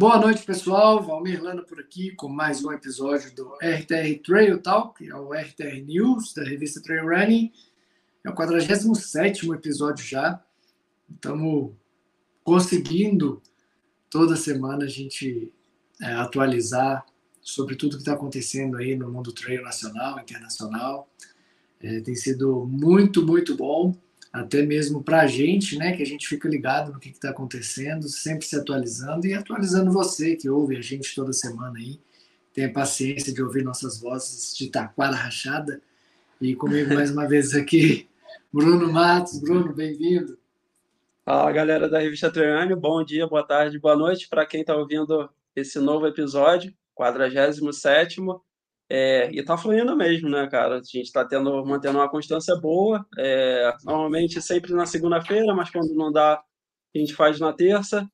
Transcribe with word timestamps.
Boa 0.00 0.18
noite, 0.18 0.46
pessoal. 0.46 1.02
Valmir 1.02 1.42
Lana 1.42 1.62
por 1.62 1.78
aqui 1.78 2.12
com 2.12 2.26
mais 2.26 2.64
um 2.64 2.72
episódio 2.72 3.34
do 3.34 3.52
RTR 3.56 4.18
Trail 4.24 4.58
Talk, 4.58 5.06
é 5.06 5.14
o 5.14 5.34
RTR 5.34 5.84
News 5.84 6.32
da 6.32 6.42
revista 6.42 6.80
Trail 6.80 7.06
Running. 7.06 7.52
É 8.24 8.30
o 8.30 8.34
47 8.34 9.52
episódio 9.52 10.02
já. 10.02 10.42
Estamos 11.14 11.72
conseguindo 12.42 13.42
toda 14.08 14.36
semana 14.36 14.86
a 14.86 14.88
gente 14.88 15.52
é, 16.00 16.14
atualizar 16.14 17.04
sobre 17.42 17.76
tudo 17.76 17.96
que 17.96 18.02
está 18.02 18.14
acontecendo 18.14 18.78
aí 18.78 18.96
no 18.96 19.12
mundo 19.12 19.34
trail 19.34 19.62
nacional, 19.62 20.18
internacional. 20.18 21.10
É, 21.78 22.00
tem 22.00 22.14
sido 22.14 22.64
muito, 22.64 23.22
muito 23.22 23.54
bom, 23.54 23.94
até 24.32 24.62
mesmo 24.62 25.02
para 25.02 25.22
a 25.22 25.26
gente, 25.26 25.76
né, 25.76 25.96
que 25.96 26.02
a 26.02 26.06
gente 26.06 26.26
fica 26.28 26.48
ligado 26.48 26.92
no 26.92 27.00
que 27.00 27.10
está 27.10 27.30
acontecendo, 27.30 28.08
sempre 28.08 28.46
se 28.46 28.56
atualizando 28.56 29.26
e 29.26 29.34
atualizando 29.34 29.90
você 29.90 30.36
que 30.36 30.48
ouve 30.48 30.76
a 30.76 30.80
gente 30.80 31.14
toda 31.14 31.32
semana 31.32 31.78
aí. 31.78 31.98
Tem 32.54 32.72
paciência 32.72 33.32
de 33.32 33.42
ouvir 33.42 33.64
nossas 33.64 34.00
vozes 34.00 34.56
de 34.56 34.68
taquara 34.68 35.14
rachada. 35.14 35.80
E 36.40 36.54
comigo 36.54 36.94
mais 36.94 37.10
uma 37.10 37.28
vez 37.28 37.54
aqui, 37.54 38.08
Bruno 38.52 38.92
Matos. 38.92 39.38
Bruno, 39.40 39.72
bem-vindo. 39.72 40.38
Fala 41.24 41.52
galera 41.52 41.88
da 41.88 41.98
revista 41.98 42.30
Treane, 42.30 42.74
bom 42.74 43.04
dia, 43.04 43.26
boa 43.26 43.42
tarde, 43.42 43.78
boa 43.78 43.96
noite 43.96 44.28
para 44.28 44.46
quem 44.46 44.62
está 44.62 44.74
ouvindo 44.74 45.28
esse 45.54 45.78
novo 45.78 46.06
episódio, 46.06 46.72
47 46.94 47.60
é, 48.90 49.30
e 49.32 49.42
tá 49.44 49.56
fluindo 49.56 49.96
mesmo, 49.96 50.28
né, 50.28 50.48
cara? 50.48 50.76
A 50.76 50.82
gente 50.82 51.02
está 51.02 51.24
tendo, 51.24 51.64
mantendo 51.64 51.98
uma 51.98 52.10
constância 52.10 52.56
boa, 52.56 53.06
é, 53.18 53.72
normalmente 53.84 54.42
sempre 54.42 54.72
na 54.72 54.86
segunda-feira, 54.86 55.54
mas 55.54 55.70
quando 55.70 55.94
não 55.94 56.10
dá, 56.10 56.34
a 56.34 56.98
gente 56.98 57.14
faz 57.14 57.38
na 57.38 57.52
terça, 57.52 58.06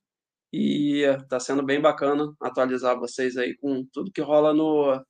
e 0.53 1.03
está 1.03 1.39
sendo 1.41 1.63
bem 1.63 1.81
bacana 1.81 2.33
atualizar 2.41 2.99
vocês 2.99 3.37
aí 3.37 3.57
com 3.57 3.85
tudo 3.93 4.13
que 4.13 4.21
rola 4.21 4.55
no, 4.55 5.03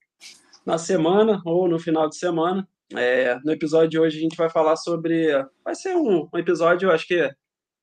na 0.64 0.78
semana 0.78 1.40
ou 1.44 1.68
no 1.68 1.78
final 1.78 2.08
de 2.08 2.16
semana. 2.16 2.66
É, 2.92 3.38
no 3.44 3.52
episódio 3.52 3.88
de 3.90 3.98
hoje 3.98 4.18
a 4.18 4.20
gente 4.20 4.36
vai 4.36 4.50
falar 4.50 4.76
sobre. 4.76 5.28
Vai 5.64 5.74
ser 5.74 5.94
um, 5.96 6.28
um 6.32 6.38
episódio, 6.38 6.90
acho 6.90 7.06
que 7.06 7.30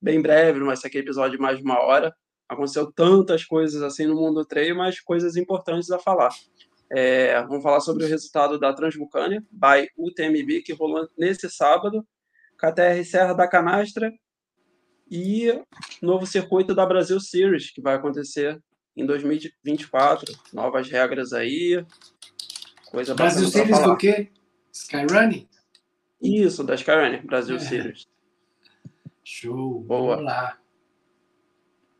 bem 0.01 0.21
breve, 0.21 0.59
mas 0.59 0.79
esse 0.79 0.87
aqui 0.87 0.97
é 0.97 1.01
episódio 1.01 1.37
de 1.37 1.41
mais 1.41 1.57
de 1.57 1.63
uma 1.63 1.79
hora. 1.79 2.13
Aconteceu 2.49 2.91
tantas 2.91 3.45
coisas 3.45 3.81
assim 3.81 4.05
no 4.05 4.15
mundo 4.15 4.41
do 4.41 4.45
treino, 4.45 4.77
mas 4.77 4.99
coisas 4.99 5.35
importantes 5.37 5.89
a 5.91 5.99
falar. 5.99 6.31
É, 6.95 7.41
vamos 7.43 7.63
falar 7.63 7.79
sobre 7.79 8.05
o 8.05 8.07
resultado 8.07 8.59
da 8.59 8.71
Transvulcânia, 8.71 9.43
by 9.51 9.89
UTMB, 9.97 10.61
que 10.61 10.73
rolou 10.73 11.09
nesse 11.17 11.49
sábado, 11.49 12.05
KTR 12.55 13.03
Serra 13.03 13.33
da 13.33 13.47
Canastra 13.47 14.13
e 15.09 15.59
novo 16.03 16.27
circuito 16.27 16.75
da 16.75 16.85
Brasil 16.85 17.19
Series, 17.19 17.71
que 17.71 17.81
vai 17.81 17.95
acontecer 17.95 18.61
em 18.95 19.07
2024. 19.07 20.33
Novas 20.53 20.87
regras 20.87 21.33
aí. 21.33 21.83
Coisa 22.91 23.15
Brasil 23.15 23.47
Series 23.47 23.79
do 23.79 23.97
quê? 23.97 24.31
Skyrunning? 24.71 25.49
Isso, 26.21 26.63
da 26.63 26.75
Skyrunning, 26.75 27.25
Brasil 27.25 27.55
é. 27.55 27.59
Series. 27.59 28.07
Show. 29.23 29.81
Boa. 29.81 30.17
Vamos 30.17 30.31
lá. 30.31 30.62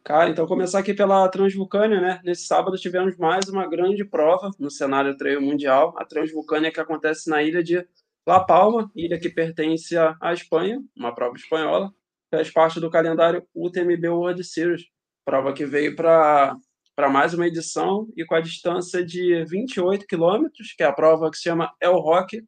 Cara, 0.05 0.29
então 0.29 0.45
começar 0.45 0.79
aqui 0.79 0.93
pela 0.93 1.29
Transvulcânia, 1.29 2.01
né? 2.01 2.19
Nesse 2.25 2.45
sábado 2.45 2.77
tivemos 2.77 3.15
mais 3.15 3.47
uma 3.47 3.65
grande 3.65 4.03
prova 4.03 4.51
no 4.59 4.69
cenário 4.69 5.15
trail 5.15 5.41
mundial, 5.41 5.95
a 5.97 6.03
Transvulcânia 6.03 6.73
que 6.73 6.79
acontece 6.79 7.29
na 7.29 7.41
ilha 7.41 7.63
de 7.63 7.87
La 8.27 8.43
Palma, 8.43 8.91
ilha 8.93 9.17
que 9.17 9.29
pertence 9.29 9.95
à 9.97 10.33
Espanha, 10.33 10.83
uma 10.93 11.15
prova 11.15 11.37
espanhola, 11.37 11.89
faz 12.29 12.51
parte 12.51 12.81
do 12.81 12.89
calendário 12.89 13.47
UTMB 13.55 14.09
World 14.09 14.43
Series, 14.43 14.83
prova 15.23 15.53
que 15.53 15.65
veio 15.65 15.95
para 15.95 16.57
para 16.95 17.09
mais 17.09 17.33
uma 17.33 17.47
edição 17.47 18.07
e 18.15 18.25
com 18.25 18.35
a 18.35 18.41
distância 18.41 19.03
de 19.03 19.43
28 19.45 20.05
quilômetros, 20.05 20.73
que 20.73 20.83
é 20.83 20.85
a 20.85 20.91
prova 20.91 21.31
que 21.31 21.37
se 21.37 21.43
chama 21.43 21.73
El 21.81 21.97
Roque 21.97 22.43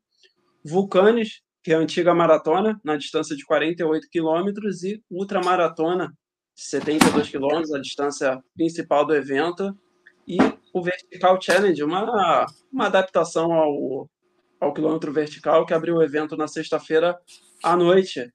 Vulcanes, 0.64 1.42
que 1.64 1.72
é 1.72 1.76
a 1.76 1.80
antiga 1.80 2.14
maratona, 2.14 2.80
na 2.84 2.96
distância 2.96 3.36
de 3.36 3.44
48 3.44 4.08
quilômetros, 4.12 4.84
e 4.84 5.02
ultramaratona, 5.10 6.14
72 6.56 7.30
quilômetros, 7.30 7.74
a 7.74 7.82
distância 7.82 8.42
principal 8.56 9.06
do 9.06 9.14
evento, 9.14 9.78
e 10.28 10.38
o 10.74 10.82
Vertical 10.82 11.40
Challenge, 11.40 11.84
uma, 11.84 12.46
uma 12.72 12.88
adaptação 12.88 13.54
ao, 13.54 14.10
ao 14.60 14.74
quilômetro 14.74 15.12
vertical, 15.12 15.66
que 15.66 15.74
abriu 15.74 15.96
o 15.96 16.04
evento 16.04 16.36
na 16.36 16.48
sexta-feira 16.48 17.18
à 17.62 17.76
noite. 17.76 18.32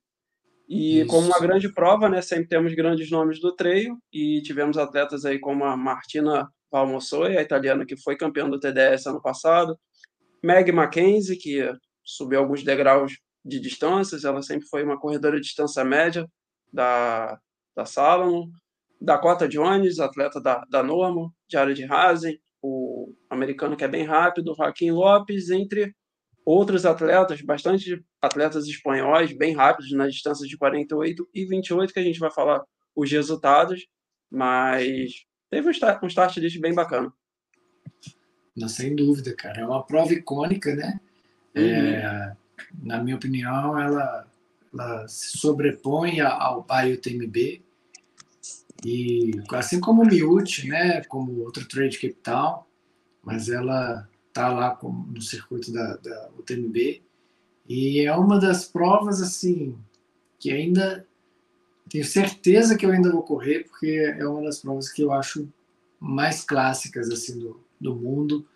E 0.69 1.01
Isso. 1.01 1.09
como 1.09 1.27
uma 1.27 1.41
grande 1.41 1.73
prova, 1.73 2.09
né, 2.09 2.23
sempre 2.23 2.49
temos 2.49 2.73
grandes 2.75 3.11
nomes 3.11 3.41
do 3.41 3.57
treino, 3.57 3.99
e 4.13 4.41
tivemos 4.43 4.79
atletas 4.79 5.25
aí 5.25 5.41
como 5.41 5.65
a 5.65 5.77
Martina 5.77 6.49
Valmosoi, 6.71 7.37
a 7.37 7.43
italiana 7.43 7.85
que 7.85 7.97
foi 7.97 8.17
campeã 8.17 8.49
do 8.49 8.61
TDS 8.61 9.07
ano 9.07 9.21
passado, 9.21 9.77
Meg 10.43 10.71
Mackenzie, 10.71 11.37
que 11.37 11.69
subiu 12.05 12.39
alguns 12.39 12.63
degraus 12.63 13.13
de 13.45 13.59
distâncias, 13.59 14.25
ela 14.25 14.43
sempre 14.43 14.69
foi 14.69 14.85
uma 14.85 14.99
corredora 14.99 15.37
de 15.37 15.43
distância 15.43 15.85
média 15.85 16.27
da, 16.73 17.39
da 17.77 17.85
Salomon. 17.85 18.49
Dakota 19.01 19.49
Jones, 19.49 19.99
atleta 19.99 20.41
da, 20.41 20.63
da 20.69 20.83
Normo, 20.83 21.35
Jared 21.51 21.83
Hazen, 21.85 22.39
o 22.63 23.15
americano 23.31 23.77
que 23.77 23.85
é 23.85 23.89
bem 23.89 24.05
rápido, 24.05 24.55
Joaquim 24.55 24.91
Lopes, 24.91 25.49
entre 25.49 25.95
outros 26.45 26.85
atletas, 26.85 27.41
bastante 27.41 28.05
atletas 28.21 28.67
espanhóis, 28.67 29.33
bem 29.33 29.55
rápidos 29.55 29.93
nas 29.93 30.13
distâncias 30.13 30.49
de 30.49 30.59
48 30.59 31.29
e 31.35 31.47
28, 31.47 31.93
que 31.95 32.01
a 32.01 32.03
gente 32.03 32.19
vai 32.19 32.31
falar 32.31 32.63
os 32.95 33.11
resultados, 33.11 33.87
mas 34.31 35.25
teve 35.49 35.69
um 35.69 35.71
start, 35.71 36.03
um 36.03 36.07
start 36.07 36.37
list 36.37 36.61
bem 36.61 36.75
bacana. 36.75 37.13
Não, 38.55 38.69
sem 38.69 38.95
dúvida, 38.95 39.35
cara. 39.35 39.61
É 39.61 39.65
uma 39.65 39.85
prova 39.85 40.13
icônica, 40.13 40.75
né? 40.75 41.01
Uhum. 41.57 41.63
É, 41.63 42.37
na 42.83 43.03
minha 43.03 43.17
opinião, 43.17 43.79
ela, 43.79 44.30
ela 44.73 45.07
se 45.09 45.39
sobrepõe 45.39 46.21
ao 46.21 46.65
BioTMB. 46.65 47.63
E 48.85 49.33
assim 49.53 49.79
como 49.79 50.03
o 50.03 50.07
Miut, 50.07 50.67
né, 50.67 51.03
como 51.05 51.41
outro 51.41 51.69
trade 51.69 51.99
capital, 51.99 52.67
mas 53.23 53.49
ela 53.49 54.09
tá 54.33 54.49
lá 54.49 54.79
no 54.83 55.21
circuito 55.21 55.73
da, 55.73 55.97
da 55.97 56.31
UTMB 56.39 57.03
e 57.69 58.01
é 58.01 58.15
uma 58.17 58.39
das 58.39 58.65
provas 58.65 59.21
assim 59.21 59.77
que 60.39 60.51
ainda 60.51 61.07
tenho 61.89 62.05
certeza 62.05 62.77
que 62.77 62.87
eu 62.87 62.91
ainda 62.91 63.13
vou 63.13 63.23
correr 63.23 63.65
porque 63.65 64.15
é 64.19 64.27
uma 64.27 64.43
das 64.43 64.61
provas 64.61 64.91
que 64.91 65.03
eu 65.03 65.13
acho 65.13 65.49
mais 65.99 66.43
clássicas 66.43 67.11
assim 67.11 67.39
do, 67.39 67.61
do 67.81 67.95
mundo. 67.95 68.47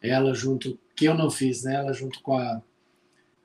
Ela 0.00 0.34
junto 0.34 0.78
que 0.96 1.04
eu 1.04 1.14
não 1.14 1.30
fiz, 1.30 1.64
né? 1.64 1.74
Ela 1.76 1.92
junto 1.92 2.20
com 2.22 2.38
a, 2.38 2.62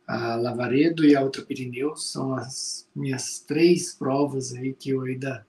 a 0.10 0.36
Lavaredo 0.36 1.06
e 1.06 1.16
a 1.16 1.22
outra 1.22 1.44
Pirineu 1.44 1.96
são 1.96 2.34
as 2.34 2.90
minhas 2.96 3.42
três 3.42 3.94
provas 3.94 4.56
aí 4.56 4.74
que 4.74 4.90
eu 4.90 5.04
ainda 5.04 5.46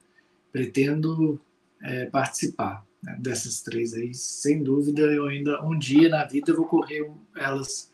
pretendo 0.53 1.41
é, 1.83 2.05
participar 2.05 2.85
né? 3.03 3.17
dessas 3.19 3.63
três 3.63 3.95
aí. 3.95 4.13
Sem 4.13 4.63
dúvida, 4.63 5.01
eu 5.01 5.29
ainda 5.29 5.65
um 5.65 5.79
dia 5.79 6.11
na 6.11 6.27
vida 6.27 6.53
vou 6.53 6.67
correr 6.67 7.11
elas 7.35 7.91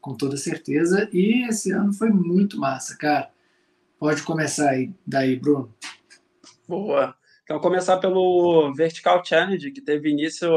com 0.00 0.12
toda 0.12 0.36
certeza. 0.36 1.08
E 1.12 1.46
esse 1.48 1.70
ano 1.70 1.92
foi 1.92 2.10
muito 2.10 2.58
massa, 2.58 2.96
cara. 2.96 3.30
Pode 3.96 4.24
começar 4.24 4.70
aí, 4.70 4.92
daí, 5.06 5.36
Bruno. 5.36 5.72
Boa. 6.66 7.14
Então, 7.44 7.60
começar 7.60 7.96
pelo 7.98 8.74
Vertical 8.74 9.24
Challenge, 9.24 9.70
que 9.70 9.80
teve 9.80 10.10
início 10.10 10.50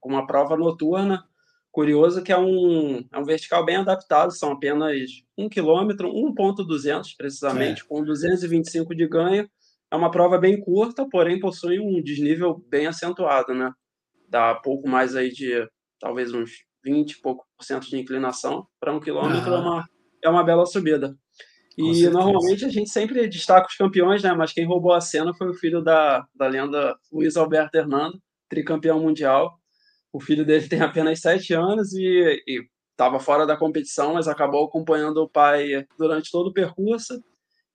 com 0.00 0.08
uma 0.08 0.26
prova 0.26 0.56
noturna 0.56 1.24
curioso 1.74 2.22
que 2.22 2.30
é 2.30 2.38
um, 2.38 3.04
é 3.12 3.18
um 3.18 3.24
vertical 3.24 3.64
bem 3.64 3.76
adaptado, 3.76 4.30
são 4.30 4.52
apenas 4.52 4.96
1 5.36 5.48
km, 5.48 5.88
1.200 5.90 7.16
precisamente, 7.18 7.82
é. 7.82 7.84
com 7.84 8.04
225 8.04 8.94
de 8.94 9.08
ganho. 9.08 9.50
É 9.90 9.96
uma 9.96 10.10
prova 10.10 10.38
bem 10.38 10.58
curta, 10.60 11.04
porém 11.10 11.40
possui 11.40 11.80
um 11.80 12.00
desnível 12.00 12.64
bem 12.68 12.86
acentuado, 12.86 13.52
né? 13.52 13.72
Dá 14.28 14.54
pouco 14.54 14.88
mais 14.88 15.16
aí 15.16 15.32
de, 15.32 15.68
talvez 15.98 16.32
uns 16.32 16.52
20 16.84 17.10
e 17.10 17.20
pouco 17.20 17.44
por 17.56 17.64
cento 17.64 17.88
de 17.88 17.98
inclinação 17.98 18.68
para 18.78 18.92
um 18.92 19.00
quilômetro, 19.00 19.52
é, 19.52 19.58
uma, 19.58 19.88
é 20.22 20.28
uma 20.28 20.44
bela 20.44 20.66
subida. 20.66 21.16
E 21.76 22.08
normalmente 22.08 22.64
a 22.64 22.68
gente 22.68 22.88
sempre 22.88 23.26
destaca 23.26 23.66
os 23.66 23.74
campeões, 23.74 24.22
né? 24.22 24.32
Mas 24.32 24.52
quem 24.52 24.64
roubou 24.64 24.92
a 24.92 25.00
cena 25.00 25.34
foi 25.34 25.50
o 25.50 25.54
filho 25.54 25.82
da, 25.82 26.24
da 26.32 26.46
lenda 26.46 26.96
Luiz 27.12 27.36
Alberto 27.36 27.76
Hernando, 27.76 28.16
tricampeão 28.48 29.00
mundial 29.00 29.58
o 30.14 30.20
filho 30.20 30.44
dele 30.44 30.68
tem 30.68 30.80
apenas 30.80 31.20
sete 31.20 31.52
anos 31.52 31.92
e 31.92 32.40
estava 32.92 33.18
fora 33.18 33.44
da 33.44 33.56
competição, 33.56 34.14
mas 34.14 34.28
acabou 34.28 34.64
acompanhando 34.64 35.16
o 35.16 35.28
pai 35.28 35.84
durante 35.98 36.30
todo 36.30 36.50
o 36.50 36.52
percurso. 36.52 37.20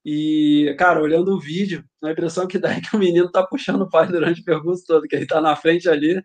E, 0.06 0.74
cara, 0.80 1.02
olhando 1.02 1.36
o 1.36 1.40
vídeo, 1.40 1.84
a 2.02 2.12
impressão 2.12 2.48
que 2.48 2.58
dá 2.58 2.72
é 2.72 2.80
que 2.80 2.96
o 2.96 3.00
menino 3.00 3.30
tá 3.30 3.46
puxando 3.46 3.82
o 3.82 3.90
pai 3.90 4.08
durante 4.08 4.40
o 4.40 4.46
percurso 4.46 4.86
todo, 4.88 5.06
que 5.06 5.18
ele 5.18 5.28
tá 5.28 5.42
na 5.42 5.54
frente 5.58 5.90
ali, 5.90 6.24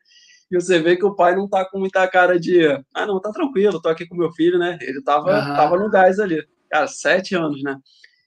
e 0.49 0.55
você 0.55 0.79
vê 0.79 0.97
que 0.97 1.05
o 1.05 1.17
pai 1.17 1.35
não 1.35 1.49
tá 1.49 1.69
com 1.69 1.81
muita 1.81 2.07
cara 2.07 2.39
de, 2.39 2.65
ah, 2.95 3.05
não, 3.05 3.21
tá 3.21 3.33
tranquilo, 3.33 3.83
tô 3.83 3.89
aqui 3.89 4.07
com 4.07 4.15
meu 4.15 4.31
filho, 4.31 4.57
né? 4.57 4.79
Ele 4.81 5.03
tava, 5.03 5.37
uhum. 5.37 5.57
tava 5.57 5.77
no 5.77 5.91
gás 5.91 6.21
ali. 6.21 6.47
Cara, 6.71 6.87
sete 6.87 7.35
anos, 7.35 7.61
né? 7.61 7.77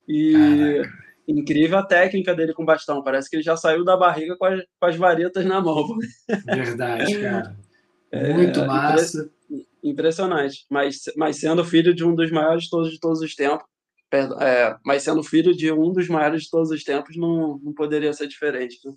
E, 0.05 0.81
incrível 1.25 1.77
a 1.77 1.85
técnica 1.85 2.35
dele 2.35 2.53
com 2.53 2.65
bastão. 2.65 3.01
Parece 3.01 3.29
que 3.29 3.37
ele 3.37 3.43
já 3.43 3.55
saiu 3.55 3.85
da 3.85 3.95
barriga 3.95 4.35
com 4.35 4.43
as, 4.43 4.61
com 4.77 4.85
as 4.85 4.95
varetas 4.97 5.45
na 5.45 5.61
mão. 5.61 5.87
Verdade, 6.45 7.21
cara. 7.21 7.66
É, 8.11 8.33
Muito 8.33 8.59
é, 8.59 8.67
massa. 8.67 9.29
Impressionante. 9.83 10.65
Mas, 10.69 11.03
mas 11.15 11.37
sendo 11.37 11.63
filho 11.63 11.93
de 11.93 12.03
um 12.03 12.13
dos 12.13 12.31
maiores 12.31 12.63
de 12.63 12.69
todos, 12.69 12.91
de 12.91 12.99
todos 12.99 13.21
os 13.21 13.35
tempos, 13.35 13.65
é, 14.11 14.77
mas 14.85 15.03
sendo 15.03 15.23
filho 15.23 15.55
de 15.55 15.71
um 15.71 15.91
dos 15.91 16.07
maiores 16.07 16.43
de 16.43 16.49
todos 16.49 16.71
os 16.71 16.83
tempos, 16.83 17.15
não, 17.15 17.59
não 17.59 17.73
poderia 17.73 18.13
ser 18.13 18.27
diferente. 18.27 18.79
Né? 18.85 18.93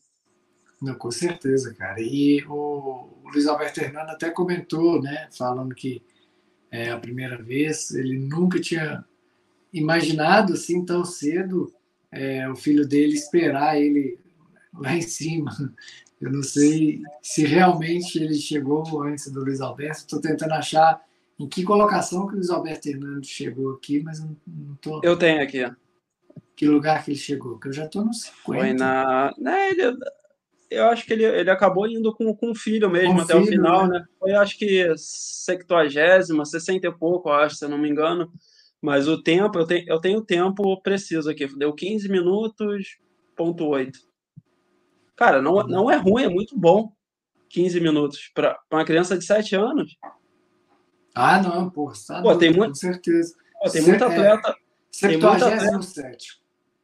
Não, 0.80 0.94
com 0.94 1.10
certeza, 1.10 1.74
cara. 1.74 2.00
E 2.00 2.44
o 2.48 3.08
Luiz 3.32 3.46
Alberto 3.46 3.80
Hernando 3.80 4.10
até 4.10 4.30
comentou, 4.30 5.00
né, 5.02 5.28
falando 5.36 5.74
que 5.74 6.02
é 6.70 6.90
a 6.90 6.98
primeira 6.98 7.42
vez, 7.42 7.90
ele 7.90 8.18
nunca 8.18 8.60
tinha 8.60 9.04
imaginado 9.72 10.52
assim 10.52 10.84
tão 10.84 11.04
cedo 11.04 11.72
é, 12.12 12.48
o 12.48 12.56
filho 12.56 12.86
dele 12.86 13.14
esperar 13.14 13.80
ele 13.80 14.18
lá 14.72 14.96
em 14.96 15.02
cima. 15.02 15.50
Eu 16.20 16.31
não 16.31 16.43
sei 16.43 17.00
se 17.22 17.44
realmente 17.46 18.19
ele 18.19 18.34
chegou 18.34 19.02
antes 19.02 19.31
do 19.32 19.43
Luiz 19.43 19.61
Alberto. 19.61 20.00
Estou 20.00 20.20
tentando 20.20 20.52
achar 20.52 21.00
em 21.38 21.49
que 21.49 21.62
colocação 21.62 22.26
que 22.26 22.34
o 22.34 22.37
Luiz 22.37 22.50
Alberto 22.50 22.88
Hernandes 22.88 23.31
chegou 23.31 23.72
aqui, 23.72 24.02
mas 24.02 24.20
não, 24.20 24.37
não 24.46 24.75
tô. 24.76 25.00
Eu 25.02 25.17
tenho 25.17 25.43
aqui. 25.43 25.64
Que 26.55 26.67
lugar 26.67 27.02
que 27.02 27.12
ele 27.12 27.19
chegou? 27.19 27.58
Que 27.58 27.69
eu 27.69 27.72
já 27.72 27.87
estou 27.87 28.05
no 28.05 28.12
50. 28.12 28.34
Foi 28.44 28.72
na. 28.75 29.32
Né, 29.38 29.70
ele, 29.70 29.96
eu 30.70 30.88
acho 30.88 31.06
que 31.06 31.14
ele, 31.14 31.25
ele 31.25 31.50
acabou 31.50 31.88
indo 31.88 32.14
com, 32.14 32.37
com 32.37 32.50
o 32.50 32.55
filho 32.55 32.90
mesmo 32.90 33.14
com 33.14 33.20
até 33.22 33.32
filho, 33.32 33.44
o 33.44 33.46
final, 33.46 33.88
né? 33.88 33.99
né? 33.99 34.05
Foi 34.19 34.32
acho 34.32 34.58
que 34.58 34.94
70, 34.94 36.44
60 36.44 36.87
e 36.87 36.93
pouco, 36.93 37.31
acho, 37.31 37.56
se 37.56 37.64
eu 37.64 37.69
não 37.70 37.78
me 37.78 37.88
engano. 37.88 38.31
Mas 38.81 39.08
o 39.08 39.22
tempo, 39.22 39.58
eu 39.58 39.67
tenho, 39.67 39.84
eu 39.88 40.00
tenho 40.00 40.22
tempo 40.22 40.81
preciso 40.82 41.31
aqui. 41.31 41.46
Deu 41.56 41.72
15 41.72 42.11
minutos, 42.11 42.99
ponto 43.34 43.67
8. 43.67 44.09
Cara, 45.20 45.43
não, 45.43 45.62
não 45.64 45.90
é 45.90 45.96
ruim, 45.96 46.22
é 46.25 46.28
muito 46.31 46.58
bom. 46.58 46.94
15 47.50 47.78
minutos. 47.78 48.31
Para 48.34 48.58
uma 48.72 48.87
criança 48.87 49.19
de 49.19 49.25
7 49.26 49.55
anos. 49.55 49.99
Ah, 51.14 51.43
não, 51.43 51.69
pô, 51.69 51.93
tá 52.08 52.22
pô, 52.22 52.34
tem 52.37 52.50
muito, 52.50 52.70
com 52.70 52.75
certeza. 52.75 53.34
Pô, 53.62 53.69
tem 53.69 53.82
muito 53.82 54.02
atleta. 54.02 54.56
É, 55.02 55.08
tem 55.08 55.19
muito 55.19 55.44
atleta, 55.44 55.81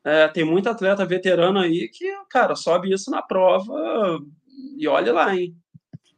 é, 0.05 0.29
tem 0.29 0.44
muito 0.44 0.69
atleta 0.69 1.06
veterano 1.06 1.59
aí 1.61 1.88
que, 1.88 2.12
cara, 2.29 2.55
sobe 2.55 2.93
isso 2.93 3.11
na 3.11 3.23
prova 3.23 4.21
e 4.77 4.87
olha 4.87 5.15
lá, 5.15 5.35
hein? 5.35 5.56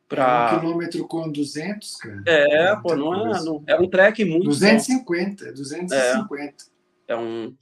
Pra... 0.08 0.54
Um 0.56 0.58
quilômetro 0.58 1.06
com 1.06 1.30
200, 1.30 1.96
cara. 1.96 2.22
É, 2.26 2.64
é 2.72 2.76
pô, 2.76 2.96
não 2.96 3.14
é, 3.14 3.42
não, 3.44 3.62
é 3.64 3.76
um 3.78 3.88
trek 3.88 4.24
muito 4.24 4.46
250, 4.46 5.44
bom. 5.44 5.52
250. 5.52 6.64
É, 7.06 7.12
é 7.12 7.16
um... 7.16 7.54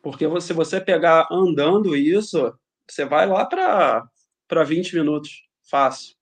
Porque 0.00 0.28
se 0.40 0.52
você 0.52 0.80
pegar 0.80 1.26
andando 1.32 1.96
isso, 1.96 2.54
você 2.88 3.04
vai 3.04 3.26
lá 3.26 3.44
para 3.46 4.64
20 4.64 4.96
minutos, 4.96 5.44
fácil. 5.68 6.14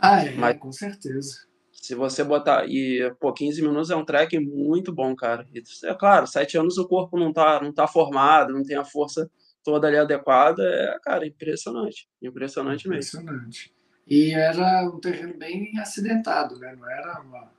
Ah, 0.00 0.24
é, 0.24 0.32
Mas, 0.32 0.58
com 0.58 0.72
certeza. 0.72 1.46
Se 1.72 1.94
você 1.94 2.22
botar. 2.22 2.64
E, 2.68 3.12
pô, 3.20 3.32
15 3.32 3.60
minutos 3.60 3.90
é 3.90 3.96
um 3.96 4.04
trek 4.04 4.38
muito 4.38 4.92
bom, 4.92 5.14
cara. 5.16 5.48
E, 5.52 5.62
é 5.84 5.94
claro, 5.94 6.26
sete 6.26 6.56
anos 6.56 6.78
o 6.78 6.86
corpo 6.86 7.18
não 7.18 7.32
tá, 7.32 7.60
não 7.60 7.72
tá 7.72 7.86
formado, 7.86 8.52
não 8.52 8.64
tem 8.64 8.76
a 8.76 8.84
força 8.84 9.30
toda 9.64 9.88
ali 9.88 9.96
adequada. 9.96 10.62
É, 10.62 10.98
cara, 11.02 11.26
impressionante. 11.26 12.08
Impressionante, 12.20 12.88
mesmo. 12.88 13.20
Impressionante. 13.20 13.74
E 14.06 14.32
era 14.32 14.88
um 14.88 15.00
terreno 15.00 15.36
bem 15.38 15.78
acidentado, 15.78 16.58
né? 16.58 16.74
Não 16.78 16.90
era 16.90 17.20
uma. 17.20 17.50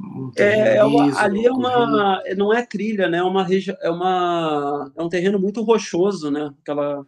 Um 0.00 0.30
é, 0.36 0.76
é 0.76 0.84
uma, 0.84 1.20
ali 1.20 1.44
é 1.44 1.50
uma, 1.50 2.22
não 2.36 2.54
é 2.54 2.64
trilha, 2.64 3.08
né? 3.08 3.18
É 3.18 3.22
uma 3.22 3.44
é 3.82 3.90
uma, 3.90 4.92
é 4.96 5.02
um 5.02 5.08
terreno 5.08 5.40
muito 5.40 5.60
rochoso, 5.62 6.30
né? 6.30 6.54
Aquela, 6.62 7.04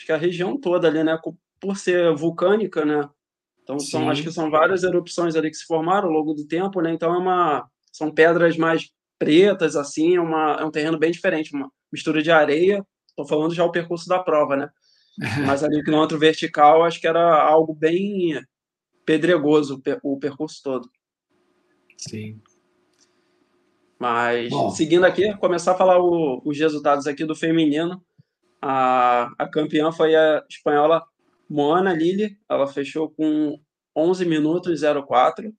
acho 0.00 0.06
que 0.06 0.12
a 0.12 0.16
região 0.16 0.58
toda 0.58 0.88
ali, 0.88 1.04
né? 1.04 1.18
Por 1.60 1.76
ser 1.76 2.14
vulcânica, 2.14 2.84
né? 2.84 3.08
Então 3.62 3.78
são, 3.78 4.08
acho 4.08 4.22
que 4.22 4.32
são 4.32 4.50
várias 4.50 4.82
erupções 4.82 5.36
ali 5.36 5.50
que 5.50 5.56
se 5.56 5.66
formaram 5.66 6.08
ao 6.08 6.14
longo 6.14 6.32
do 6.32 6.46
tempo, 6.46 6.80
né? 6.80 6.92
Então 6.92 7.14
é 7.14 7.18
uma, 7.18 7.68
são 7.92 8.10
pedras 8.10 8.56
mais 8.56 8.90
pretas, 9.18 9.76
assim, 9.76 10.16
é, 10.16 10.20
uma, 10.20 10.54
é 10.54 10.64
um 10.64 10.70
terreno 10.70 10.98
bem 10.98 11.10
diferente, 11.10 11.54
uma 11.54 11.70
mistura 11.92 12.22
de 12.22 12.30
areia. 12.30 12.84
Estou 13.08 13.26
falando 13.26 13.54
já 13.54 13.62
o 13.64 13.70
percurso 13.70 14.08
da 14.08 14.18
prova, 14.18 14.56
né? 14.56 14.70
Mas 15.46 15.62
ali 15.62 15.78
o 15.78 15.84
quilômetro 15.84 16.18
vertical, 16.18 16.82
acho 16.82 16.98
que 16.98 17.06
era 17.06 17.42
algo 17.42 17.74
bem 17.74 18.42
pedregoso 19.04 19.82
o 20.02 20.18
percurso 20.18 20.62
todo. 20.62 20.90
Sim. 21.98 22.40
Mas, 23.98 24.48
Bom. 24.48 24.70
seguindo 24.70 25.04
aqui, 25.04 25.36
começar 25.36 25.72
a 25.72 25.76
falar 25.76 26.00
o, 26.00 26.40
os 26.42 26.58
resultados 26.58 27.06
aqui 27.06 27.26
do 27.26 27.36
feminino. 27.36 28.02
A, 28.60 29.32
a 29.38 29.48
campeã 29.48 29.90
foi 29.90 30.14
a 30.14 30.44
espanhola 30.48 31.02
Moana 31.48 31.92
Lili, 31.92 32.38
ela 32.48 32.66
fechou 32.66 33.10
com 33.10 33.58
11 33.96 34.24
minutos 34.24 34.82
04. 34.82 35.52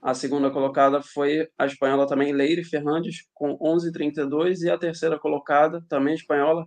A 0.00 0.14
segunda 0.14 0.50
colocada 0.50 1.02
foi 1.02 1.48
a 1.58 1.66
espanhola 1.66 2.06
também, 2.06 2.32
Leire 2.32 2.64
Fernandes, 2.64 3.28
com 3.34 3.58
11,32. 3.58 4.62
E 4.62 4.70
a 4.70 4.78
terceira 4.78 5.18
colocada, 5.18 5.84
também 5.88 6.14
espanhola, 6.14 6.66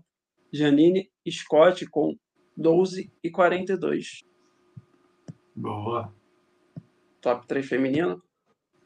Janine 0.53 1.09
Scott 1.29 1.85
com 1.87 2.15
12 2.55 3.11
e 3.23 3.31
42. 3.31 4.23
Boa. 5.55 6.13
Top 7.19 7.47
3 7.47 7.67
feminino. 7.67 8.21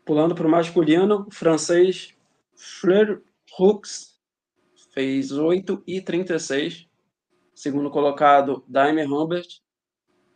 Pulando 0.05 0.35
para 0.35 0.47
o 0.47 0.49
masculino, 0.49 1.25
o 1.27 1.31
francês 1.31 2.15
Fleur 2.55 3.21
Hooks 3.59 4.14
fez 4.95 5.31
8 5.31 5.83
e 5.85 6.01
36. 6.01 6.87
Segundo 7.53 7.91
colocado, 7.91 8.63
Daime 8.67 9.05
Humbert, 9.05 9.47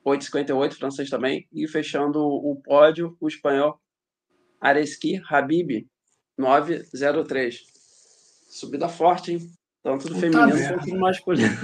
8,58, 0.05 0.73
francês 0.73 1.09
também. 1.09 1.47
E 1.51 1.67
fechando 1.67 2.19
o 2.21 2.55
pódio, 2.61 3.17
o 3.19 3.27
espanhol 3.27 3.79
Areski 4.61 5.21
Habib, 5.29 5.87
9,03. 6.37 7.55
Subida 8.49 8.89
forte, 8.89 9.33
hein? 9.33 9.51
Tanto 9.81 10.09
do 10.09 10.15
Puta 10.15 10.19
feminino 10.19 10.55
merda. 10.55 10.77
quanto 10.77 10.89
do 10.89 10.99
masculino. 10.99 11.55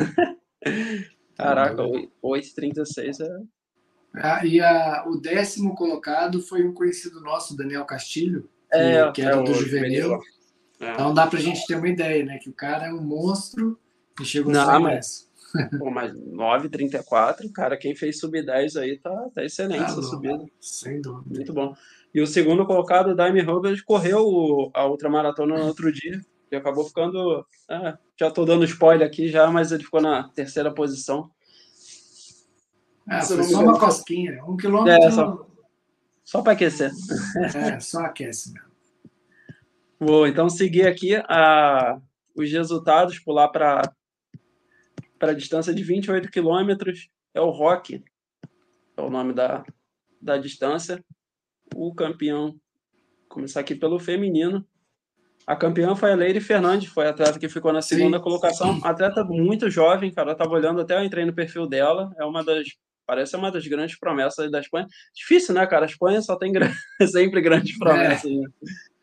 Caraca, 1.36 1.84
8,36 2.24 3.20
é. 3.20 3.44
Ah, 4.18 4.46
e 4.46 4.62
a, 4.62 5.04
o 5.08 5.20
décimo 5.20 5.76
colocado 5.76 6.42
foi 6.42 6.66
um 6.66 6.74
conhecido 6.74 7.20
nosso, 7.20 7.58
Daniel 7.58 7.84
Castilho, 7.84 8.50
que, 8.72 8.78
é, 8.78 9.12
que 9.12 9.22
era 9.22 9.42
é 9.42 9.44
do 9.44 9.54
Juvenil. 9.54 10.16
É. 10.16 10.35
Então 10.94 11.14
dá 11.14 11.28
pra 11.28 11.40
gente 11.40 11.66
ter 11.66 11.76
uma 11.76 11.88
ideia, 11.88 12.24
né? 12.24 12.38
Que 12.38 12.50
o 12.50 12.54
cara 12.54 12.88
é 12.88 12.94
um 12.94 13.02
monstro 13.02 13.80
e 14.20 14.26
chegou 14.26 14.52
Não, 14.52 14.66
só 14.66 14.80
mas, 14.80 15.30
pô, 15.80 15.90
mas 15.90 16.14
9,34, 16.14 17.52
cara, 17.52 17.78
quem 17.78 17.96
fez 17.96 18.20
sub-10 18.20 18.80
aí 18.80 18.98
tá, 18.98 19.30
tá 19.34 19.44
excelente 19.44 19.82
ah, 19.82 19.86
essa 19.86 20.02
subida. 20.02 20.46
Sem 20.60 21.02
dúvida. 21.02 21.36
Muito 21.36 21.54
bom. 21.54 21.76
E 22.14 22.22
o 22.22 22.28
segundo 22.28 22.66
colocado, 22.66 23.10
o 23.10 23.16
Daime 23.16 23.42
Hubbard, 23.42 23.84
correu 23.84 24.72
a 24.74 24.86
ultramaratona 24.88 25.58
no 25.58 25.66
outro 25.66 25.92
dia 25.92 26.22
e 26.52 26.56
acabou 26.56 26.86
ficando. 26.86 27.46
É, 27.70 27.98
já 28.18 28.30
estou 28.30 28.46
dando 28.46 28.64
spoiler 28.66 29.06
aqui 29.06 29.28
já, 29.28 29.50
mas 29.52 29.72
ele 29.72 29.84
ficou 29.84 30.02
na 30.02 30.30
terceira 30.30 30.74
posição. 30.74 31.30
É, 33.10 33.22
foi 33.22 33.44
só 33.44 33.62
uma 33.62 33.80
cosquinha, 33.80 34.44
um 34.46 34.58
quilômetro. 34.58 35.04
É, 35.04 35.12
só, 35.12 35.48
só 36.24 36.42
para 36.42 36.54
aquecer. 36.54 36.92
É, 37.54 37.80
só 37.80 38.00
aquece 38.00 38.54
mesmo. 38.54 38.75
Vou 40.00 40.28
então 40.28 40.50
seguir 40.50 40.88
aqui 40.88 41.16
a, 41.16 42.00
os 42.36 42.52
resultados, 42.52 43.20
pular 43.20 43.50
para 43.50 43.94
a 45.22 45.34
distância 45.34 45.74
de 45.74 45.84
28 45.84 46.30
quilômetros. 46.30 47.10
É 47.34 47.42
o 47.42 47.50
Rock, 47.50 48.04
é 48.98 49.02
o 49.02 49.10
nome 49.10 49.34
da, 49.34 49.66
da 50.22 50.38
distância. 50.38 51.04
O 51.74 51.94
campeão, 51.94 52.56
começar 53.28 53.60
aqui 53.60 53.76
pelo 53.76 54.00
feminino, 54.00 54.66
a 55.48 55.56
campeã 55.56 55.96
foi 55.96 56.12
a 56.12 56.16
Leire 56.16 56.42
Fernandes, 56.42 56.90
foi 56.90 57.06
a 57.06 57.12
atleta 57.12 57.38
que 57.38 57.48
ficou 57.48 57.72
na 57.72 57.82
segunda 57.82 58.18
Sim. 58.18 58.24
colocação. 58.24 58.80
Atleta 58.84 59.24
muito 59.24 59.70
jovem, 59.70 60.12
cara. 60.12 60.32
Eu 60.32 60.36
tava 60.36 60.50
olhando 60.52 60.82
até, 60.82 60.96
eu 60.96 61.04
entrei 61.04 61.24
no 61.24 61.34
perfil 61.34 61.68
dela. 61.68 62.12
É 62.18 62.26
uma 62.26 62.44
das. 62.44 62.68
Parece 63.06 63.36
uma 63.36 63.52
das 63.52 63.68
grandes 63.68 64.00
promessas 64.00 64.50
da 64.50 64.60
Espanha. 64.60 64.88
Difícil, 65.14 65.54
né, 65.54 65.68
cara? 65.68 65.86
A 65.86 65.90
Espanha 65.90 66.20
só 66.24 66.36
tem 66.36 66.52
sempre 67.12 67.42
grandes 67.42 67.78
promessas. 67.78 68.32
É. 68.32 68.34
Né? 68.34 68.48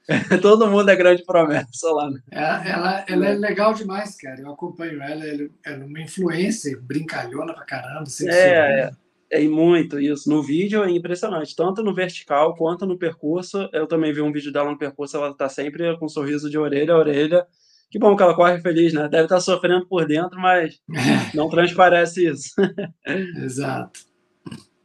Todo 0.42 0.68
mundo 0.68 0.90
é 0.90 0.96
grande 0.96 1.24
promessa 1.24 1.90
lá. 1.90 2.10
Né? 2.10 2.20
Ela, 2.30 2.68
ela, 2.68 3.04
ela, 3.08 3.26
é 3.28 3.34
legal 3.34 3.72
demais, 3.72 4.16
cara. 4.16 4.40
Eu 4.40 4.52
acompanho 4.52 5.02
ela. 5.02 5.24
Ela 5.24 5.48
é 5.64 5.74
uma 5.84 6.00
influência, 6.00 6.78
brincalhona 6.82 7.54
pra 7.54 7.64
caramba. 7.64 8.04
É, 8.28 8.90
é, 9.30 9.42
é 9.44 9.48
muito 9.48 10.00
isso. 10.00 10.28
No 10.28 10.42
vídeo 10.42 10.82
é 10.82 10.90
impressionante, 10.90 11.54
tanto 11.54 11.82
no 11.82 11.94
vertical 11.94 12.54
quanto 12.56 12.86
no 12.86 12.98
percurso. 12.98 13.68
Eu 13.72 13.86
também 13.86 14.12
vi 14.12 14.20
um 14.20 14.32
vídeo 14.32 14.52
dela 14.52 14.70
no 14.70 14.78
percurso, 14.78 15.16
ela 15.16 15.34
tá 15.34 15.48
sempre 15.48 15.96
com 15.98 16.06
um 16.06 16.08
sorriso 16.08 16.50
de 16.50 16.58
orelha 16.58 16.94
a 16.94 16.98
orelha. 16.98 17.46
Que 17.90 17.98
bom 17.98 18.16
que 18.16 18.22
ela 18.22 18.34
corre 18.34 18.58
feliz, 18.60 18.92
né? 18.94 19.02
Deve 19.08 19.24
estar 19.24 19.36
tá 19.36 19.40
sofrendo 19.40 19.86
por 19.86 20.06
dentro, 20.06 20.40
mas 20.40 20.80
não 21.34 21.48
transparece 21.48 22.26
isso. 22.26 22.54
Exato. 23.36 24.00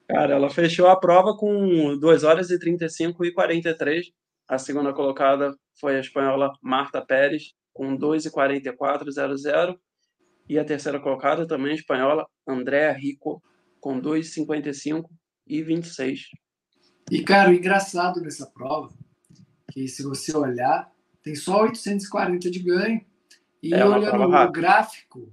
Cara, 0.08 0.36
ela 0.36 0.50
fechou 0.50 0.88
a 0.88 0.96
prova 0.96 1.36
com 1.36 1.98
2 1.98 2.24
horas 2.24 2.50
e 2.50 2.60
35 2.60 3.26
e 3.26 3.32
43. 3.32 4.12
A 4.48 4.58
segunda 4.58 4.94
colocada 4.94 5.56
foi 5.80 5.98
a 5.98 6.00
espanhola 6.00 6.54
Marta 6.62 7.02
Pérez, 7.02 7.54
com 7.74 7.96
2 7.96 8.26
e 8.26 8.32
44, 8.32 9.12
00. 9.12 9.80
A 10.60 10.64
terceira 10.64 11.00
colocada 11.00 11.46
também 11.46 11.76
espanhola, 11.76 12.26
Andréa 12.48 12.94
Rico, 12.94 13.44
com 13.80 14.02
2,55 14.02 15.10
e 15.46 15.62
26. 15.62 16.30
E, 17.12 17.24
cara, 17.24 17.50
o 17.50 17.54
engraçado 17.54 18.22
nessa 18.22 18.46
prova, 18.48 18.90
que 19.72 19.88
se 19.88 20.04
você 20.04 20.36
olhar, 20.36 20.90
tem 21.22 21.36
só 21.36 21.64
840 21.64 22.50
de 22.50 22.60
ganho. 22.60 23.02
E 23.62 23.74
é 23.74 23.86
olhando 23.86 24.24
o 24.24 24.52
gráfico, 24.52 25.32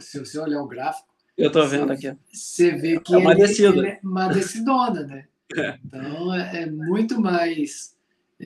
se 0.00 0.20
você 0.20 0.38
olhar 0.38 0.62
o 0.62 0.68
gráfico, 0.68 1.08
eu 1.38 1.52
tô 1.52 1.64
vendo 1.66 1.92
aqui. 1.92 2.12
Você 2.32 2.72
vê 2.72 2.98
que 2.98 3.14
é 3.14 3.16
uma, 3.16 3.30
ele, 3.30 3.46
descida. 3.46 3.78
Ele 3.78 3.86
é 3.86 4.00
uma 4.02 4.28
decidona, 4.28 5.02
né? 5.04 5.24
É. 5.56 5.78
Então 5.82 6.34
é, 6.34 6.64
é, 6.64 6.66
muito 6.70 7.18
mais. 7.18 7.96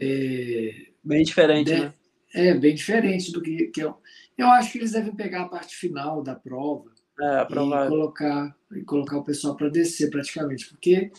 É, 0.00 0.86
bem 1.02 1.22
diferente, 1.22 1.74
de, 1.74 1.80
né? 1.80 1.94
É, 2.34 2.54
bem 2.54 2.74
diferente 2.74 3.30
do 3.32 3.42
que, 3.42 3.66
que 3.66 3.80
eu. 3.80 3.96
Eu 4.36 4.48
acho 4.48 4.72
que 4.72 4.78
eles 4.78 4.92
devem 4.92 5.14
pegar 5.14 5.42
a 5.42 5.48
parte 5.48 5.76
final 5.76 6.22
da 6.22 6.34
prova 6.34 6.90
é, 7.20 7.42
e, 7.42 7.88
colocar, 7.88 8.56
e 8.74 8.82
colocar 8.82 9.18
o 9.18 9.24
pessoal 9.24 9.54
para 9.54 9.68
descer 9.68 10.10
praticamente, 10.10 10.68
porque 10.68 11.12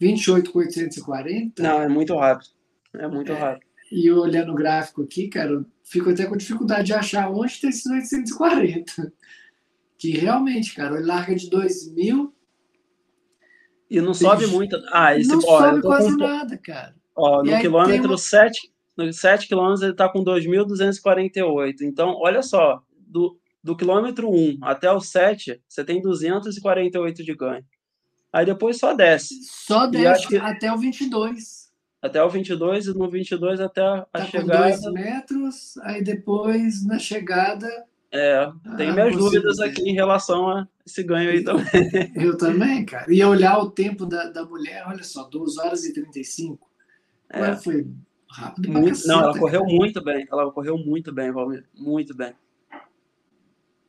28 0.00 0.50
com 0.50 0.58
840. 0.58 1.62
Não, 1.62 1.82
é 1.82 1.88
muito 1.88 2.16
rápido. 2.16 2.50
É 2.94 3.06
muito 3.06 3.32
é, 3.32 3.38
rápido. 3.38 3.66
E 3.90 4.10
olhando 4.10 4.52
o 4.52 4.56
gráfico 4.56 5.02
aqui, 5.02 5.28
cara, 5.28 5.50
eu 5.50 5.66
fico 5.82 6.10
até 6.10 6.26
com 6.26 6.36
dificuldade 6.36 6.86
de 6.86 6.94
achar 6.94 7.30
onde 7.30 7.60
tem 7.60 7.70
esses 7.70 7.86
840. 7.86 9.12
Que 9.96 10.12
realmente, 10.12 10.74
cara, 10.74 10.96
ele 10.96 11.06
larga 11.06 11.34
de 11.34 11.50
2000. 11.50 12.32
E 13.90 14.00
não 14.00 14.14
sobe 14.14 14.46
muito. 14.46 14.76
Ah, 14.92 15.16
esse 15.16 15.28
Não 15.28 15.38
ó, 15.38 15.58
sobe 15.58 15.82
quase 15.82 16.10
com... 16.10 16.16
nada, 16.16 16.58
cara. 16.58 16.94
Ó, 17.18 17.42
no 17.42 17.60
quilômetro 17.60 18.08
uma... 18.08 18.18
7, 18.18 18.72
no 18.96 19.12
7 19.12 19.48
quilômetros 19.48 19.82
ele 19.82 19.92
está 19.92 20.08
com 20.08 20.24
2.248. 20.24 21.82
Então, 21.82 22.14
olha 22.20 22.42
só, 22.42 22.80
do, 22.96 23.38
do 23.62 23.76
quilômetro 23.76 24.30
1 24.30 24.58
até 24.62 24.90
o 24.90 25.00
7, 25.00 25.60
você 25.68 25.84
tem 25.84 26.00
248 26.00 27.24
de 27.24 27.34
ganho. 27.34 27.64
Aí 28.32 28.46
depois 28.46 28.78
só 28.78 28.94
desce. 28.94 29.34
Só 29.42 29.86
desce 29.86 30.28
que... 30.28 30.36
até 30.36 30.72
o 30.72 30.76
22 30.76 31.68
até 32.00 32.22
o 32.22 32.28
22 32.28 32.86
e 32.86 32.94
no 32.94 33.10
22 33.10 33.60
até 33.60 33.82
a 33.82 34.02
tá 34.02 34.24
chegada. 34.24 34.74
Com 34.74 34.80
dois 34.80 34.92
metros, 34.92 35.76
aí 35.78 36.02
depois 36.02 36.86
na 36.86 36.98
chegada. 36.98 37.68
É, 38.10 38.50
tem 38.76 38.92
minhas 38.92 39.14
dúvidas 39.14 39.60
aqui 39.60 39.82
em 39.82 39.92
relação 39.92 40.48
a 40.48 40.66
esse 40.86 41.02
ganho 41.02 41.30
aí 41.30 41.44
também. 41.44 41.66
Eu 42.16 42.38
também, 42.38 42.84
cara. 42.84 43.12
E 43.12 43.22
olhar 43.22 43.58
o 43.58 43.70
tempo 43.70 44.06
da, 44.06 44.30
da 44.30 44.44
mulher, 44.44 44.84
olha 44.86 45.02
só, 45.02 45.24
2 45.24 45.58
horas 45.58 45.84
e 45.84 45.92
35. 45.92 46.67
É. 47.30 47.56
foi 47.56 47.86
rápido 48.30 48.70
muito, 48.70 48.88
caceta, 48.88 49.08
Não, 49.08 49.20
ela 49.20 49.38
correu 49.38 49.62
cara. 49.62 49.74
muito 49.74 50.04
bem. 50.04 50.26
Ela 50.30 50.52
correu 50.52 50.78
muito 50.78 51.12
bem, 51.12 51.32
Valmir. 51.32 51.68
Muito 51.74 52.14
bem. 52.14 52.34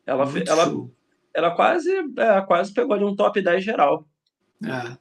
Ela, 0.05 0.25
muito 0.25 0.49
ela, 0.49 0.89
ela 1.33 1.55
quase, 1.55 1.91
é, 1.95 2.41
quase 2.41 2.73
pegou 2.73 2.97
de 2.97 3.03
um 3.03 3.15
top 3.15 3.41
10 3.41 3.63
geral. 3.63 4.07
É. 4.63 4.97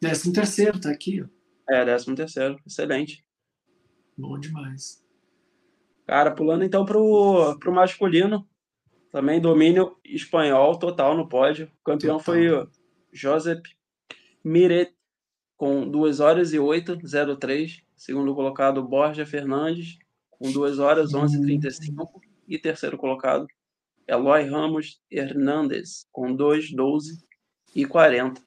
Décimo 0.00 0.32
terceiro, 0.32 0.80
tá 0.80 0.90
aqui, 0.90 1.22
ó. 1.22 1.26
É, 1.72 1.84
décimo 1.84 2.14
terceiro. 2.14 2.60
Excelente. 2.66 3.24
Bom 4.16 4.38
demais. 4.38 5.02
Cara, 6.06 6.30
pulando 6.30 6.64
então 6.64 6.84
pro, 6.84 7.56
pro 7.58 7.72
masculino. 7.72 8.46
Também 9.10 9.40
domínio 9.40 9.96
espanhol 10.04 10.78
total 10.78 11.16
no 11.16 11.28
pódio. 11.28 11.70
O 11.80 11.84
campeão 11.84 12.18
total. 12.18 12.20
foi 12.24 12.50
o 12.50 12.68
Josep 13.12 13.62
Miret, 14.42 14.94
com 15.62 15.88
2 15.88 16.18
horas 16.18 16.52
e 16.52 16.58
8, 16.58 16.98
03. 17.38 17.84
Segundo 17.94 18.34
colocado, 18.34 18.82
Borja 18.82 19.24
Fernandes, 19.24 19.96
com 20.28 20.50
2 20.50 20.80
horas 20.80 21.14
11 21.14 21.38
e 21.38 21.40
35. 21.40 22.20
E 22.48 22.58
terceiro 22.58 22.98
colocado, 22.98 23.46
Eloy 24.08 24.42
Ramos 24.42 25.00
Hernandes, 25.08 26.08
com 26.10 26.34
2, 26.34 26.72
12 26.72 27.24
e 27.76 27.86
40. 27.86 28.42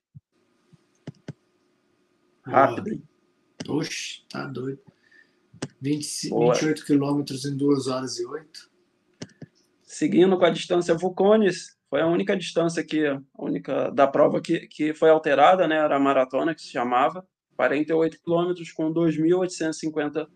Rápido? 2.41 3.01
Oxe, 3.65 4.25
tá 4.29 4.45
doido. 4.45 4.81
20, 5.79 6.23
28 6.23 6.85
quilômetros 6.85 7.45
em 7.45 7.55
2 7.55 7.87
horas 7.87 8.19
e 8.19 8.25
8. 8.25 8.69
Seguindo 9.83 10.37
com 10.37 10.43
a 10.43 10.49
distância 10.49 10.93
Vulcones, 10.93 11.74
foi 11.95 12.01
a 12.01 12.07
única 12.07 12.35
distância 12.35 12.83
que, 12.83 13.07
a 13.07 13.21
única 13.39 13.89
da 13.89 14.05
prova 14.05 14.41
que, 14.41 14.67
que 14.67 14.93
foi 14.93 15.09
alterada, 15.09 15.65
né? 15.65 15.77
Era 15.77 15.95
a 15.95 15.99
maratona 15.99 16.53
que 16.53 16.61
se 16.61 16.67
chamava. 16.67 17.25
48 17.55 18.21
quilômetros 18.21 18.69
com 18.73 18.93
2.850 18.93 20.27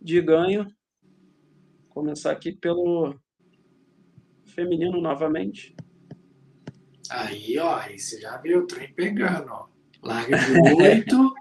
de 0.00 0.22
ganho. 0.22 0.64
Vou 0.64 1.90
começar 1.90 2.32
aqui 2.32 2.50
pelo 2.50 3.14
feminino 4.46 4.98
novamente. 4.98 5.76
Aí, 7.10 7.58
ó, 7.58 7.76
aí 7.76 7.98
você 7.98 8.18
já 8.18 8.38
viu 8.38 8.60
o 8.60 8.66
trem 8.66 8.90
pegando, 8.94 9.52
ó. 9.52 9.66
Larga 10.02 10.38
de 10.38 10.82
8 10.82 11.34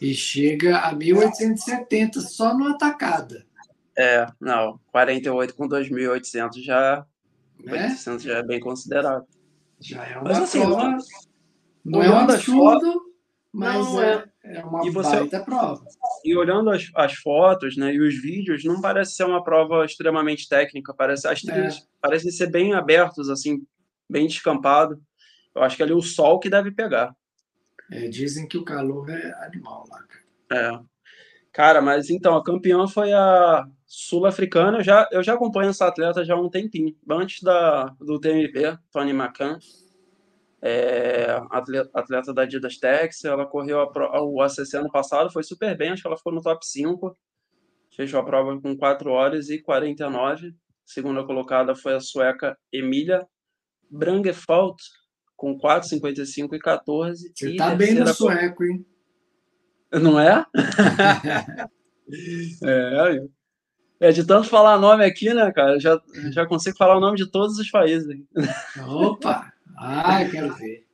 e 0.00 0.12
chega 0.12 0.78
a 0.78 0.92
1870 0.92 2.20
só 2.20 2.52
no 2.52 2.66
atacada. 2.66 3.46
É, 3.96 4.26
não, 4.40 4.80
48 4.90 5.54
com 5.54 5.68
2.800 5.68 6.64
já, 6.64 7.06
né? 7.64 7.96
já 8.18 8.38
é 8.38 8.42
bem 8.42 8.60
considerável. 8.60 9.26
Já 9.80 10.06
é 10.06 10.14
uma 10.14 10.24
mas, 10.24 10.38
assim, 10.38 10.60
prova, 10.60 10.98
não 11.84 12.02
é 12.02 12.10
um 12.10 12.18
absurdo, 12.18 13.02
mas 13.52 13.86
não, 13.86 14.02
é, 14.02 14.24
é, 14.44 14.56
é 14.56 14.64
uma 14.64 14.86
e 14.86 14.90
você, 14.90 15.16
baita 15.16 15.44
prova. 15.44 15.84
E 16.24 16.36
olhando 16.36 16.70
as, 16.70 16.90
as 16.94 17.14
fotos 17.14 17.76
né, 17.76 17.94
e 17.94 18.00
os 18.00 18.20
vídeos, 18.20 18.64
não 18.64 18.80
parece 18.80 19.14
ser 19.14 19.24
uma 19.24 19.44
prova 19.44 19.84
extremamente 19.84 20.48
técnica, 20.48 20.94
parece 20.94 21.28
as 21.28 21.40
trilhas 21.40 21.76
é. 21.76 21.80
parecem 22.00 22.30
ser 22.30 22.50
bem 22.50 22.74
abertos, 22.74 23.28
assim, 23.28 23.66
bem 24.08 24.26
descampado. 24.26 25.00
Eu 25.54 25.62
acho 25.62 25.76
que 25.76 25.82
ali 25.82 25.92
o 25.92 26.02
sol 26.02 26.40
que 26.40 26.50
deve 26.50 26.70
pegar. 26.70 27.14
É, 27.90 28.08
dizem 28.08 28.48
que 28.48 28.56
o 28.56 28.64
calor 28.64 29.08
é 29.10 29.44
animal 29.44 29.84
lá, 29.88 30.02
cara. 30.02 30.80
É. 30.80 30.94
Cara, 31.52 31.80
mas 31.80 32.10
então, 32.10 32.36
a 32.36 32.42
campeã 32.42 32.88
foi 32.88 33.12
a 33.12 33.64
sul-africana. 33.94 34.78
Eu 34.78 34.82
já, 34.82 35.08
eu 35.12 35.22
já 35.22 35.34
acompanho 35.34 35.70
essa 35.70 35.86
atleta 35.86 36.24
já 36.24 36.34
há 36.34 36.40
um 36.40 36.50
tempinho. 36.50 36.96
Antes 37.08 37.42
da, 37.42 37.84
do 38.00 38.18
TMP, 38.18 38.76
Tony 38.90 39.12
McCann, 39.12 39.58
é, 40.60 41.40
atleta, 41.50 41.90
atleta 41.94 42.34
da 42.34 42.42
Adidas 42.42 42.76
Tex. 42.76 43.24
Ela 43.24 43.46
correu 43.46 43.80
a, 43.80 44.22
o 44.22 44.42
ACC 44.42 44.74
ano 44.74 44.90
passado, 44.90 45.32
foi 45.32 45.44
super 45.44 45.76
bem. 45.76 45.90
Acho 45.90 46.02
que 46.02 46.08
ela 46.08 46.16
ficou 46.16 46.32
no 46.32 46.42
top 46.42 46.66
5. 46.66 47.16
Fechou 47.96 48.18
a 48.18 48.24
prova 48.24 48.60
com 48.60 48.76
4 48.76 49.10
horas 49.10 49.48
e 49.48 49.62
49. 49.62 50.52
Segunda 50.84 51.24
colocada 51.24 51.74
foi 51.74 51.94
a 51.94 52.00
sueca 52.00 52.58
Emília 52.72 53.26
Brangefalt, 53.88 54.76
com 55.36 55.56
4,55 55.56 56.54
e 56.54 56.58
14. 56.58 57.32
Você 57.32 57.50
e 57.50 57.56
tá 57.56 57.74
bem 57.74 57.94
no 57.94 58.06
sueco, 58.08 58.64
hein? 58.64 58.84
Não 59.92 60.18
é? 60.18 60.44
é, 62.64 63.20
é, 64.04 64.12
de 64.12 64.26
tanto 64.26 64.48
falar 64.48 64.78
nome 64.78 65.02
aqui, 65.02 65.32
né, 65.32 65.50
cara? 65.50 65.80
Já, 65.80 65.98
já 66.30 66.44
consigo 66.44 66.76
falar 66.76 66.98
o 66.98 67.00
nome 67.00 67.16
de 67.16 67.26
todos 67.26 67.58
os 67.58 67.70
países. 67.70 68.06
Opa! 68.86 69.50
Ah, 69.78 70.22
quero 70.30 70.54
ver. 70.54 70.86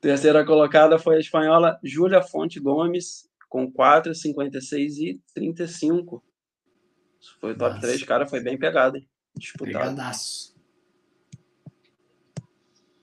Terceira 0.00 0.44
colocada 0.44 0.98
foi 0.98 1.16
a 1.16 1.20
espanhola 1.20 1.78
Júlia 1.84 2.20
Fonte 2.20 2.58
Gomes, 2.58 3.30
com 3.48 3.72
4,56 3.72 4.98
e 4.98 5.20
35. 5.34 6.20
Isso 7.20 7.36
foi 7.40 7.52
o 7.52 7.56
top 7.56 7.76
Nossa. 7.76 7.86
3, 7.86 8.02
cara, 8.02 8.26
foi 8.26 8.40
bem 8.40 8.58
pegado, 8.58 8.96
hein? 8.96 9.08
Disputado. 9.36 9.72
Pegadaço. 9.72 10.56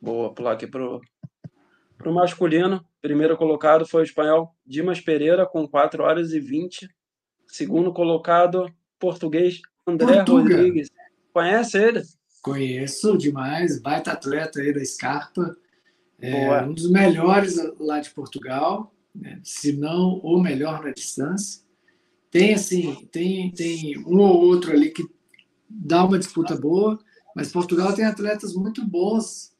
Boa, 0.01 0.33
pular 0.33 0.51
aqui 0.51 0.67
pro, 0.67 0.99
pro 1.97 2.13
masculino. 2.13 2.85
Primeiro 3.01 3.37
colocado 3.37 3.85
foi 3.85 4.01
o 4.01 4.05
espanhol 4.05 4.53
Dimas 4.65 4.99
Pereira, 4.99 5.45
com 5.45 5.65
4 5.65 6.03
horas 6.03 6.33
e 6.33 6.41
20. 6.41 6.89
Segundo 7.47 7.93
colocado, 7.93 8.65
português 9.03 9.61
André 9.85 10.15
Portuga. 10.15 10.55
Rodrigues. 10.55 10.89
Conhece 11.33 11.77
ele? 11.77 12.03
Conheço 12.41 13.17
demais, 13.17 13.81
baita 13.81 14.13
atleta 14.13 14.61
aí 14.61 14.73
da 14.73 14.83
Scarpa. 14.85 15.57
É 16.21 16.61
um 16.61 16.73
dos 16.73 16.89
melhores 16.89 17.57
lá 17.79 17.99
de 17.99 18.09
Portugal, 18.11 18.95
né? 19.13 19.41
se 19.43 19.73
não 19.73 20.19
o 20.23 20.41
melhor 20.41 20.81
na 20.81 20.91
distância. 20.91 21.61
Tem 22.31 22.53
assim, 22.53 23.07
tem, 23.11 23.51
tem 23.51 23.97
um 24.05 24.19
ou 24.19 24.41
outro 24.41 24.71
ali 24.71 24.89
que 24.89 25.05
dá 25.69 26.05
uma 26.05 26.17
disputa 26.17 26.55
boa, 26.55 26.97
mas 27.35 27.51
Portugal 27.51 27.93
tem 27.93 28.05
atletas 28.05 28.55
muito 28.55 28.85
bons 28.85 29.53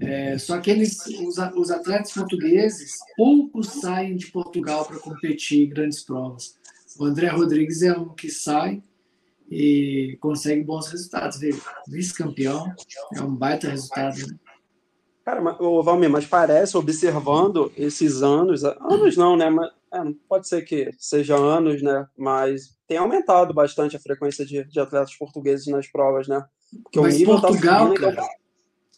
é, 0.00 0.38
só 0.38 0.58
que 0.58 0.70
eles, 0.70 1.06
os, 1.06 1.36
os 1.56 1.70
atletas 1.70 2.12
portugueses, 2.12 2.98
poucos 3.16 3.68
saem 3.68 4.16
de 4.16 4.26
Portugal 4.28 4.84
para 4.84 4.98
competir 4.98 5.66
em 5.66 5.68
grandes 5.68 6.02
provas. 6.02 6.58
O 6.98 7.04
André 7.04 7.28
Rodrigues 7.28 7.82
é 7.82 7.92
um 7.92 8.08
que 8.10 8.30
sai 8.30 8.82
e 9.50 10.16
consegue 10.20 10.62
bons 10.62 10.88
resultados. 10.88 11.38
Vice-campeão 11.88 12.72
é 13.14 13.22
um 13.22 13.34
baita 13.34 13.68
resultado. 13.68 14.16
Né? 14.18 14.38
Cara, 15.24 15.40
mas, 15.40 15.58
Valmir, 15.58 16.10
mas 16.10 16.26
parece, 16.26 16.76
observando 16.76 17.72
esses 17.76 18.22
anos, 18.22 18.64
anos 18.64 19.16
não, 19.16 19.36
né? 19.36 19.50
Mas, 19.50 19.70
é, 19.92 19.98
pode 20.28 20.48
ser 20.48 20.62
que 20.62 20.90
seja 20.98 21.36
anos, 21.36 21.82
né? 21.82 22.06
Mas 22.16 22.76
tem 22.86 22.96
aumentado 22.96 23.52
bastante 23.52 23.96
a 23.96 24.00
frequência 24.00 24.44
de, 24.44 24.64
de 24.64 24.80
atletas 24.80 25.14
portugueses 25.16 25.66
nas 25.66 25.86
provas, 25.86 26.28
né? 26.28 26.44
Mas 26.94 27.22
Portugal, 27.22 27.94
tá 27.94 28.00
cara, 28.00 28.28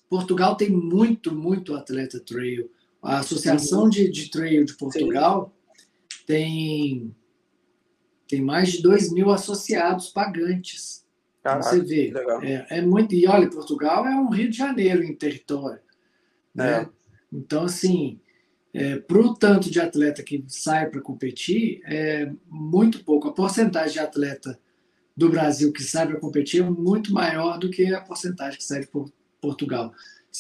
Portugal 0.09 0.57
tem 0.57 0.71
muito, 0.71 1.35
muito 1.35 1.75
atleta 1.75 2.21
trail. 2.21 2.71
A 3.03 3.19
Associação 3.19 3.89
de, 3.89 4.11
de 4.11 4.31
Trail 4.31 4.65
de 4.65 4.77
Portugal 4.77 5.53
tem, 6.27 7.15
tem 8.33 8.41
mais 8.41 8.73
de 8.73 8.83
2 8.83 9.13
mil 9.13 9.31
associados 9.31 10.09
pagantes. 10.09 11.05
Caraca, 11.43 11.69
você 11.69 11.81
vê. 11.81 12.11
É, 12.41 12.79
é, 12.79 12.81
muito. 12.81 13.15
E 13.15 13.27
olha, 13.27 13.51
Portugal 13.51 14.07
é 14.07 14.17
um 14.17 14.31
Rio 14.31 14.49
de 14.49 14.57
Janeiro 14.57 15.05
em 15.05 15.15
território. 15.15 15.83
Né? 16.55 16.81
É. 16.81 16.89
Então, 17.31 17.65
assim, 17.65 18.19
é, 18.73 18.97
para 18.97 19.19
o 19.19 19.35
tanto 19.35 19.71
de 19.71 19.79
atleta 19.79 20.23
que 20.23 20.43
sai 20.49 20.89
para 20.89 21.03
competir, 21.03 21.83
é 21.85 22.33
muito 22.49 23.05
pouco. 23.05 23.29
A 23.29 23.35
porcentagem 23.35 23.93
de 23.93 23.99
atleta 23.99 24.59
do 25.15 25.29
Brasil 25.29 25.71
que 25.71 25.83
sai 25.83 26.07
para 26.07 26.19
competir 26.19 26.63
é 26.63 26.71
muito 26.71 27.13
maior 27.13 27.59
do 27.59 27.69
que 27.69 27.93
a 27.93 28.01
porcentagem 28.01 28.57
que 28.57 28.65
sai 28.65 28.81
de 28.81 28.89
Portugal. 29.43 29.93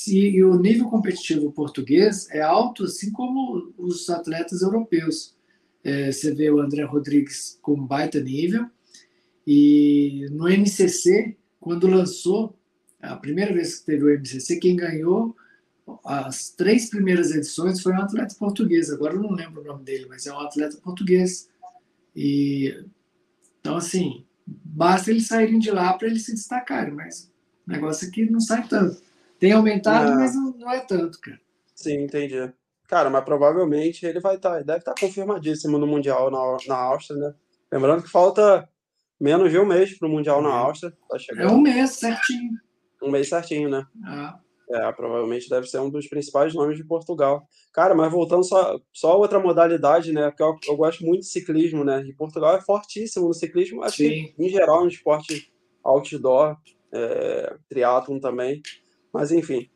E 0.09 0.43
o 0.43 0.57
nível 0.57 0.89
competitivo 0.89 1.53
português 1.53 2.27
é 2.31 2.41
alto, 2.41 2.85
assim 2.85 3.13
como 3.13 3.71
os 3.77 4.09
atletas 4.09 4.63
europeus. 4.63 5.37
É, 5.85 6.13
você 6.13 6.35
vê 6.35 6.51
o 6.51 6.61
André 6.61 6.85
Rodrigues 6.85 7.59
com 7.61 7.75
baita 7.75 8.21
nível, 8.21 8.67
e 9.47 10.27
no 10.31 10.49
MCC, 10.49 11.37
quando 11.61 11.89
lançou, 11.89 12.57
a 13.01 13.17
primeira 13.17 13.53
vez 13.53 13.81
que 13.81 13.87
teve 13.87 14.05
o 14.05 14.11
MCC, 14.11 14.59
quem 14.59 14.77
ganhou 14.77 15.35
as 16.05 16.51
três 16.51 16.89
primeiras 16.89 17.33
edições 17.33 17.81
foi 17.81 17.93
um 17.93 18.01
atleta 18.01 18.35
português. 18.39 18.91
Agora 18.91 19.15
eu 19.15 19.21
não 19.21 19.33
lembro 19.33 19.61
o 19.61 19.65
nome 19.65 19.85
dele, 19.85 20.07
mas 20.09 20.27
é 20.27 20.33
um 20.33 20.39
atleta 20.39 20.77
português. 20.79 21.49
E 22.15 22.85
então 23.61 23.77
assim, 23.77 24.25
basta 24.47 25.11
eles 25.11 25.27
saírem 25.27 25.59
de 25.59 25.71
lá 25.71 25.93
para 25.95 26.09
eles 26.09 26.25
se 26.25 26.35
destacarem, 26.35 26.95
mas 26.95 27.31
o 27.67 27.71
negócio 27.71 28.09
aqui 28.09 28.31
não 28.31 28.41
sai 28.41 28.67
tanto. 28.67 29.01
Tem 29.39 29.53
aumentado, 29.53 30.15
mas 30.15 30.35
não, 30.35 30.53
não, 30.57 30.71
é 30.71 30.81
tanto, 30.81 31.19
cara. 31.21 31.41
Sim, 31.75 32.05
entendi. 32.05 32.53
Cara, 32.93 33.09
mas 33.09 33.25
provavelmente 33.25 34.05
ele 34.05 34.21
vai 34.21 34.37
estar, 34.37 34.51
tá, 34.51 34.63
deve 34.63 34.81
estar 34.81 34.93
tá 34.93 35.01
confirmadíssimo 35.01 35.79
no 35.79 35.87
Mundial 35.87 36.31
na, 36.31 36.59
na 36.69 36.77
Áustria, 36.77 37.19
né? 37.19 37.35
Lembrando 37.73 38.03
que 38.03 38.11
falta 38.11 38.69
menos 39.19 39.51
de 39.51 39.59
um 39.59 39.65
mês 39.65 39.99
para 39.99 40.07
o 40.07 40.11
Mundial 40.11 40.43
na 40.43 40.51
é. 40.51 40.53
Áustria. 40.53 40.93
Tá 41.09 41.17
é 41.39 41.47
um 41.47 41.63
mês 41.63 41.93
certinho. 41.93 42.51
Um 43.03 43.11
mês 43.11 43.31
certinho, 43.31 43.71
né? 43.71 43.87
Ah. 44.05 44.39
É, 44.71 44.93
provavelmente 44.93 45.49
deve 45.49 45.67
ser 45.69 45.79
um 45.79 45.89
dos 45.89 46.07
principais 46.07 46.53
nomes 46.53 46.77
de 46.77 46.85
Portugal. 46.85 47.49
Cara, 47.73 47.95
mas 47.95 48.13
voltando 48.13 48.45
só, 48.45 48.79
só 48.93 49.19
outra 49.19 49.41
modalidade, 49.41 50.13
né? 50.13 50.29
Porque 50.29 50.43
eu, 50.43 50.55
eu 50.69 50.77
gosto 50.77 51.03
muito 51.03 51.21
de 51.21 51.29
ciclismo, 51.29 51.83
né? 51.85 52.05
E 52.07 52.13
Portugal 52.13 52.59
é 52.59 52.61
fortíssimo 52.61 53.27
no 53.27 53.33
ciclismo, 53.33 53.83
acho 53.83 53.97
Sim. 53.97 54.11
que 54.11 54.35
em 54.39 54.51
geral 54.51 54.83
no 54.83 54.89
esporte 54.89 55.51
outdoor, 55.83 56.59
é, 56.93 57.57
triatlon 57.71 58.21
também. 58.21 58.61
Mas 59.11 59.33
enfim, 59.33 59.71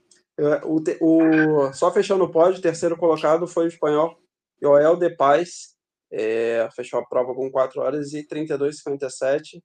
o, 0.64 0.82
o, 1.00 1.72
só 1.72 1.92
fechando 1.92 2.24
o 2.24 2.30
pódio, 2.30 2.58
o 2.58 2.62
terceiro 2.62 2.96
colocado 2.96 3.46
foi 3.46 3.64
o 3.64 3.68
espanhol 3.68 4.20
Joel 4.60 4.96
de 4.96 5.10
Paz, 5.10 5.76
é, 6.10 6.68
fechou 6.74 7.00
a 7.00 7.06
prova 7.06 7.34
com 7.34 7.50
4 7.50 7.80
horas 7.80 8.12
e 8.12 8.26
32,57. 8.26 9.62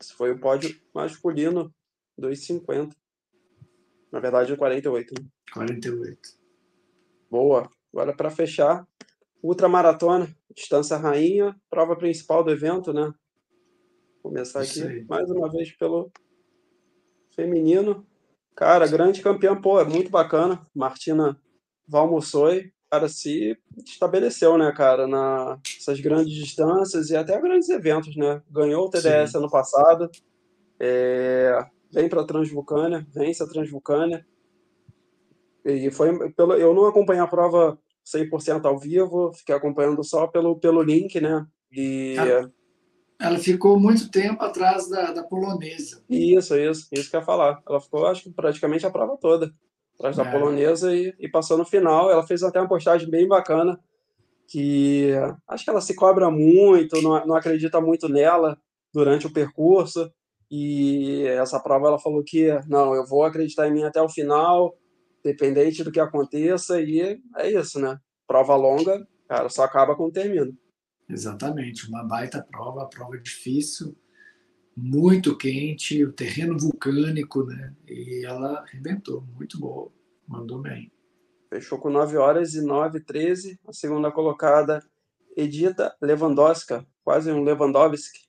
Esse 0.00 0.14
foi 0.14 0.32
o 0.32 0.40
pódio 0.40 0.74
masculino, 0.94 1.72
2,50. 2.20 2.94
Na 4.10 4.20
verdade, 4.20 4.56
48. 4.56 5.14
Né? 5.20 5.28
48. 5.52 6.18
Boa. 7.30 7.70
Agora, 7.92 8.14
para 8.14 8.30
fechar, 8.30 8.86
ultramaratona, 9.42 10.34
distância 10.54 10.96
rainha, 10.96 11.56
prova 11.70 11.96
principal 11.96 12.44
do 12.44 12.50
evento, 12.50 12.92
né? 12.92 13.12
Vou 14.22 14.32
começar 14.32 14.60
aqui 14.60 15.04
mais 15.04 15.30
uma 15.30 15.50
vez 15.50 15.72
pelo 15.76 16.10
feminino. 17.34 18.06
Cara, 18.54 18.86
grande 18.86 19.22
campeã, 19.22 19.58
pô, 19.58 19.80
é 19.80 19.84
muito 19.84 20.10
bacana. 20.10 20.66
Martina 20.74 21.38
Valmossoi, 21.88 22.72
cara, 22.90 23.08
se 23.08 23.56
estabeleceu, 23.86 24.58
né, 24.58 24.70
cara, 24.72 25.06
nessas 25.06 26.00
grandes 26.00 26.34
distâncias 26.34 27.10
e 27.10 27.16
até 27.16 27.40
grandes 27.40 27.68
eventos, 27.68 28.14
né? 28.16 28.42
Ganhou 28.50 28.86
o 28.86 28.90
TDS 28.90 29.32
Sim. 29.32 29.38
ano 29.38 29.50
passado. 29.50 30.10
É, 30.78 31.64
vem 31.92 32.08
para 32.08 32.22
a 32.22 32.26
Transvulcânia, 32.26 33.06
vence 33.12 33.42
a 33.42 33.46
Transvulcânia. 33.46 34.26
E 35.64 35.90
foi 35.90 36.30
pelo, 36.32 36.54
eu 36.54 36.74
não 36.74 36.86
acompanhei 36.86 37.22
a 37.22 37.26
prova 37.26 37.78
100% 38.04 38.64
ao 38.64 38.78
vivo, 38.78 39.32
fiquei 39.32 39.54
acompanhando 39.54 40.02
só 40.02 40.26
pelo, 40.26 40.58
pelo 40.58 40.82
link, 40.82 41.20
né? 41.20 41.46
E 41.70 42.16
ela, 42.18 42.52
ela 43.22 43.38
ficou 43.38 43.78
muito 43.78 44.10
tempo 44.10 44.42
atrás 44.42 44.88
da, 44.88 45.12
da 45.12 45.22
polonesa. 45.22 46.02
Isso, 46.10 46.56
isso, 46.56 46.88
isso 46.90 47.08
que 47.08 47.16
eu 47.16 47.20
ia 47.20 47.24
falar. 47.26 47.62
Ela 47.68 47.80
ficou, 47.80 48.04
acho 48.06 48.24
que 48.24 48.30
praticamente 48.30 48.84
a 48.84 48.90
prova 48.90 49.16
toda 49.16 49.54
atrás 49.94 50.16
da 50.16 50.24
é. 50.24 50.30
polonesa 50.30 50.94
e, 50.94 51.14
e 51.20 51.28
passou 51.28 51.56
no 51.56 51.64
final. 51.64 52.10
Ela 52.10 52.26
fez 52.26 52.42
até 52.42 52.58
uma 52.58 52.68
postagem 52.68 53.08
bem 53.08 53.28
bacana 53.28 53.78
que 54.48 55.12
acho 55.46 55.64
que 55.64 55.70
ela 55.70 55.80
se 55.80 55.94
cobra 55.94 56.30
muito, 56.30 57.00
não, 57.00 57.24
não 57.24 57.36
acredita 57.36 57.80
muito 57.80 58.08
nela 58.08 58.58
durante 58.92 59.26
o 59.26 59.32
percurso. 59.32 60.12
E 60.50 61.24
essa 61.28 61.60
prova 61.60 61.86
ela 61.86 61.98
falou 61.98 62.22
que 62.24 62.48
não, 62.68 62.94
eu 62.94 63.06
vou 63.06 63.24
acreditar 63.24 63.68
em 63.68 63.72
mim 63.72 63.84
até 63.84 64.02
o 64.02 64.08
final, 64.08 64.76
dependente 65.24 65.84
do 65.84 65.92
que 65.92 66.00
aconteça, 66.00 66.80
e 66.80 67.18
é 67.36 67.50
isso, 67.50 67.80
né? 67.80 67.96
Prova 68.26 68.54
longa, 68.56 69.06
cara, 69.28 69.48
só 69.48 69.62
acaba 69.62 69.96
quando 69.96 70.12
termina. 70.12 70.52
Exatamente, 71.08 71.88
uma 71.88 72.04
baita 72.04 72.42
prova, 72.42 72.86
prova 72.86 73.18
difícil, 73.18 73.96
muito 74.76 75.36
quente, 75.36 76.04
o 76.04 76.12
terreno 76.12 76.58
vulcânico, 76.58 77.44
né? 77.44 77.74
E 77.86 78.24
ela 78.24 78.60
arrebentou, 78.60 79.22
muito 79.36 79.58
boa, 79.58 79.92
mandou 80.26 80.60
bem. 80.60 80.90
Fechou 81.50 81.78
com 81.78 81.90
9 81.90 82.16
horas 82.16 82.54
e 82.54 82.62
9 82.62 83.00
13. 83.00 83.60
A 83.68 83.72
segunda 83.72 84.10
colocada, 84.10 84.82
Edita 85.36 85.94
Lewandowska, 86.00 86.86
quase 87.04 87.30
um 87.30 87.42
Lewandowski, 87.42 88.20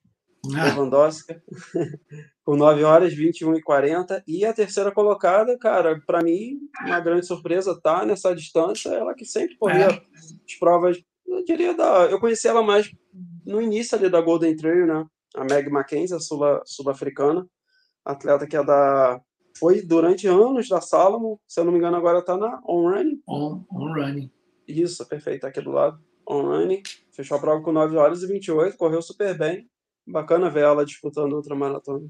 ah. 0.54 0.66
Lewandowski, 0.66 1.34
com 2.44 2.58
9 2.58 2.84
horas, 2.84 3.14
21 3.14 3.56
e 3.56 3.62
40. 3.62 4.22
E 4.28 4.44
a 4.44 4.54
terceira 4.54 4.92
colocada, 4.92 5.58
cara, 5.58 6.02
para 6.06 6.22
mim, 6.22 6.60
uma 6.82 7.00
grande 7.00 7.26
surpresa, 7.26 7.80
tá 7.80 8.06
nessa 8.06 8.36
distância, 8.36 8.90
ela 8.90 9.14
que 9.14 9.24
sempre 9.24 9.56
corria 9.56 9.86
é. 9.86 10.04
as 10.14 10.56
provas, 10.60 11.02
eu 11.38 11.44
diria, 11.44 11.74
da, 11.74 12.06
eu 12.06 12.20
conheci 12.20 12.48
ela 12.48 12.62
mais 12.62 12.92
no 13.46 13.62
início 13.62 13.98
ali 13.98 14.10
da 14.10 14.22
Golden 14.22 14.56
Trail, 14.56 14.86
né? 14.86 15.06
A 15.36 15.44
Meg 15.44 15.70
Mackenzie, 15.70 16.16
a 16.16 16.20
sul-africana, 16.20 17.42
sul 17.42 17.50
atleta 18.06 18.46
que 18.46 18.56
é 18.56 18.64
da 18.64 19.20
foi 19.58 19.82
durante 19.82 20.28
anos 20.28 20.68
da 20.68 20.82
Salomon, 20.82 21.38
se 21.48 21.60
eu 21.60 21.66
não 21.66 21.72
me 21.72 21.78
engano 21.78 21.96
agora 21.96 22.20
está 22.20 22.36
na 22.36 22.62
On 22.68 22.90
Running. 22.90 23.22
On, 23.28 23.64
on 23.72 23.94
Running. 23.94 24.32
Isso, 24.68 25.06
perfeito, 25.08 25.42
tá 25.42 25.50
aqui 25.50 25.62
do 25.62 25.72
lado. 25.72 26.02
On 26.28 26.42
Running, 26.42 26.82
fechou 27.12 27.38
a 27.38 27.40
prova 27.40 27.62
com 27.62 27.72
9 27.72 27.96
horas 27.96 28.24
e 28.24 28.28
28, 28.28 28.78
correu 28.78 29.02
super 29.02 29.38
bem. 29.38 29.70
Bacana 30.06 30.50
ver 30.50 30.64
ela 30.64 30.86
disputando 30.86 31.34
outra 31.34 31.56
maratona. 31.56 32.10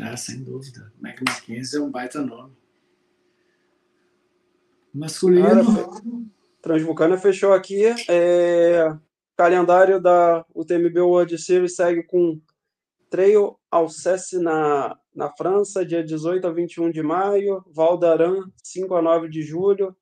Ah, 0.00 0.16
sem 0.16 0.42
dúvida. 0.42 0.92
Mac 1.00 1.20
Mackenzie 1.26 1.78
é 1.78 1.82
um 1.82 1.90
baita 1.90 2.20
nome. 2.20 2.54
Masculino. 4.92 5.64
Cara, 5.64 5.96
Transvulcana 6.66 7.16
fechou 7.16 7.52
aqui. 7.52 7.84
É... 8.08 8.92
Calendário 9.36 10.00
da 10.00 10.44
UTMB 10.52 10.98
World 10.98 11.38
Series 11.38 11.76
segue 11.76 12.02
com 12.02 12.40
Trail 13.08 13.56
Alsace 13.70 14.40
na, 14.40 14.98
na 15.14 15.30
França, 15.30 15.86
dia 15.86 16.02
18 16.02 16.44
a 16.44 16.50
21 16.50 16.90
de 16.90 17.04
maio, 17.04 17.64
Val 17.72 17.96
d'Aran, 17.96 18.50
5 18.64 18.96
a 18.96 19.00
9 19.00 19.28
de 19.28 19.42
julho, 19.42 19.96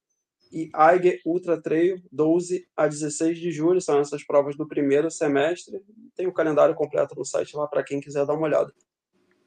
e 0.51 0.71
Aiger 0.73 1.21
Ultra 1.27 1.61
Trail, 1.61 2.03
12 2.11 2.67
a 2.75 2.89
16 2.89 3.39
de 3.39 3.53
julho. 3.53 3.83
São 3.83 3.99
essas 3.99 4.25
provas 4.25 4.57
do 4.57 4.67
primeiro 4.67 5.11
semestre. 5.11 5.83
Tem 6.17 6.27
o 6.27 6.33
calendário 6.33 6.75
completo 6.75 7.15
no 7.15 7.27
site 7.27 7.55
lá 7.55 7.67
para 7.67 7.85
quem 7.85 8.01
quiser 8.01 8.25
dar 8.25 8.33
uma 8.33 8.47
olhada. 8.47 8.73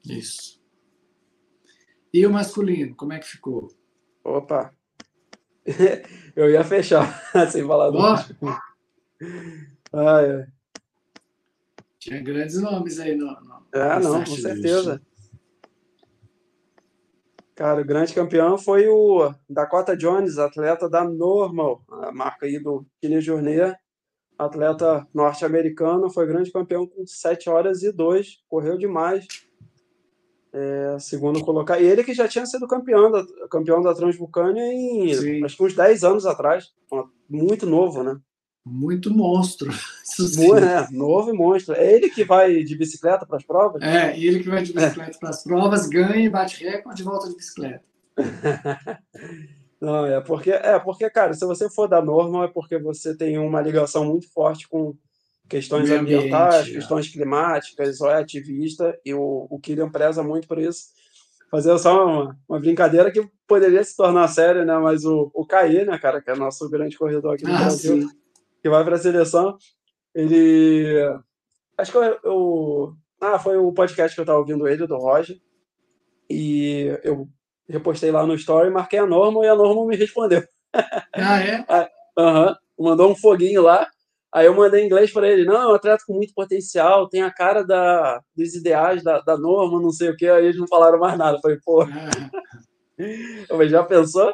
Isso. 0.08 0.62
E 2.14 2.24
o 2.24 2.30
masculino, 2.30 2.94
como 2.94 3.12
é 3.12 3.18
que 3.18 3.26
ficou? 3.26 3.66
Opa! 4.22 4.77
Eu 6.34 6.50
ia 6.50 6.64
fechar 6.64 7.22
sem 7.50 7.66
falar 7.66 7.90
do. 7.90 7.98
Oh. 7.98 8.48
Ai, 9.92 10.46
Tinha 11.98 12.22
grandes 12.22 12.60
nomes 12.60 13.00
aí 13.00 13.16
no. 13.16 13.26
no 13.26 13.58
ah, 13.72 14.00
não, 14.00 14.24
com 14.24 14.36
certeza. 14.36 15.02
Cara, 17.54 17.80
o 17.80 17.84
grande 17.84 18.14
campeão 18.14 18.56
foi 18.56 18.86
o 18.86 19.34
Dakota 19.50 19.96
Jones, 19.96 20.38
atleta 20.38 20.88
da 20.88 21.02
Normal, 21.02 21.82
a 21.90 22.12
marca 22.12 22.46
aí 22.46 22.60
do 22.60 22.86
Kine 23.00 23.20
Journey, 23.20 23.74
atleta 24.38 25.04
norte-americano, 25.12 26.08
foi 26.08 26.24
grande 26.24 26.52
campeão 26.52 26.86
com 26.86 27.04
7 27.04 27.50
horas 27.50 27.82
e 27.82 27.90
2, 27.90 28.44
correu 28.48 28.78
demais. 28.78 29.26
É, 30.52 30.96
segundo 30.98 31.44
colocar. 31.44 31.78
E 31.78 31.86
ele 31.86 32.02
que 32.02 32.14
já 32.14 32.26
tinha 32.26 32.46
sido 32.46 32.66
campeão 32.66 33.10
da, 33.10 33.24
campeão 33.50 33.82
da 33.82 33.94
Transvulcânia 33.94 34.62
em 34.72 35.14
Sim. 35.14 35.44
acho 35.44 35.56
que 35.56 35.62
uns 35.62 35.74
10 35.74 36.04
anos 36.04 36.26
atrás. 36.26 36.72
Muito 37.28 37.66
novo, 37.66 38.02
né? 38.02 38.18
Muito 38.64 39.10
monstro. 39.14 39.70
Boa, 40.36 40.60
né? 40.60 40.88
Novo 40.90 41.30
e 41.30 41.32
monstro. 41.32 41.74
É 41.74 41.92
ele 41.94 42.10
que 42.10 42.24
vai 42.24 42.62
de 42.64 42.76
bicicleta 42.76 43.26
para 43.26 43.36
as 43.36 43.44
provas? 43.44 43.82
É, 43.82 44.18
ele 44.18 44.42
que 44.42 44.48
vai 44.48 44.62
de 44.62 44.72
bicicleta 44.72 45.16
é. 45.16 45.18
para 45.18 45.30
as 45.30 45.42
provas, 45.42 45.86
ganha 45.86 46.16
e 46.16 46.28
bate 46.28 46.64
recorde 46.64 47.02
e 47.02 47.04
volta 47.04 47.28
de 47.28 47.36
bicicleta. 47.36 47.84
Não, 49.80 50.06
é 50.06 50.20
porque, 50.20 50.50
é 50.50 50.78
porque, 50.78 51.08
cara, 51.08 51.34
se 51.34 51.46
você 51.46 51.70
for 51.70 51.86
da 51.86 52.02
normal, 52.02 52.44
é 52.44 52.48
porque 52.48 52.78
você 52.78 53.16
tem 53.16 53.38
uma 53.38 53.60
ligação 53.60 54.04
muito 54.04 54.28
forte 54.32 54.68
com 54.68 54.96
questões 55.48 55.90
ambientais, 55.90 56.68
é. 56.68 56.72
questões 56.72 57.08
climáticas, 57.08 58.00
ou 58.00 58.10
é 58.10 58.20
ativista, 58.20 58.98
e 59.04 59.14
o, 59.14 59.46
o 59.50 59.58
Killian 59.58 59.90
preza 59.90 60.22
muito 60.22 60.46
por 60.46 60.58
isso. 60.58 60.88
Fazer 61.50 61.76
só 61.78 62.06
uma, 62.06 62.38
uma 62.48 62.60
brincadeira 62.60 63.10
que 63.10 63.26
poderia 63.46 63.82
se 63.82 63.96
tornar 63.96 64.28
séria, 64.28 64.64
né? 64.64 64.76
Mas 64.78 65.04
o, 65.04 65.30
o 65.32 65.46
Caê, 65.46 65.84
né, 65.84 65.98
cara, 65.98 66.20
que 66.20 66.30
é 66.30 66.36
nosso 66.36 66.68
grande 66.68 66.98
corredor 66.98 67.34
aqui 67.34 67.44
no 67.44 67.54
ah, 67.54 67.58
Brasil, 67.58 68.02
sim. 68.02 68.08
que 68.62 68.68
vai 68.68 68.84
para 68.84 68.96
a 68.96 68.98
seleção, 68.98 69.56
ele. 70.14 70.94
Acho 71.78 71.92
que 71.92 71.98
eu, 71.98 72.18
eu. 72.22 72.92
Ah, 73.20 73.38
foi 73.38 73.56
o 73.56 73.72
podcast 73.72 74.14
que 74.14 74.20
eu 74.20 74.24
estava 74.24 74.38
ouvindo 74.38 74.68
ele, 74.68 74.86
do 74.86 74.96
Roger. 74.96 75.38
E 76.28 76.98
eu 77.02 77.26
repostei 77.66 78.10
lá 78.10 78.26
no 78.26 78.34
story, 78.34 78.70
marquei 78.70 78.98
a 78.98 79.06
Norma 79.06 79.44
e 79.44 79.48
a 79.48 79.54
Norma 79.54 79.86
me 79.86 79.96
respondeu. 79.96 80.42
Ah, 81.14 81.40
é? 81.40 81.64
Aham. 82.18 82.56
uhum, 82.78 82.84
mandou 82.84 83.10
um 83.10 83.16
foguinho 83.16 83.62
lá. 83.62 83.88
Aí 84.32 84.46
eu 84.46 84.54
mandei 84.54 84.82
em 84.82 84.86
inglês 84.86 85.10
para 85.10 85.28
ele, 85.28 85.44
não, 85.44 85.56
é 85.56 85.66
um 85.68 85.74
atleta 85.74 86.04
com 86.06 86.14
muito 86.14 86.34
potencial, 86.34 87.08
tem 87.08 87.22
a 87.22 87.30
cara 87.30 87.62
da, 87.62 88.20
dos 88.36 88.54
ideais 88.54 89.02
da, 89.02 89.20
da 89.20 89.38
norma, 89.38 89.80
não 89.80 89.90
sei 89.90 90.10
o 90.10 90.16
que. 90.16 90.28
Aí 90.28 90.44
eles 90.44 90.58
não 90.58 90.68
falaram 90.68 90.98
mais 90.98 91.16
nada. 91.16 91.38
Eu 91.38 91.40
falei, 91.40 91.58
pô. 91.64 91.82
Ah. 91.82 91.88
já 93.68 93.82
pensou? 93.84 94.32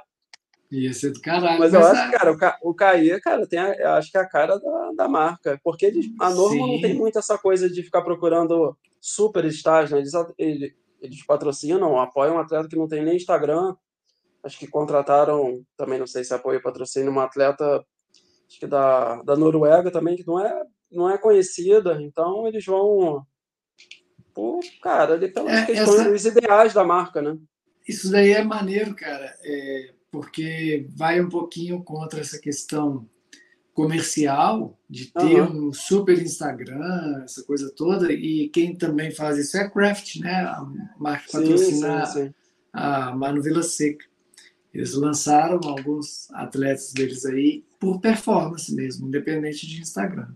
Ia 0.70 0.92
ser 0.92 1.12
do 1.12 1.20
caralho. 1.20 1.60
Mas, 1.60 1.72
mas 1.72 1.74
eu 1.74 1.86
acho, 1.86 2.10
cara, 2.10 2.32
o, 2.32 2.36
Ca, 2.36 2.58
o 2.62 2.74
Caê, 2.74 3.20
cara, 3.20 3.46
tem 3.46 3.58
a, 3.60 3.74
eu 3.74 3.90
acho 3.90 4.10
que 4.10 4.18
é 4.18 4.20
a 4.20 4.28
cara 4.28 4.58
da, 4.58 4.92
da 4.96 5.08
marca. 5.08 5.60
Porque 5.62 5.86
eles, 5.86 6.06
a 6.20 6.30
norma 6.30 6.66
Sim. 6.66 6.72
não 6.72 6.80
tem 6.80 6.94
muito 6.94 7.18
essa 7.18 7.38
coisa 7.38 7.70
de 7.70 7.82
ficar 7.82 8.02
procurando 8.02 8.76
super 9.00 9.44
stars, 9.44 9.92
né? 9.92 9.98
Eles, 9.98 10.12
eles, 10.36 10.72
eles 11.00 11.24
patrocinam, 11.24 12.00
apoiam 12.00 12.36
um 12.36 12.40
atleta 12.40 12.68
que 12.68 12.76
não 12.76 12.88
tem 12.88 13.04
nem 13.04 13.16
Instagram. 13.16 13.76
Acho 14.42 14.58
que 14.58 14.66
contrataram, 14.66 15.62
também 15.76 15.98
não 15.98 16.06
sei 16.06 16.24
se 16.24 16.34
apoia 16.34 16.60
patrocínio, 16.60 17.10
uma 17.10 17.24
atleta 17.24 17.84
acho 18.54 18.60
que 18.60 18.66
da, 18.66 19.22
da 19.22 19.36
Noruega 19.36 19.90
também, 19.90 20.16
que 20.16 20.26
não 20.26 20.38
é, 20.38 20.62
não 20.90 21.10
é 21.10 21.18
conhecida. 21.18 22.00
Então 22.00 22.46
eles 22.46 22.64
vão. 22.64 23.26
Pô, 24.32 24.60
cara, 24.82 25.14
ali 25.14 25.28
pelas 25.28 25.52
é, 25.52 25.66
questões, 25.66 26.00
essa... 26.00 26.10
os 26.10 26.26
ideais 26.26 26.72
da 26.72 26.84
marca, 26.84 27.20
né? 27.20 27.36
Isso 27.86 28.10
daí 28.10 28.32
é 28.32 28.42
maneiro, 28.42 28.94
cara, 28.94 29.32
é, 29.44 29.90
porque 30.10 30.86
vai 30.96 31.20
um 31.20 31.28
pouquinho 31.28 31.82
contra 31.84 32.20
essa 32.20 32.38
questão 32.38 33.08
comercial 33.74 34.78
de 34.88 35.12
ter 35.12 35.42
uhum. 35.42 35.68
um 35.68 35.72
super 35.72 36.20
Instagram, 36.20 37.22
essa 37.22 37.42
coisa 37.44 37.70
toda, 37.76 38.12
e 38.12 38.48
quem 38.48 38.74
também 38.74 39.10
faz 39.10 39.36
isso 39.36 39.56
é 39.56 39.60
a 39.60 39.70
Craft, 39.70 40.16
né? 40.20 40.32
A 40.32 40.64
marca 40.98 41.30
patrocina 41.30 42.06
sim, 42.06 42.26
sim. 42.26 42.34
a 42.72 43.14
Manu 43.14 43.42
Vila 43.42 43.62
Seca. 43.62 44.06
Eles 44.72 44.94
lançaram 44.94 45.60
alguns 45.62 46.28
atletas 46.32 46.92
deles 46.92 47.24
aí 47.24 47.64
por 47.84 48.00
performance 48.00 48.74
mesmo, 48.74 49.06
independente 49.06 49.66
de 49.66 49.80
Instagram. 49.80 50.28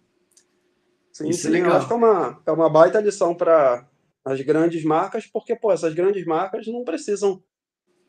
Sim, 1.10 1.30
isso 1.30 1.48
é 1.48 1.50
sim, 1.50 1.56
é 1.56 1.62
legal. 1.62 1.78
acho 1.78 1.86
que 1.86 1.92
é 1.92 1.96
uma, 1.96 2.42
é 2.46 2.52
uma 2.52 2.68
baita 2.68 3.00
lição 3.00 3.34
para 3.34 3.88
as 4.24 4.40
grandes 4.42 4.84
marcas, 4.84 5.26
porque, 5.26 5.56
pô, 5.56 5.72
essas 5.72 5.94
grandes 5.94 6.26
marcas 6.26 6.66
não 6.66 6.84
precisam. 6.84 7.42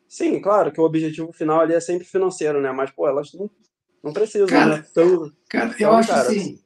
Sim, 0.06 0.40
claro 0.40 0.70
que 0.70 0.80
o 0.80 0.84
objetivo 0.84 1.32
final 1.32 1.60
ali 1.60 1.72
é 1.72 1.80
sempre 1.80 2.06
financeiro, 2.06 2.60
né? 2.60 2.70
Mas, 2.70 2.90
pô, 2.90 3.08
elas 3.08 3.32
não 3.32 3.50
não 4.02 4.12
precisa, 4.12 4.46
cara, 4.46 4.78
né? 4.78 4.86
Então, 4.90 5.30
cara, 5.48 5.74
eu 5.78 5.92
acho 5.92 6.08
cara, 6.08 6.22
assim, 6.22 6.58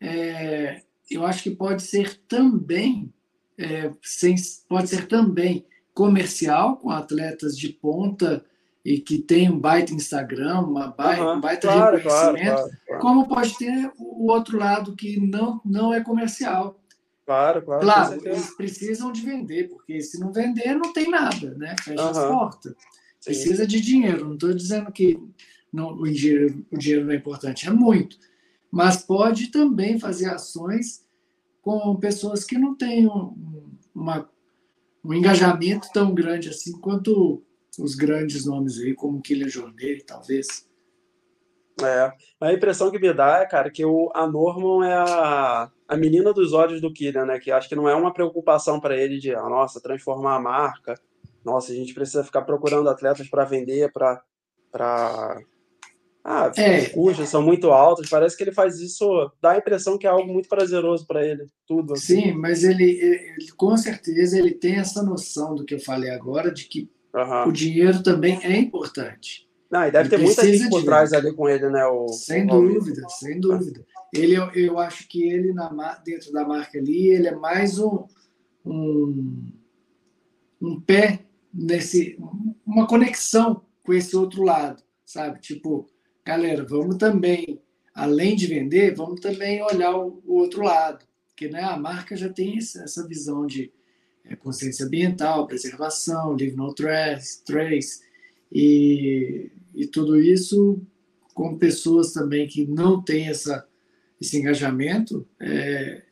é, 0.00 0.82
eu 1.10 1.24
acho 1.24 1.42
que 1.42 1.50
pode 1.50 1.82
ser 1.82 2.20
também, 2.26 3.12
é, 3.58 3.92
sem, 4.02 4.34
pode 4.68 4.88
ser 4.88 5.06
também 5.06 5.66
comercial 5.92 6.76
com 6.76 6.90
atletas 6.90 7.56
de 7.56 7.68
ponta 7.68 8.44
e 8.84 8.98
que 8.98 9.18
tem 9.18 9.50
um 9.50 9.58
baita 9.58 9.94
Instagram, 9.94 10.60
uma 10.60 10.88
baita, 10.88 11.22
uhum, 11.22 11.36
um 11.36 11.40
baita 11.40 11.68
claro, 11.68 11.96
reconhecimento, 11.96 12.56
claro, 12.56 12.70
claro, 12.86 13.00
como 13.00 13.26
pode 13.28 13.56
ter 13.56 13.90
o 13.98 14.30
outro 14.30 14.58
lado 14.58 14.94
que 14.94 15.18
não, 15.18 15.60
não 15.64 15.94
é 15.94 16.02
comercial. 16.02 16.78
Claro, 17.24 17.62
claro. 17.62 17.80
Claro, 17.80 18.20
eles 18.22 18.54
precisam 18.54 19.10
de 19.10 19.22
vender, 19.22 19.68
porque 19.70 20.02
se 20.02 20.20
não 20.20 20.30
vender, 20.30 20.74
não 20.74 20.92
tem 20.92 21.08
nada, 21.08 21.54
né? 21.54 21.74
Fecha 21.82 22.02
uhum. 22.02 22.10
as 22.10 22.18
portas. 22.18 22.74
Precisa 23.24 23.66
de 23.66 23.80
dinheiro. 23.80 24.26
Não 24.26 24.34
estou 24.34 24.52
dizendo 24.52 24.92
que 24.92 25.18
não, 25.72 25.94
o, 25.94 26.04
dinheiro, 26.04 26.62
o 26.70 26.76
dinheiro 26.76 27.06
não 27.06 27.12
é 27.14 27.16
importante, 27.16 27.66
é 27.66 27.70
muito. 27.70 28.18
Mas 28.70 28.98
pode 28.98 29.46
também 29.46 29.98
fazer 29.98 30.28
ações 30.28 31.02
com 31.62 31.96
pessoas 31.96 32.44
que 32.44 32.58
não 32.58 32.74
têm 32.74 33.06
um, 33.06 33.34
uma, 33.94 34.28
um 35.02 35.14
engajamento 35.14 35.88
tão 35.94 36.12
grande 36.14 36.50
assim 36.50 36.78
quanto 36.78 37.42
os 37.78 37.94
grandes 37.94 38.46
nomes 38.46 38.78
aí, 38.78 38.94
como 38.94 39.22
Kylian 39.22 39.48
Jornet, 39.48 40.04
talvez. 40.04 40.68
É, 41.82 42.12
a 42.40 42.52
impressão 42.52 42.90
que 42.90 42.98
me 42.98 43.12
dá 43.12 43.38
é, 43.38 43.46
cara, 43.46 43.70
que 43.70 43.84
o, 43.84 44.10
a 44.14 44.26
Norman 44.26 44.86
é 44.86 44.94
a, 44.94 45.70
a 45.88 45.96
menina 45.96 46.32
dos 46.32 46.52
olhos 46.52 46.80
do 46.80 46.92
Kylian, 46.92 47.26
né? 47.26 47.38
Que 47.38 47.50
acho 47.50 47.68
que 47.68 47.74
não 47.74 47.88
é 47.88 47.94
uma 47.94 48.12
preocupação 48.12 48.78
para 48.78 48.96
ele 48.96 49.18
de, 49.18 49.34
ah, 49.34 49.48
nossa, 49.48 49.80
transformar 49.80 50.36
a 50.36 50.40
marca. 50.40 50.94
Nossa, 51.44 51.72
a 51.72 51.74
gente 51.74 51.92
precisa 51.92 52.24
ficar 52.24 52.42
procurando 52.42 52.88
atletas 52.88 53.28
para 53.28 53.44
vender, 53.44 53.92
para 53.92 54.22
ah, 56.26 56.50
é. 56.56 56.78
os 56.78 56.88
custos 56.88 57.28
são 57.28 57.42
muito 57.42 57.70
altos. 57.70 58.08
Parece 58.08 58.34
que 58.34 58.42
ele 58.42 58.52
faz 58.52 58.80
isso, 58.80 59.30
dá 59.42 59.50
a 59.50 59.58
impressão 59.58 59.98
que 59.98 60.06
é 60.06 60.10
algo 60.10 60.32
muito 60.32 60.48
prazeroso 60.48 61.06
para 61.06 61.24
ele, 61.24 61.46
tudo. 61.66 61.92
Assim. 61.92 62.22
Sim, 62.22 62.32
mas 62.32 62.64
ele, 62.64 62.84
ele, 62.84 63.52
com 63.56 63.76
certeza, 63.76 64.38
ele 64.38 64.52
tem 64.52 64.76
essa 64.76 65.02
noção 65.02 65.54
do 65.54 65.64
que 65.66 65.74
eu 65.74 65.80
falei 65.80 66.10
agora, 66.10 66.50
de 66.50 66.64
que 66.64 66.90
uhum. 67.14 67.48
o 67.48 67.52
dinheiro 67.52 68.02
também 68.02 68.38
é 68.42 68.56
importante. 68.58 69.48
Não, 69.70 69.86
e 69.86 69.90
deve 69.90 70.08
ter 70.08 70.18
muita 70.18 70.46
gente 70.46 70.68
por 70.68 70.84
trás 70.84 71.12
ali 71.12 71.32
com 71.32 71.48
ele, 71.48 71.68
né? 71.68 71.84
O, 71.86 72.08
sem 72.08 72.44
o 72.44 72.48
dúvida, 72.48 73.02
sem 73.08 73.40
dúvida. 73.40 73.84
Ele, 74.12 74.34
eu, 74.34 74.50
eu 74.52 74.78
acho 74.78 75.08
que 75.08 75.24
ele, 75.24 75.52
na, 75.52 75.94
dentro 76.04 76.32
da 76.32 76.46
marca 76.46 76.78
ali, 76.78 77.08
ele 77.08 77.26
é 77.26 77.34
mais 77.34 77.78
um, 77.78 78.04
um, 78.64 79.52
um 80.60 80.80
pé 80.80 81.24
nesse. 81.52 82.16
uma 82.64 82.86
conexão 82.86 83.62
com 83.82 83.92
esse 83.92 84.14
outro 84.16 84.42
lado, 84.42 84.82
sabe? 85.04 85.40
Tipo, 85.40 85.88
galera, 86.24 86.64
vamos 86.64 86.96
também, 86.96 87.60
além 87.92 88.36
de 88.36 88.46
vender, 88.46 88.94
vamos 88.94 89.20
também 89.20 89.60
olhar 89.62 89.96
o, 89.96 90.22
o 90.24 90.34
outro 90.34 90.62
lado, 90.62 91.04
porque 91.28 91.48
né, 91.48 91.62
a 91.62 91.76
marca 91.76 92.16
já 92.16 92.28
tem 92.28 92.58
essa 92.58 93.06
visão 93.06 93.44
de 93.46 93.72
consciência 94.36 94.86
ambiental, 94.86 95.46
preservação, 95.46 96.32
leave 96.32 96.56
no 96.56 96.72
trace, 96.74 97.42
trace 97.44 98.02
e, 98.52 99.50
e 99.74 99.86
tudo 99.86 100.20
isso 100.20 100.80
com 101.34 101.58
pessoas 101.58 102.12
também 102.12 102.46
que 102.46 102.64
não 102.66 103.02
têm 103.02 103.28
essa, 103.28 103.66
esse 104.20 104.38
engajamento, 104.38 105.26
é, 105.40 106.02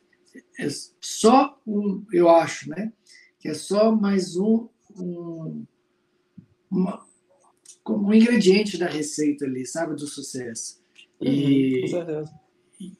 é 0.59 0.67
só 0.99 1.59
um, 1.65 2.05
eu 2.11 2.29
acho, 2.29 2.69
né, 2.69 2.91
que 3.39 3.47
é 3.47 3.53
só 3.53 3.95
mais 3.95 4.35
um, 4.35 4.67
um 4.97 5.65
uma, 6.69 7.05
como 7.83 8.07
um 8.07 8.13
ingrediente 8.13 8.77
da 8.77 8.87
receita 8.87 9.45
ali, 9.45 9.65
sabe, 9.65 9.95
do 9.95 10.07
sucesso. 10.07 10.81
E, 11.21 11.85
uhum, 11.93 12.25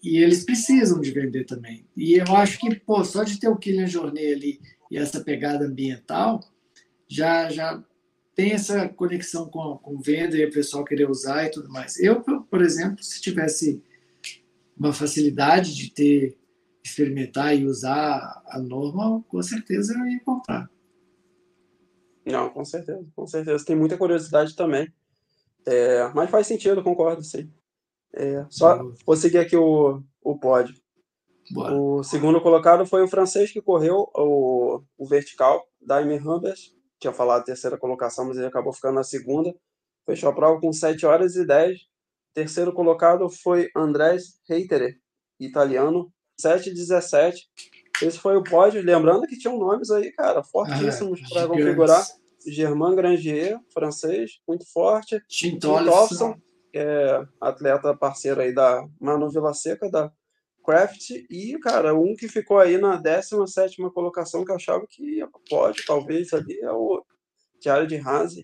e, 0.01 0.17
eles 0.17 0.43
precisam 0.43 1.01
de 1.01 1.11
vender 1.11 1.45
também. 1.45 1.85
E 1.97 2.13
eu 2.13 2.35
acho 2.35 2.59
que, 2.59 2.75
pô, 2.75 3.03
só 3.03 3.23
de 3.23 3.39
ter 3.39 3.49
o 3.49 3.57
Kylian 3.57 3.87
Jornet 3.87 4.33
ali 4.33 4.59
e 4.93 4.97
essa 4.97 5.23
pegada 5.23 5.65
ambiental, 5.65 6.39
já, 7.07 7.49
já 7.49 7.83
tem 8.35 8.51
essa 8.51 8.87
conexão 8.87 9.49
com, 9.49 9.75
com 9.79 9.99
venda 9.99 10.37
e 10.37 10.45
o 10.45 10.51
pessoal 10.51 10.85
querer 10.85 11.09
usar 11.09 11.45
e 11.45 11.49
tudo 11.49 11.67
mais. 11.67 11.99
Eu, 11.99 12.21
por 12.21 12.61
exemplo, 12.61 13.03
se 13.03 13.19
tivesse 13.19 13.83
uma 14.77 14.93
facilidade 14.93 15.73
de 15.73 15.91
ter, 15.91 16.37
experimentar 16.85 17.57
e 17.57 17.65
usar 17.65 18.43
a 18.45 18.59
norma, 18.59 19.23
com 19.27 19.41
certeza 19.41 19.95
eu 19.97 20.05
ia 20.05 20.19
comprar. 20.19 20.69
Não, 22.23 22.51
com 22.51 22.63
certeza, 22.63 23.03
com 23.15 23.25
certeza. 23.25 23.65
Tem 23.65 23.75
muita 23.75 23.97
curiosidade 23.97 24.55
também. 24.55 24.93
É, 25.65 26.07
mas 26.13 26.29
faz 26.29 26.45
sentido, 26.45 26.83
concordo, 26.83 27.23
sim. 27.23 27.51
É, 28.13 28.45
só 28.47 28.93
vou 29.03 29.15
seguir 29.15 29.39
aqui 29.39 29.57
o, 29.57 30.03
o 30.21 30.37
pódio. 30.37 30.75
Bora. 31.51 31.75
O 31.75 32.03
segundo 32.03 32.41
colocado 32.41 32.85
foi 32.85 33.03
o 33.03 33.07
francês 33.07 33.51
que 33.51 33.61
correu 33.61 34.09
o, 34.15 34.81
o 34.97 35.05
vertical, 35.05 35.63
Daimler 35.81 36.27
Humbers. 36.27 36.73
Tinha 36.99 37.13
falado 37.13 37.41
a 37.41 37.45
terceira 37.45 37.77
colocação, 37.77 38.25
mas 38.25 38.37
ele 38.37 38.47
acabou 38.47 38.73
ficando 38.73 38.95
na 38.95 39.03
segunda. 39.03 39.53
Fechou 40.05 40.29
a 40.29 40.33
prova 40.33 40.59
com 40.59 40.71
7 40.71 41.05
horas 41.05 41.35
e 41.35 41.45
10. 41.45 41.79
Terceiro 42.33 42.73
colocado 42.73 43.29
foi 43.29 43.69
Andrés 43.75 44.39
Reiterer, 44.47 44.97
italiano, 45.39 46.11
7 46.39 46.69
e 46.69 46.73
17. 46.73 47.47
Esse 48.01 48.17
foi 48.17 48.35
o 48.35 48.43
pódio, 48.43 48.81
lembrando 48.81 49.27
que 49.27 49.37
tinham 49.37 49.57
nomes 49.57 49.91
aí, 49.91 50.11
cara, 50.11 50.43
fortíssimos 50.43 51.21
ah, 51.25 51.29
para 51.29 51.47
configurar. 51.47 52.03
Germain 52.45 52.95
Grangier, 52.95 53.57
francês, 53.73 54.31
muito 54.45 54.65
forte. 54.69 55.21
Tim 55.29 55.57
Thompson, 55.57 56.35
é 56.73 57.23
atleta 57.39 57.95
parceiro 57.95 58.41
aí 58.41 58.53
da 58.53 58.85
Manu 58.99 59.29
Vila 59.29 59.53
Seca, 59.53 59.89
da 59.89 60.11
Craft 60.63 61.11
e, 61.29 61.57
cara, 61.59 61.93
um 61.93 62.15
que 62.15 62.27
ficou 62.27 62.57
aí 62.57 62.77
na 62.77 62.95
17 62.95 63.77
colocação 63.93 64.45
que 64.45 64.51
eu 64.51 64.55
achava 64.55 64.85
que 64.89 65.19
pode, 65.49 65.85
talvez, 65.85 66.33
ali 66.33 66.59
é 66.61 66.71
o 66.71 67.03
Diário 67.59 67.87
de 67.87 67.97
Haase. 67.97 68.43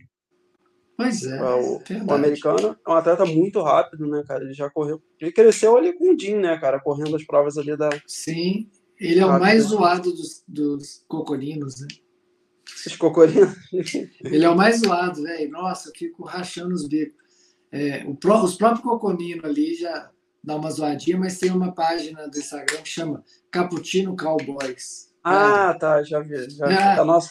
Pois 1.00 1.24
é. 1.24 1.38
é 1.38 1.54
o, 1.56 1.80
o, 2.08 2.14
americano 2.14 2.78
é 2.86 2.90
um 2.92 2.94
atleta 2.94 3.26
muito 3.26 3.62
rápido, 3.62 4.06
né, 4.06 4.22
cara? 4.28 4.44
Ele 4.44 4.54
já 4.54 4.70
correu. 4.70 5.02
Ele 5.20 5.32
cresceu 5.32 5.78
ali 5.78 5.94
com 5.94 6.14
o 6.14 6.20
Jim, 6.20 6.36
né, 6.36 6.58
cara? 6.58 6.80
Correndo 6.80 7.16
as 7.16 7.24
provas 7.24 7.58
ali 7.58 7.78
da. 7.78 7.90
Sim, 8.06 8.70
ele 9.00 9.22
é 9.22 9.26
o 9.26 9.40
mais 9.40 9.64
zoado 9.64 10.12
dos, 10.12 10.44
dos 10.46 11.06
cocorinos, 11.08 11.80
né? 11.80 11.88
Esses 12.76 12.98
cocorinos. 12.98 13.56
ele 14.24 14.44
é 14.44 14.50
o 14.50 14.58
mais 14.58 14.82
zoado, 14.82 15.24
velho. 15.24 15.50
Nossa, 15.50 15.88
eu 15.88 15.94
fico 15.96 16.26
rachando 16.26 16.74
os 16.74 16.86
bicos. 16.86 17.18
É, 17.72 18.04
o, 18.06 18.18
os 18.44 18.56
próprios 18.56 18.84
cocorinos 18.84 19.46
ali 19.46 19.76
já 19.76 20.12
dá 20.50 20.56
uma 20.56 20.72
zoadinha, 20.72 21.16
mas 21.16 21.38
tem 21.38 21.52
uma 21.52 21.72
página 21.72 22.28
do 22.28 22.40
Instagram 22.40 22.82
que 22.82 22.90
chama 22.90 23.24
Cappuccino 23.52 24.18
Cowboys. 24.18 25.14
Ah, 25.24 25.76
tá, 25.80 26.02
já 26.02 26.20
vi. 26.22 26.50
Já. 26.50 26.66
Ah, 26.66 26.96
tá, 26.96 27.06
nossa, 27.06 27.30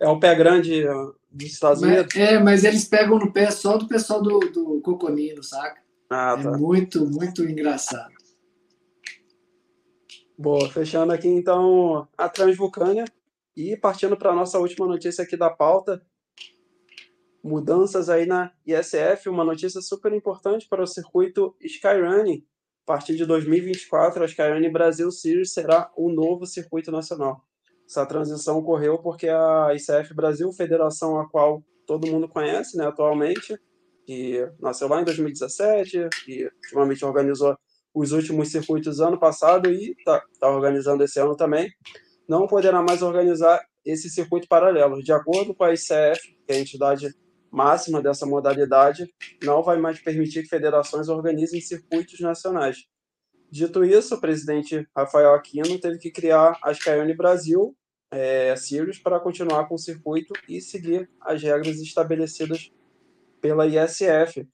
é 0.00 0.08
o 0.08 0.18
pé 0.18 0.34
grande 0.34 0.84
dos 1.30 1.46
Estados 1.46 1.82
Unidos. 1.82 2.16
É, 2.16 2.38
mas 2.38 2.64
eles 2.64 2.86
pegam 2.86 3.18
no 3.18 3.30
pé 3.30 3.50
só 3.50 3.76
do 3.76 3.86
pessoal 3.86 4.22
do, 4.22 4.40
do 4.40 4.80
Coconino, 4.80 5.42
saca? 5.42 5.82
Ah, 6.08 6.38
tá. 6.42 6.48
É 6.48 6.56
muito, 6.56 7.04
muito 7.04 7.44
engraçado. 7.44 8.14
Boa, 10.38 10.70
fechando 10.70 11.12
aqui 11.12 11.28
então 11.28 12.08
a 12.16 12.26
Transvulcânia 12.26 13.04
e 13.54 13.76
partindo 13.76 14.16
para 14.16 14.30
a 14.30 14.34
nossa 14.34 14.58
última 14.58 14.86
notícia 14.86 15.24
aqui 15.24 15.36
da 15.36 15.50
pauta, 15.50 16.02
mudanças 17.46 18.08
aí 18.08 18.26
na 18.26 18.52
ISF, 18.66 19.28
uma 19.28 19.44
notícia 19.44 19.80
super 19.80 20.12
importante 20.12 20.66
para 20.68 20.82
o 20.82 20.86
circuito 20.86 21.54
Skyrunning. 21.60 22.44
A 22.84 22.86
partir 22.86 23.16
de 23.16 23.24
2024, 23.24 24.22
a 24.22 24.26
Skyrunning 24.26 24.72
Brasil 24.72 25.10
Series 25.10 25.52
será 25.52 25.90
o 25.96 26.10
novo 26.10 26.46
circuito 26.46 26.90
nacional. 26.90 27.42
Essa 27.88 28.04
transição 28.04 28.58
ocorreu 28.58 28.98
porque 28.98 29.28
a 29.28 29.68
ICF 29.74 30.12
Brasil, 30.14 30.52
federação 30.52 31.18
a 31.20 31.28
qual 31.28 31.62
todo 31.86 32.10
mundo 32.10 32.28
conhece 32.28 32.76
né, 32.76 32.86
atualmente, 32.86 33.56
que 34.04 34.44
nasceu 34.60 34.88
lá 34.88 35.00
em 35.00 35.04
2017 35.04 36.08
e 36.28 36.44
ultimamente 36.44 37.04
organizou 37.04 37.56
os 37.94 38.12
últimos 38.12 38.50
circuitos 38.50 39.00
ano 39.00 39.18
passado 39.18 39.70
e 39.70 39.92
está 39.92 40.22
tá 40.38 40.50
organizando 40.50 41.02
esse 41.02 41.18
ano 41.18 41.36
também, 41.36 41.70
não 42.28 42.46
poderá 42.46 42.82
mais 42.82 43.02
organizar 43.02 43.64
esse 43.84 44.10
circuito 44.10 44.48
paralelo. 44.48 45.02
De 45.02 45.12
acordo 45.12 45.54
com 45.54 45.64
a 45.64 45.72
ICF, 45.72 46.20
que 46.44 46.52
é 46.52 46.56
a 46.56 46.60
entidade 46.60 47.14
máxima 47.56 48.02
dessa 48.02 48.26
modalidade 48.26 49.10
não 49.42 49.62
vai 49.62 49.78
mais 49.78 49.98
permitir 49.98 50.42
que 50.42 50.48
federações 50.48 51.08
organizem 51.08 51.58
circuitos 51.58 52.20
nacionais. 52.20 52.84
Dito 53.50 53.82
isso, 53.82 54.14
o 54.14 54.20
presidente 54.20 54.86
Rafael 54.94 55.32
Aquino 55.32 55.80
teve 55.80 55.98
que 55.98 56.10
criar 56.10 56.58
a 56.62 56.72
Skyone 56.72 57.16
Brasil 57.16 57.74
é, 58.10 58.54
Sirius 58.56 58.98
para 58.98 59.18
continuar 59.18 59.66
com 59.66 59.74
o 59.74 59.78
circuito 59.78 60.34
e 60.46 60.60
seguir 60.60 61.08
as 61.20 61.42
regras 61.42 61.80
estabelecidas 61.80 62.70
pela 63.40 63.66
ISF. 63.66 64.46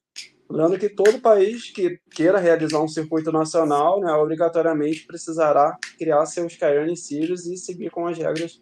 Lembrando 0.49 0.79
que 0.79 0.87
todo 0.87 1.19
país 1.19 1.71
que 1.71 1.99
queira 2.09 2.37
realizar 2.37 2.81
um 2.81 2.87
circuito 2.87 3.33
nacional, 3.33 3.99
né, 3.99 4.13
obrigatoriamente 4.13 5.05
precisará 5.05 5.77
criar 5.97 6.25
seu 6.25 6.45
Skyline 6.45 6.95
Sirius 6.95 7.45
e 7.47 7.57
seguir 7.57 7.89
com 7.89 8.07
as 8.07 8.17
regras 8.17 8.61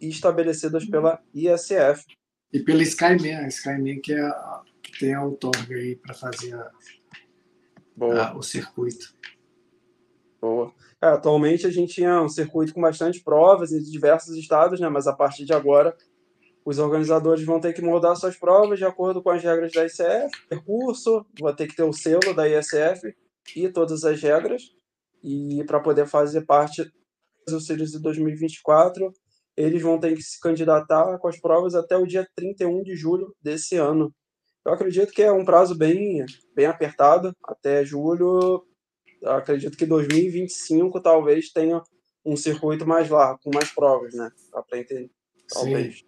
estabelecidas 0.00 0.84
pela 0.84 1.22
ISF. 1.32 2.17
E 2.52 2.60
pela 2.60 2.82
Skyman, 2.82 3.36
a 3.36 3.48
Skyman 3.48 4.00
que, 4.00 4.12
é 4.12 4.20
a, 4.20 4.62
que 4.82 4.98
tem 4.98 5.14
a 5.14 5.22
outorga 5.22 5.74
aí 5.74 5.96
para 5.96 6.14
fazer 6.14 6.54
a, 6.54 6.70
a, 8.00 8.36
o 8.36 8.42
circuito. 8.42 9.14
Boa. 10.40 10.72
É, 11.02 11.06
atualmente 11.08 11.66
a 11.66 11.70
gente 11.70 11.94
tinha 11.94 12.22
um 12.22 12.28
circuito 12.28 12.72
com 12.72 12.80
bastante 12.80 13.20
provas 13.20 13.72
em 13.72 13.82
diversos 13.82 14.36
estados, 14.36 14.80
né? 14.80 14.88
mas 14.88 15.06
a 15.06 15.12
partir 15.12 15.44
de 15.44 15.52
agora 15.52 15.96
os 16.64 16.78
organizadores 16.78 17.44
vão 17.44 17.60
ter 17.60 17.72
que 17.72 17.80
moldar 17.80 18.14
suas 18.16 18.36
provas 18.36 18.78
de 18.78 18.84
acordo 18.84 19.22
com 19.22 19.30
as 19.30 19.42
regras 19.42 19.72
da 19.72 19.86
ICF, 19.86 20.30
percurso, 20.48 21.24
vai 21.40 21.54
ter 21.54 21.66
que 21.66 21.74
ter 21.74 21.82
o 21.82 21.92
selo 21.92 22.34
da 22.34 22.48
ISF 22.48 23.14
e 23.56 23.68
todas 23.70 24.04
as 24.04 24.20
regras. 24.20 24.74
E 25.24 25.64
para 25.64 25.80
poder 25.80 26.06
fazer 26.06 26.42
parte 26.42 26.90
do 27.46 27.60
Series 27.60 27.92
de 27.92 27.98
2024, 28.00 29.12
eles 29.58 29.82
vão 29.82 29.98
ter 29.98 30.14
que 30.14 30.22
se 30.22 30.38
candidatar 30.40 31.18
com 31.18 31.26
as 31.26 31.40
provas 31.40 31.74
até 31.74 31.96
o 31.96 32.06
dia 32.06 32.24
31 32.36 32.80
de 32.84 32.94
julho 32.94 33.34
desse 33.42 33.74
ano. 33.76 34.14
Eu 34.64 34.72
acredito 34.72 35.12
que 35.12 35.20
é 35.20 35.32
um 35.32 35.44
prazo 35.44 35.76
bem, 35.76 36.24
bem 36.54 36.66
apertado, 36.66 37.34
até 37.42 37.84
julho. 37.84 38.64
Acredito 39.24 39.76
que 39.76 39.84
2025 39.84 41.00
talvez 41.00 41.50
tenha 41.50 41.82
um 42.24 42.36
circuito 42.36 42.86
mais 42.86 43.08
largo, 43.08 43.40
com 43.42 43.50
mais 43.52 43.72
provas, 43.72 44.14
né? 44.14 44.30
Para 44.52 44.78
entender, 44.78 45.10
talvez. 45.48 45.98
Sim. 45.98 46.04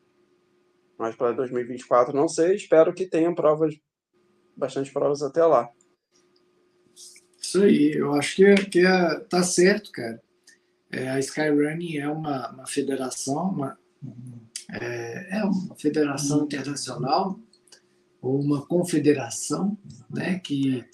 Mas 0.96 1.16
para 1.16 1.32
2024 1.32 2.14
não 2.14 2.28
sei, 2.28 2.54
espero 2.54 2.94
que 2.94 3.06
tenha 3.06 3.34
provas, 3.34 3.74
bastante 4.56 4.92
provas 4.92 5.22
até 5.22 5.44
lá. 5.44 5.68
Isso 7.40 7.62
aí, 7.64 7.94
eu 7.94 8.12
acho 8.12 8.36
que, 8.36 8.54
que 8.66 8.86
é, 8.86 9.18
tá 9.28 9.42
certo, 9.42 9.90
cara. 9.90 10.22
É, 10.92 11.08
a 11.08 11.18
Skyrunning 11.20 11.98
é 11.98 12.08
uma, 12.08 12.50
uma 12.52 12.66
federação, 12.66 13.50
uma, 13.50 13.78
é, 14.72 15.38
é, 15.38 15.44
uma 15.44 15.76
federação 15.76 16.44
internacional 16.44 17.38
ou 18.20 18.40
uma 18.40 18.66
confederação, 18.66 19.78
né, 20.10 20.38
que 20.40 20.84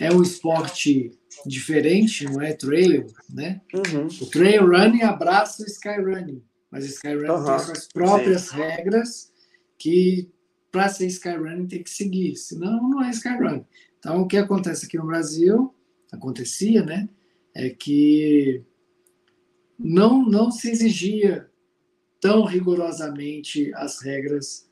é 0.00 0.12
um 0.12 0.22
esporte 0.22 1.10
diferente, 1.46 2.24
não 2.24 2.40
é 2.40 2.52
trail, 2.52 3.06
né? 3.28 3.60
Uhum. 3.74 4.06
O 4.20 4.26
trail 4.26 4.66
running 4.66 5.02
abraça 5.02 5.62
o 5.62 5.66
skyrunning, 5.66 6.42
mas 6.70 6.84
o 6.84 6.88
skyrunning 6.88 7.30
uhum. 7.30 7.44
tem 7.44 7.58
suas 7.58 7.88
próprias 7.88 8.42
Sim. 8.42 8.56
regras 8.56 9.32
que 9.78 10.30
para 10.70 10.88
ser 10.88 11.06
skyrunning 11.06 11.66
tem 11.66 11.82
que 11.82 11.90
seguir, 11.90 12.36
senão 12.36 12.88
não 12.88 13.02
é 13.02 13.10
skyrunning. 13.10 13.66
Então 13.98 14.22
o 14.22 14.26
que 14.26 14.36
acontece 14.36 14.86
aqui 14.86 14.96
no 14.96 15.06
Brasil, 15.06 15.74
acontecia, 16.10 16.82
né, 16.84 17.08
é 17.54 17.70
que 17.70 18.64
não, 19.82 20.24
não 20.24 20.50
se 20.50 20.70
exigia 20.70 21.48
tão 22.20 22.44
rigorosamente 22.44 23.72
as 23.74 24.00
regras 24.00 24.68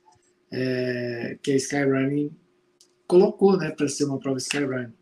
é, 0.52 1.36
que 1.42 1.52
a 1.52 1.56
Skyrunning 1.56 2.30
colocou 3.06 3.56
né, 3.56 3.70
para 3.70 3.88
ser 3.88 4.04
uma 4.04 4.20
prova 4.20 4.38
Skyrunning. 4.38 4.92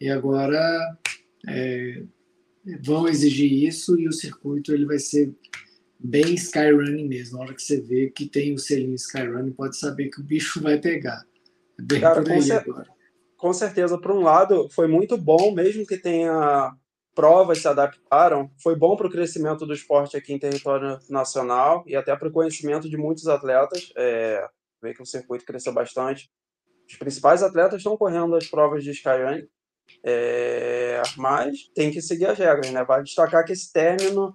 E 0.00 0.08
agora 0.08 0.98
é, 1.46 2.02
vão 2.82 3.06
exigir 3.06 3.52
isso 3.52 3.98
e 4.00 4.08
o 4.08 4.12
circuito 4.12 4.72
ele 4.72 4.86
vai 4.86 4.98
ser 4.98 5.32
bem 5.98 6.34
Skyrunning 6.34 7.06
mesmo. 7.06 7.36
Na 7.36 7.44
hora 7.44 7.54
que 7.54 7.62
você 7.62 7.80
vê 7.80 8.10
que 8.10 8.26
tem 8.26 8.54
o 8.54 8.58
selinho 8.58 8.94
Skyrunning, 8.94 9.52
pode 9.52 9.76
saber 9.76 10.08
que 10.08 10.20
o 10.20 10.24
bicho 10.24 10.62
vai 10.62 10.78
pegar. 10.80 11.24
É 11.78 11.82
bem 11.82 12.00
Cara, 12.00 12.24
com 12.24 12.52
agora. 12.52 12.86
Com 13.36 13.52
certeza, 13.52 13.98
por 13.98 14.10
um 14.12 14.22
lado, 14.22 14.70
foi 14.70 14.88
muito 14.88 15.18
bom, 15.18 15.52
mesmo 15.52 15.86
que 15.86 15.98
tenha 15.98 16.74
provas 17.14 17.58
se 17.58 17.68
adaptaram, 17.68 18.50
foi 18.62 18.76
bom 18.76 18.96
para 18.96 19.06
o 19.06 19.10
crescimento 19.10 19.66
do 19.66 19.72
esporte 19.72 20.16
aqui 20.16 20.32
em 20.32 20.38
território 20.38 20.98
nacional 21.08 21.84
e 21.86 21.94
até 21.94 22.14
para 22.16 22.28
o 22.28 22.32
conhecimento 22.32 22.88
de 22.88 22.96
muitos 22.96 23.28
atletas. 23.28 23.92
É, 23.96 24.46
ver 24.82 24.94
que 24.94 25.02
o 25.02 25.06
circuito 25.06 25.44
cresceu 25.44 25.72
bastante. 25.72 26.30
Os 26.88 26.96
principais 26.96 27.42
atletas 27.42 27.78
estão 27.78 27.96
correndo 27.96 28.36
as 28.36 28.46
provas 28.46 28.84
de 28.84 28.90
Skyrunning, 28.90 29.48
é, 30.04 31.02
mas 31.16 31.70
tem 31.74 31.90
que 31.90 32.02
seguir 32.02 32.26
as 32.26 32.38
regras, 32.38 32.70
né? 32.70 32.84
Vai 32.84 33.02
destacar 33.02 33.44
que 33.44 33.52
esse 33.52 33.72
término 33.72 34.34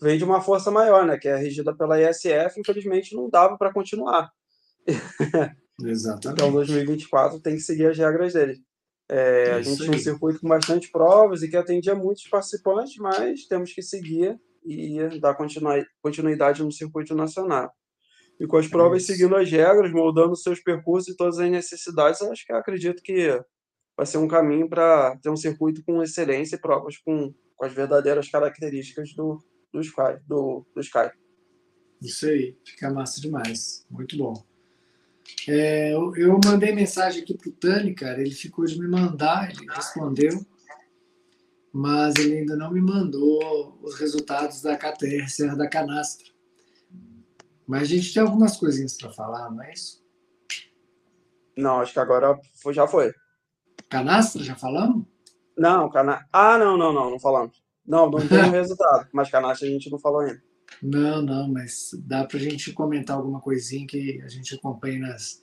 vem 0.00 0.18
de 0.18 0.24
uma 0.24 0.42
força 0.42 0.70
maior, 0.70 1.06
né? 1.06 1.16
Que 1.18 1.28
é 1.28 1.36
regida 1.36 1.74
pela 1.74 2.00
ISF, 2.00 2.60
infelizmente 2.60 3.14
não 3.14 3.30
dava 3.30 3.56
para 3.56 3.72
continuar. 3.72 4.30
Exatamente. 5.82 6.40
então, 6.40 6.52
2024 6.52 7.40
tem 7.40 7.54
que 7.54 7.60
seguir 7.60 7.86
as 7.86 7.98
regras 7.98 8.32
dele. 8.32 8.58
É, 9.08 9.52
a 9.52 9.62
gente 9.62 9.82
tinha 9.82 9.96
um 9.96 9.98
circuito 9.98 10.40
com 10.40 10.48
bastante 10.48 10.90
provas 10.90 11.42
e 11.42 11.48
que 11.48 11.56
atendia 11.56 11.94
muitos 11.94 12.26
participantes, 12.28 12.96
mas 12.96 13.46
temos 13.46 13.72
que 13.72 13.82
seguir 13.82 14.38
e 14.64 15.20
dar 15.20 15.36
continuidade 16.02 16.62
no 16.62 16.72
circuito 16.72 17.14
nacional. 17.14 17.72
E 18.38 18.46
com 18.46 18.56
as 18.56 18.66
provas 18.66 19.04
é 19.04 19.06
seguindo 19.06 19.36
as 19.36 19.50
regras, 19.50 19.92
moldando 19.92 20.36
seus 20.36 20.60
percursos 20.60 21.14
e 21.14 21.16
todas 21.16 21.38
as 21.38 21.50
necessidades, 21.50 22.20
acho 22.20 22.44
que 22.44 22.52
acredito 22.52 23.02
que 23.02 23.40
vai 23.96 24.04
ser 24.04 24.18
um 24.18 24.28
caminho 24.28 24.68
para 24.68 25.16
ter 25.18 25.30
um 25.30 25.36
circuito 25.36 25.82
com 25.84 26.02
excelência 26.02 26.56
e 26.56 26.60
provas 26.60 26.98
com, 26.98 27.32
com 27.56 27.64
as 27.64 27.72
verdadeiras 27.72 28.28
características 28.28 29.14
do, 29.14 29.38
do 29.72 29.80
Sky. 29.80 30.18
Do, 30.26 30.66
do 30.74 30.80
Sky. 30.80 31.10
Isso 32.02 32.26
aí, 32.26 32.58
fica 32.66 32.90
massa 32.90 33.20
demais. 33.20 33.86
Muito 33.90 34.18
bom. 34.18 34.55
É, 35.48 35.92
eu, 35.94 36.14
eu, 36.16 36.40
mandei 36.44 36.74
mensagem 36.74 37.22
aqui 37.22 37.36
pro 37.36 37.52
Tani, 37.52 37.94
cara, 37.94 38.20
ele 38.20 38.32
ficou 38.32 38.64
de 38.64 38.80
me 38.80 38.88
mandar, 38.88 39.50
ele 39.50 39.66
respondeu, 39.70 40.44
mas 41.72 42.14
ele 42.16 42.38
ainda 42.38 42.56
não 42.56 42.72
me 42.72 42.80
mandou 42.80 43.78
os 43.80 43.94
resultados 43.98 44.60
da 44.60 44.76
KTR 44.76 45.28
Serra 45.28 45.56
da 45.56 45.68
Canastra. 45.68 46.26
Mas 47.66 47.82
a 47.82 47.86
gente 47.86 48.12
tem 48.12 48.22
algumas 48.22 48.56
coisinhas 48.56 48.96
para 48.96 49.12
falar, 49.12 49.50
não 49.50 49.62
é 49.62 49.72
isso? 49.72 50.04
Não, 51.56 51.80
acho 51.80 51.92
que 51.92 52.00
agora 52.00 52.38
foi, 52.54 52.74
já 52.74 52.86
foi. 52.86 53.12
Canastra, 53.88 54.42
já 54.42 54.56
falamos? 54.56 55.06
Não, 55.56 55.88
cana... 55.90 56.26
Ah, 56.32 56.58
não, 56.58 56.76
não, 56.76 56.92
não, 56.92 57.10
não 57.10 57.18
falamos. 57.18 57.62
Não, 57.86 58.10
não 58.10 58.26
tem 58.26 58.50
resultado, 58.50 59.08
mas 59.12 59.30
canastra 59.30 59.66
a 59.66 59.70
gente 59.70 59.90
não 59.90 59.98
falou 59.98 60.20
ainda. 60.20 60.42
Não, 60.82 61.22
não, 61.22 61.48
mas 61.48 61.90
dá 62.04 62.24
para 62.24 62.38
a 62.38 62.42
gente 62.42 62.72
comentar 62.72 63.16
alguma 63.16 63.40
coisinha 63.40 63.86
que 63.86 64.20
a 64.22 64.28
gente 64.28 64.54
acompanha 64.54 65.00
nas, 65.00 65.42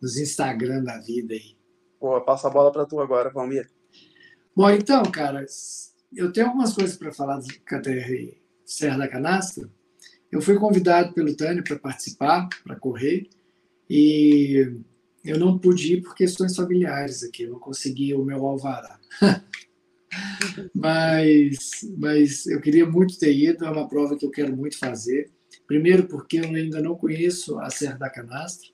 nos 0.00 0.16
Instagram 0.16 0.82
da 0.82 0.98
vida 0.98 1.34
aí. 1.34 1.56
Pô, 1.98 2.20
passa 2.20 2.48
a 2.48 2.50
bola 2.50 2.72
para 2.72 2.86
tu 2.86 3.00
agora, 3.00 3.30
Valmir. 3.30 3.70
Bom, 4.54 4.70
então, 4.70 5.02
cara, 5.04 5.44
eu 6.14 6.32
tenho 6.32 6.46
algumas 6.46 6.72
coisas 6.72 6.96
para 6.96 7.12
falar 7.12 7.38
do 7.38 7.46
KTR 7.46 8.36
Serra 8.64 8.98
da 8.98 9.08
Canastra. 9.08 9.70
Eu 10.30 10.40
fui 10.40 10.58
convidado 10.58 11.12
pelo 11.12 11.36
Tânio 11.36 11.62
para 11.62 11.78
participar, 11.78 12.48
para 12.64 12.76
correr, 12.76 13.28
e 13.88 14.76
eu 15.24 15.38
não 15.38 15.58
pude 15.58 15.94
ir 15.94 16.02
por 16.02 16.14
questões 16.14 16.54
familiares 16.56 17.22
aqui, 17.22 17.44
eu 17.44 17.50
não 17.50 17.58
consegui 17.58 18.14
o 18.14 18.24
meu 18.24 18.44
alvará. 18.44 18.98
mas, 20.74 21.56
mas 21.96 22.46
eu 22.46 22.60
queria 22.60 22.86
muito 22.86 23.18
ter 23.18 23.34
ido, 23.34 23.64
é 23.64 23.70
uma 23.70 23.88
prova 23.88 24.16
que 24.16 24.24
eu 24.24 24.30
quero 24.30 24.56
muito 24.56 24.78
fazer. 24.78 25.30
Primeiro, 25.66 26.06
porque 26.06 26.38
eu 26.38 26.44
ainda 26.44 26.80
não 26.80 26.96
conheço 26.96 27.58
a 27.58 27.70
Serra 27.70 27.96
da 27.96 28.10
Canastra, 28.10 28.68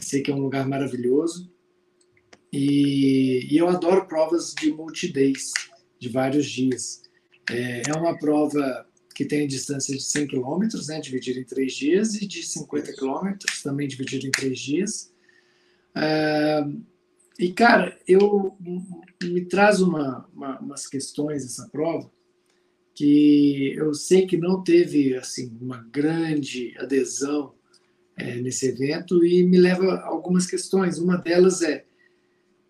sei 0.00 0.22
que 0.22 0.30
é 0.30 0.34
um 0.34 0.40
lugar 0.40 0.66
maravilhoso, 0.66 1.52
e, 2.52 3.46
e 3.50 3.56
eu 3.56 3.68
adoro 3.68 4.06
provas 4.06 4.54
de 4.54 4.72
multi-days, 4.72 5.52
de 5.98 6.08
vários 6.08 6.46
dias. 6.46 7.02
É, 7.48 7.82
é 7.88 7.92
uma 7.94 8.18
prova 8.18 8.86
que 9.14 9.24
tem 9.24 9.46
distância 9.46 9.94
de 9.94 10.02
100 10.02 10.28
km, 10.28 10.60
né, 10.88 11.00
dividida 11.00 11.38
em 11.38 11.44
três 11.44 11.74
dias, 11.74 12.14
e 12.14 12.26
de 12.26 12.42
50 12.42 12.92
km, 12.94 13.36
também 13.62 13.86
dividida 13.86 14.26
em 14.26 14.30
três 14.30 14.58
dias. 14.58 15.12
É, 15.94 16.64
e, 17.38 17.52
cara, 17.52 17.98
eu 18.06 18.56
me 19.22 19.44
traz 19.44 19.80
uma, 19.80 20.28
uma, 20.34 20.58
umas 20.60 20.86
questões 20.86 21.44
essa 21.44 21.68
prova 21.68 22.10
que 22.94 23.72
eu 23.76 23.94
sei 23.94 24.26
que 24.26 24.36
não 24.36 24.62
teve 24.62 25.16
assim 25.16 25.56
uma 25.60 25.78
grande 25.90 26.74
adesão 26.78 27.54
é, 28.16 28.36
nesse 28.36 28.68
evento 28.68 29.24
e 29.24 29.42
me 29.42 29.58
leva 29.58 29.94
a 29.94 30.06
algumas 30.06 30.46
questões. 30.46 30.98
Uma 30.98 31.16
delas 31.16 31.62
é 31.62 31.86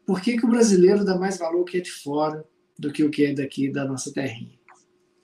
por 0.07 0.21
que, 0.21 0.37
que 0.37 0.47
o 0.47 0.51
brasileiro 0.51 1.05
dá 1.05 1.19
mais 1.19 1.39
valor 1.39 1.65
que 1.65 1.79
é 1.79 1.81
de 1.81 1.91
fora 1.91 2.45
do 2.79 2.93
que 2.93 3.03
o 3.03 3.11
que 3.11 3.27
é 3.27 3.35
daqui 3.35 3.71
da 3.71 3.85
nossa 3.85 4.13
terrinha? 4.13 4.59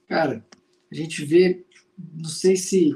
Cara, 0.08 0.44
a 0.90 0.94
gente 0.94 1.24
vê, 1.24 1.64
não 2.14 2.28
sei 2.28 2.56
se 2.56 2.94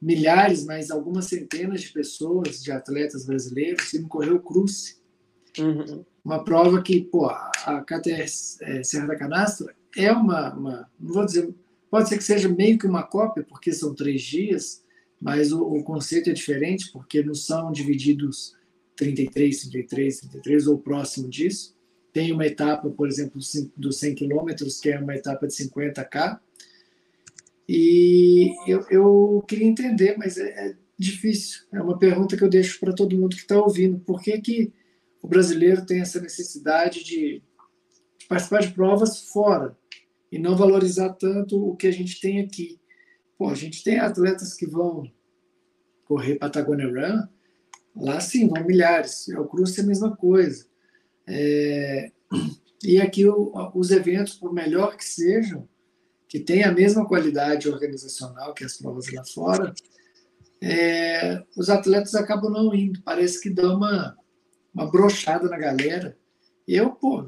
milhares, 0.00 0.64
mas 0.64 0.90
algumas 0.90 1.26
centenas 1.26 1.82
de 1.82 1.92
pessoas, 1.92 2.62
de 2.62 2.70
atletas 2.70 3.24
brasileiros, 3.24 3.90
que 3.90 4.02
correu 4.02 4.40
cruze. 4.40 4.96
Uhum. 5.58 6.04
Uma 6.24 6.42
prova 6.42 6.80
que, 6.80 7.02
pô, 7.02 7.26
a 7.26 7.84
KTR 7.86 8.24
é, 8.62 8.82
Serra 8.82 9.08
da 9.08 9.16
Canastra 9.16 9.74
é 9.96 10.10
uma, 10.10 10.54
uma, 10.54 10.90
não 10.98 11.12
vou 11.12 11.26
dizer, 11.26 11.52
pode 11.90 12.08
ser 12.08 12.16
que 12.16 12.24
seja 12.24 12.48
meio 12.48 12.78
que 12.78 12.86
uma 12.86 13.02
cópia, 13.02 13.44
porque 13.46 13.72
são 13.72 13.94
três 13.94 14.22
dias, 14.22 14.82
mas 15.20 15.52
o, 15.52 15.62
o 15.62 15.84
conceito 15.84 16.30
é 16.30 16.32
diferente, 16.32 16.90
porque 16.92 17.22
não 17.22 17.34
são 17.34 17.70
divididos 17.70 18.56
33, 18.96 19.60
33, 19.60 20.20
33 20.20 20.66
ou 20.66 20.78
próximo 20.78 21.28
disso. 21.28 21.74
Tem 22.12 22.32
uma 22.32 22.46
etapa, 22.46 22.88
por 22.88 23.08
exemplo, 23.08 23.40
dos 23.76 23.98
100 23.98 24.14
quilômetros, 24.14 24.80
que 24.80 24.90
é 24.90 24.98
uma 24.98 25.14
etapa 25.14 25.46
de 25.46 25.54
50K. 25.54 26.38
E 27.68 28.54
eu, 28.66 28.86
eu 28.90 29.44
queria 29.46 29.66
entender, 29.66 30.16
mas 30.16 30.36
é, 30.38 30.48
é 30.48 30.76
difícil. 30.98 31.62
É 31.72 31.82
uma 31.82 31.98
pergunta 31.98 32.36
que 32.36 32.44
eu 32.44 32.48
deixo 32.48 32.78
para 32.78 32.92
todo 32.92 33.16
mundo 33.16 33.34
que 33.34 33.42
está 33.42 33.60
ouvindo. 33.60 33.98
Por 33.98 34.22
que, 34.22 34.40
que 34.40 34.72
o 35.24 35.26
brasileiro 35.26 35.86
tem 35.86 36.02
essa 36.02 36.20
necessidade 36.20 37.02
de, 37.02 37.42
participar 38.28 38.60
de 38.60 38.72
provas 38.74 39.30
fora 39.30 39.74
e 40.30 40.38
não 40.38 40.54
valorizar 40.54 41.14
tanto 41.14 41.66
o 41.66 41.74
que 41.74 41.86
a 41.86 41.90
gente 41.90 42.20
tem 42.20 42.40
aqui? 42.40 42.78
Pô, 43.38 43.48
a 43.48 43.54
gente 43.54 43.82
tem 43.82 43.98
atletas 43.98 44.52
que 44.52 44.66
vão 44.66 45.10
correr 46.04 46.34
Patagonia 46.34 46.88
Run, 46.88 47.26
Lá 47.96 48.20
sim, 48.20 48.48
vão 48.48 48.62
milhares. 48.66 49.28
O 49.28 49.46
Cruz 49.46 49.78
é 49.78 49.80
a 49.80 49.86
mesma 49.86 50.14
coisa. 50.14 50.66
É, 51.26 52.10
e 52.84 53.00
aqui 53.00 53.26
o, 53.26 53.50
os 53.74 53.90
eventos, 53.90 54.34
por 54.34 54.52
melhor 54.52 54.94
que 54.94 55.06
sejam, 55.06 55.66
que 56.28 56.38
têm 56.38 56.64
a 56.64 56.72
mesma 56.72 57.08
qualidade 57.08 57.66
organizacional 57.66 58.52
que 58.52 58.64
as 58.64 58.76
provas 58.76 59.10
lá 59.10 59.24
fora, 59.24 59.72
é, 60.60 61.42
os 61.56 61.70
atletas 61.70 62.14
acabam 62.14 62.50
não 62.50 62.74
indo. 62.74 63.00
Parece 63.02 63.40
que 63.40 63.48
dá 63.48 63.74
uma, 63.74 64.14
uma 64.74 64.90
brochada 64.90 65.48
na 65.48 65.56
galera. 65.56 66.16
Eu, 66.66 66.90
pô, 66.90 67.26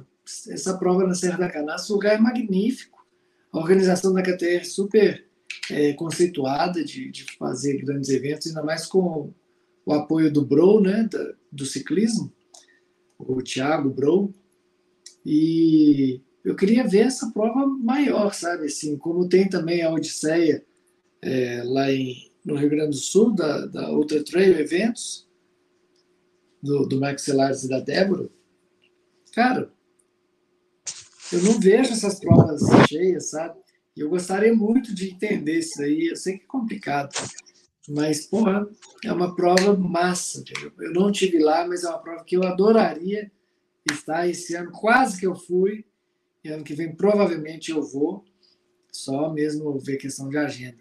essa 0.49 0.77
prova 0.77 1.07
na 1.07 1.15
Serra 1.15 1.39
da 1.39 1.51
Canastra, 1.51 1.93
o 1.93 1.97
lugar 1.97 2.15
é 2.15 2.19
magnífico. 2.19 3.07
A 3.53 3.59
organização 3.59 4.13
da 4.13 4.23
KTR 4.23 4.57
é 4.57 4.65
super 4.65 5.27
é, 5.71 5.93
conceituada 5.93 6.85
de, 6.85 7.11
de 7.11 7.25
fazer 7.39 7.79
grandes 7.79 8.11
eventos, 8.11 8.49
ainda 8.49 8.63
mais 8.63 8.87
com 8.87 9.33
o 9.85 9.93
apoio 9.93 10.33
do 10.33 10.45
Bro, 10.45 10.81
né, 10.81 11.09
do 11.51 11.65
ciclismo, 11.65 12.33
o 13.19 13.41
Thiago 13.41 13.89
Bro, 13.89 14.35
e 15.25 16.21
eu 16.45 16.55
queria 16.55 16.87
ver 16.87 17.07
essa 17.07 17.31
prova 17.31 17.67
maior, 17.67 18.35
sabe, 18.35 18.67
assim, 18.67 18.97
como 18.97 19.29
tem 19.29 19.49
também 19.49 19.83
a 19.83 19.91
Odisseia 19.91 20.65
é, 21.23 21.63
lá 21.65 21.91
em, 21.91 22.31
no 22.45 22.57
Rio 22.57 22.71
Grande 22.71 22.91
do 22.91 22.97
Sul, 22.97 23.35
da, 23.35 23.67
da 23.67 23.91
Ultra 23.93 24.23
Trail 24.23 24.59
Eventos, 24.59 25.26
do, 26.67 26.87
do 26.87 27.01
Max 27.01 27.23
Celares 27.23 27.65
e 27.65 27.69
da 27.69 27.81
Débora, 27.81 28.29
cara, 29.33 29.71
eu 31.33 31.43
não 31.43 31.61
vejo 31.61 31.93
essas 31.93 32.21
provas 32.21 32.63
cheias, 32.89 33.31
sabe? 33.31 33.59
E 33.97 34.01
eu 34.01 34.09
gostaria 34.09 34.55
muito 34.55 34.95
de 34.95 35.11
entender 35.11 35.59
isso 35.59 35.83
aí. 35.83 36.09
Eu 36.09 36.17
sei 36.17 36.39
que 36.39 36.45
é 36.45 36.47
complicado, 36.47 37.15
mas, 37.89 38.27
porra, 38.27 38.69
é 39.05 39.13
uma 39.13 39.35
prova 39.35 39.75
massa. 39.77 40.45
Eu 40.79 40.93
não 40.93 41.11
tive 41.11 41.39
lá, 41.39 41.67
mas 41.67 41.85
é 41.85 41.89
uma 41.89 41.99
prova 41.99 42.25
que 42.25 42.37
eu 42.37 42.45
adoraria 42.45 43.31
estar 43.91 44.29
esse 44.29 44.55
ano. 44.55 44.71
Quase 44.71 45.19
que 45.19 45.27
eu 45.27 45.35
fui. 45.35 45.85
E 46.45 46.49
ano 46.49 46.63
que 46.63 46.75
vem, 46.75 46.95
provavelmente, 46.95 47.71
eu 47.71 47.83
vou. 47.83 48.25
Só 48.93 49.33
mesmo 49.33 49.79
ver 49.79 49.97
questão 49.97 50.29
de 50.29 50.37
agenda. 50.37 50.79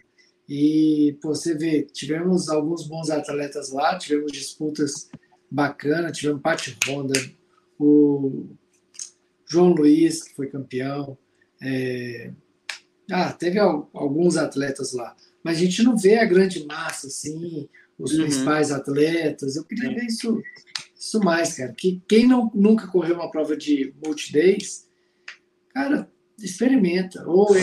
E 0.47 1.17
pô, 1.21 1.29
você 1.29 1.55
vê, 1.55 1.83
tivemos 1.83 2.49
alguns 2.49 2.87
bons 2.87 3.09
atletas 3.09 3.71
lá, 3.71 3.97
tivemos 3.97 4.31
disputas 4.31 5.09
bacanas, 5.55 6.17
tivemos 6.17 6.41
Pati 6.41 6.77
Honda, 6.87 7.19
o 7.79 8.47
João 9.47 9.73
Luiz, 9.73 10.23
que 10.23 10.35
foi 10.35 10.47
campeão. 10.47 11.17
É... 11.61 12.31
Ah, 13.11 13.31
teve 13.31 13.59
alguns 13.59 14.35
atletas 14.35 14.93
lá 14.93 15.15
mas 15.45 15.57
a 15.57 15.59
gente 15.59 15.83
não 15.83 15.95
vê 15.95 16.17
a 16.17 16.25
grande 16.25 16.65
massa, 16.65 17.05
assim, 17.05 17.69
os 17.99 18.13
uhum. 18.13 18.23
principais 18.23 18.71
atletas. 18.71 19.55
Eu 19.55 19.63
queria 19.63 19.93
ver 19.93 20.05
isso, 20.05 20.41
isso 20.97 21.19
mais, 21.19 21.53
cara. 21.53 21.71
Que 21.71 22.01
quem 22.09 22.27
não, 22.27 22.51
nunca 22.55 22.87
correu 22.87 23.13
uma 23.13 23.29
prova 23.29 23.55
de 23.55 23.93
multi-days, 24.03 24.87
cara, 25.71 26.11
experimenta. 26.39 27.23
Ou 27.27 27.55
é 27.55 27.61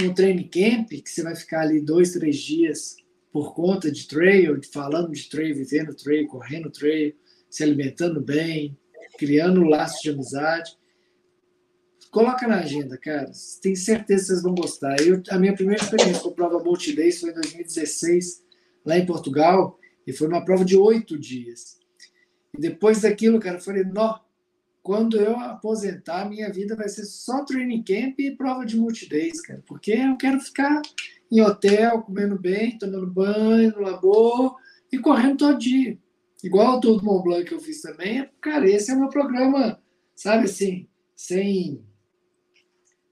um 0.00 0.14
training 0.14 0.46
camp, 0.46 0.90
que 0.90 1.10
você 1.10 1.24
vai 1.24 1.34
ficar 1.34 1.62
ali 1.62 1.80
dois, 1.80 2.12
três 2.12 2.36
dias 2.36 2.94
por 3.32 3.54
conta 3.54 3.90
de 3.90 4.06
trail, 4.06 4.60
falando 4.72 5.12
de 5.12 5.28
trail, 5.28 5.54
vivendo 5.54 5.94
trail, 5.94 6.26
correndo 6.26 6.70
trail, 6.70 7.14
se 7.48 7.62
alimentando 7.62 8.20
bem, 8.20 8.76
criando 9.18 9.62
laços 9.62 10.00
de 10.02 10.10
amizade. 10.10 10.76
Coloca 12.10 12.46
na 12.48 12.58
agenda, 12.58 12.98
cara. 12.98 13.30
Tenho 13.62 13.76
certeza 13.76 14.22
que 14.22 14.28
vocês 14.28 14.42
vão 14.42 14.54
gostar. 14.54 15.00
Eu, 15.00 15.22
a 15.30 15.38
minha 15.38 15.54
primeira 15.54 15.82
experiência 15.82 16.22
com 16.22 16.32
prova 16.32 16.62
Multidays 16.62 17.20
foi 17.20 17.30
em 17.30 17.34
2016, 17.34 18.42
lá 18.84 18.98
em 18.98 19.06
Portugal, 19.06 19.78
e 20.06 20.12
foi 20.12 20.26
uma 20.26 20.44
prova 20.44 20.64
de 20.64 20.76
oito 20.76 21.16
dias. 21.16 21.78
E 22.52 22.60
depois 22.60 23.02
daquilo, 23.02 23.38
cara, 23.38 23.58
eu 23.58 23.60
falei, 23.60 23.84
nó, 23.84 24.18
quando 24.82 25.18
eu 25.18 25.36
aposentar, 25.38 26.28
minha 26.28 26.50
vida 26.50 26.74
vai 26.74 26.88
ser 26.88 27.04
só 27.04 27.44
training 27.44 27.84
camp 27.84 28.18
e 28.18 28.34
prova 28.34 28.66
de 28.66 28.76
multidays, 28.76 29.40
cara. 29.40 29.62
Porque 29.66 29.92
eu 29.92 30.16
quero 30.16 30.40
ficar 30.40 30.82
em 31.30 31.40
hotel, 31.40 32.02
comendo 32.02 32.38
bem, 32.38 32.78
tomando 32.78 33.06
banho 33.06 33.72
no 33.72 33.80
labor 33.80 34.56
e 34.92 34.98
correndo 34.98 35.38
todo 35.38 35.58
dia. 35.58 35.98
Igual 36.42 36.76
o 36.76 36.80
Tour 36.80 36.98
do 36.98 37.04
Mont 37.04 37.22
Blanc 37.22 37.44
que 37.44 37.54
eu 37.54 37.60
fiz 37.60 37.82
também. 37.82 38.28
Cara, 38.40 38.68
esse 38.68 38.90
é 38.90 38.94
meu 38.94 39.08
programa, 39.08 39.80
sabe 40.14 40.44
assim, 40.44 40.88
sem 41.14 41.84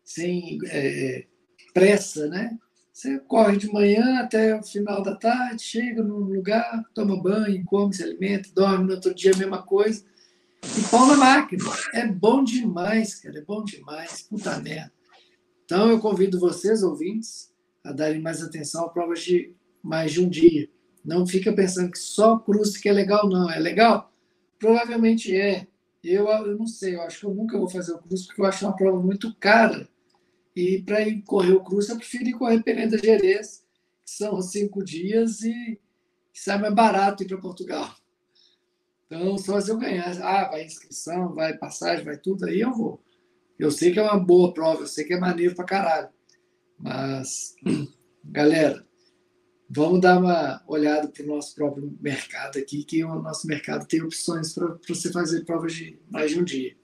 sem 0.03 0.59
é, 0.66 1.27
pressa, 1.75 2.27
né? 2.29 2.59
Você 2.99 3.21
corre 3.21 3.59
de 3.59 3.71
manhã 3.71 4.21
até 4.21 4.59
o 4.59 4.62
final 4.62 5.03
da 5.03 5.14
tarde, 5.14 5.62
chega 5.62 6.03
num 6.03 6.19
lugar, 6.19 6.83
toma 6.95 7.23
banho, 7.23 7.64
come, 7.64 7.95
se 7.95 8.03
alimenta, 8.03 8.49
dorme, 8.53 8.87
no 8.87 8.95
outro 8.95 9.14
dia 9.14 9.33
a 9.33 9.37
mesma 9.37 9.62
coisa. 9.62 10.03
E 10.64 10.83
pau 10.91 11.07
na 11.07 11.16
máquina. 11.16 11.62
É 11.95 12.07
bom 12.07 12.43
demais, 12.43 13.14
cara, 13.16 13.39
é 13.39 13.45
bom 13.45 13.62
demais. 13.62 14.23
Puta 14.23 14.59
merda. 14.59 14.93
Então 15.64 15.91
eu 15.91 16.01
convido 16.01 16.41
vocês, 16.41 16.83
ouvintes, 16.83 17.53
a 17.89 17.93
darem 17.93 18.20
mais 18.20 18.43
atenção 18.43 18.84
a 18.84 18.91
provas 18.91 19.20
de 19.22 19.55
mais 19.82 20.12
de 20.12 20.20
um 20.20 20.28
dia. 20.28 20.68
Não 21.05 21.26
fica 21.26 21.53
pensando 21.53 21.91
que 21.91 21.99
só 21.99 22.39
cruz 22.39 22.76
que 22.76 22.89
é 22.89 22.93
legal, 22.93 23.28
não. 23.28 23.51
É 23.51 23.59
legal? 23.59 24.12
Provavelmente 24.59 25.34
é. 25.36 25.66
Eu, 26.03 26.28
eu 26.28 26.57
não 26.57 26.66
sei, 26.66 26.95
eu 26.95 27.03
acho 27.03 27.20
que 27.20 27.26
eu 27.26 27.34
nunca 27.34 27.59
vou 27.59 27.68
fazer 27.68 27.93
o 27.93 27.99
cruz 27.99 28.26
porque 28.26 28.41
eu 28.41 28.47
acho 28.47 28.64
uma 28.64 28.76
prova 28.76 29.01
muito 29.03 29.34
cara 29.36 29.89
E 30.57 30.82
para 30.82 31.03
ir 31.03 31.22
correr 31.22 31.53
o 31.55 31.64
Cruz, 31.64 31.89
eu 31.89 31.97
prefiro 31.97 32.26
ir 32.28 32.32
correr 32.34 32.62
Peneda 32.62 32.99
Gerês, 32.99 33.64
que 34.05 34.11
são 34.12 34.41
cinco 34.43 34.84
dias 34.84 35.43
e 35.43 35.80
sai 36.34 36.59
mais 36.61 36.74
barato 36.74 37.22
ir 37.22 37.28
para 37.28 37.39
Portugal. 37.39 37.95
Então, 39.07 39.39
só 39.39 39.61
se 39.61 39.70
eu 39.70 39.78
ganhar, 39.78 40.11
ah, 40.22 40.49
vai 40.51 40.64
inscrição, 40.64 41.34
vai 41.34 41.57
passagem, 41.57 42.05
vai 42.05 42.18
tudo, 42.18 42.47
aí 42.47 42.61
eu 42.61 42.72
vou. 42.72 43.03
Eu 43.59 43.70
sei 43.70 43.93
que 43.93 43.99
é 43.99 44.03
uma 44.03 44.18
boa 44.18 44.53
prova, 44.55 44.82
eu 44.82 44.86
sei 44.86 45.05
que 45.05 45.14
é 45.14 45.20
maneiro 45.20 45.55
pra 45.55 45.64
caralho. 45.64 46.11
Mas, 46.79 47.55
galera, 48.24 48.85
vamos 49.68 50.01
dar 50.01 50.18
uma 50.18 50.62
olhada 50.66 51.09
para 51.09 51.24
o 51.24 51.26
nosso 51.26 51.55
próprio 51.55 51.97
mercado 52.01 52.59
aqui, 52.59 52.85
que 52.85 53.05
o 53.05 53.20
nosso 53.20 53.47
mercado 53.47 53.87
tem 53.87 54.03
opções 54.03 54.55
para 54.55 54.76
você 54.89 55.12
fazer 55.12 55.45
provas 55.45 55.74
de 55.74 55.99
mais 56.11 56.31
de 56.31 56.41
um 56.41 56.45
dia. 56.45 56.76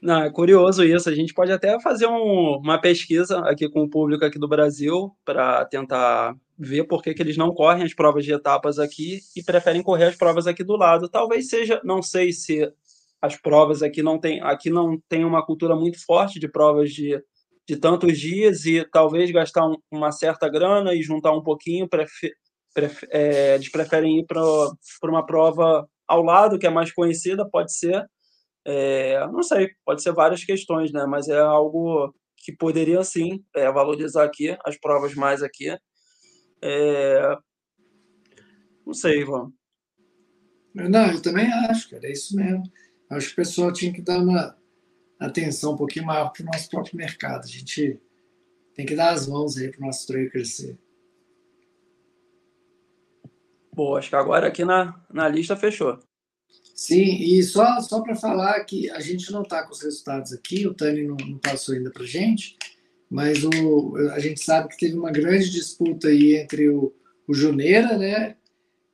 Não, 0.00 0.22
é 0.22 0.30
curioso 0.30 0.84
isso. 0.84 1.08
A 1.08 1.14
gente 1.14 1.34
pode 1.34 1.50
até 1.50 1.78
fazer 1.80 2.06
um, 2.06 2.58
uma 2.58 2.80
pesquisa 2.80 3.40
aqui 3.40 3.68
com 3.68 3.82
o 3.82 3.90
público 3.90 4.24
aqui 4.24 4.38
do 4.38 4.48
Brasil 4.48 5.12
para 5.24 5.64
tentar 5.64 6.36
ver 6.56 6.84
por 6.84 7.02
que, 7.02 7.12
que 7.14 7.22
eles 7.22 7.36
não 7.36 7.52
correm 7.52 7.84
as 7.84 7.94
provas 7.94 8.24
de 8.24 8.32
etapas 8.32 8.78
aqui 8.78 9.20
e 9.34 9.42
preferem 9.42 9.82
correr 9.82 10.04
as 10.04 10.16
provas 10.16 10.46
aqui 10.46 10.62
do 10.62 10.76
lado. 10.76 11.08
Talvez 11.08 11.48
seja, 11.48 11.80
não 11.84 12.00
sei 12.00 12.32
se 12.32 12.72
as 13.20 13.36
provas 13.36 13.82
aqui 13.82 14.00
não 14.00 14.18
tem, 14.18 14.40
aqui 14.40 14.70
não 14.70 15.00
tem 15.08 15.24
uma 15.24 15.44
cultura 15.44 15.74
muito 15.74 16.04
forte 16.04 16.38
de 16.38 16.48
provas 16.48 16.92
de, 16.92 17.20
de 17.68 17.76
tantos 17.76 18.18
dias 18.18 18.64
e 18.64 18.84
talvez 18.90 19.30
gastar 19.30 19.66
um, 19.66 19.76
uma 19.90 20.10
certa 20.10 20.48
grana 20.48 20.94
e 20.94 21.02
juntar 21.02 21.32
um 21.32 21.42
pouquinho, 21.42 21.88
prefer, 21.88 22.32
prefer, 22.72 23.08
é, 23.12 23.54
eles 23.56 23.70
preferem 23.70 24.20
ir 24.20 24.26
para 24.26 24.42
uma 25.04 25.26
prova 25.26 25.86
ao 26.06 26.22
lado, 26.22 26.58
que 26.58 26.66
é 26.66 26.70
mais 26.70 26.92
conhecida, 26.92 27.48
pode 27.48 27.76
ser. 27.76 28.04
É, 28.66 29.26
não 29.28 29.42
sei, 29.42 29.70
pode 29.84 30.02
ser 30.02 30.12
várias 30.12 30.44
questões, 30.44 30.92
né? 30.92 31.04
Mas 31.06 31.28
é 31.28 31.38
algo 31.38 32.14
que 32.38 32.52
poderia 32.52 33.02
sim 33.04 33.44
é, 33.54 33.70
valorizar 33.70 34.24
aqui 34.24 34.56
as 34.64 34.78
provas 34.78 35.14
mais 35.14 35.42
aqui 35.42 35.76
é... 36.62 37.36
Não 38.86 38.94
sei, 38.94 39.20
Ivan. 39.20 39.52
Não, 40.74 41.10
eu 41.10 41.20
também 41.20 41.46
acho, 41.52 41.90
cara, 41.90 42.06
é 42.06 42.12
isso 42.12 42.36
mesmo. 42.36 42.62
Acho 43.10 43.28
que 43.28 43.32
o 43.34 43.36
pessoal 43.36 43.72
tinha 43.72 43.92
que 43.92 44.02
dar 44.02 44.18
uma 44.18 44.56
atenção 45.18 45.72
um 45.72 45.76
pouquinho 45.76 46.06
maior 46.06 46.30
para 46.30 46.42
o 46.42 46.46
nosso 46.46 46.68
próprio 46.68 46.96
mercado. 46.96 47.44
A 47.44 47.48
gente 47.48 48.00
tem 48.74 48.86
que 48.86 48.94
dar 48.94 49.12
as 49.12 49.26
mãos 49.26 49.56
aí 49.56 49.70
para 49.70 49.80
o 49.82 49.86
nosso 49.86 50.06
treino 50.06 50.30
crescer. 50.30 50.78
Bom, 53.74 53.96
acho 53.96 54.08
que 54.08 54.16
agora 54.16 54.48
aqui 54.48 54.64
na, 54.64 55.00
na 55.12 55.28
lista 55.28 55.56
fechou. 55.56 55.98
Sim, 56.74 57.16
e 57.20 57.42
só, 57.42 57.80
só 57.80 58.00
para 58.00 58.14
falar 58.14 58.64
que 58.64 58.88
a 58.90 59.00
gente 59.00 59.32
não 59.32 59.42
está 59.42 59.64
com 59.64 59.72
os 59.72 59.82
resultados 59.82 60.32
aqui, 60.32 60.66
o 60.66 60.74
Tani 60.74 61.02
não, 61.02 61.16
não 61.16 61.38
passou 61.38 61.74
ainda 61.74 61.90
para 61.90 62.04
gente, 62.04 62.56
mas 63.10 63.42
o, 63.44 63.96
a 64.12 64.20
gente 64.20 64.42
sabe 64.42 64.68
que 64.68 64.78
teve 64.78 64.96
uma 64.96 65.10
grande 65.10 65.50
disputa 65.50 66.08
aí 66.08 66.36
entre 66.36 66.68
o, 66.68 66.94
o 67.26 67.34
Juneira, 67.34 67.98
né, 67.98 68.36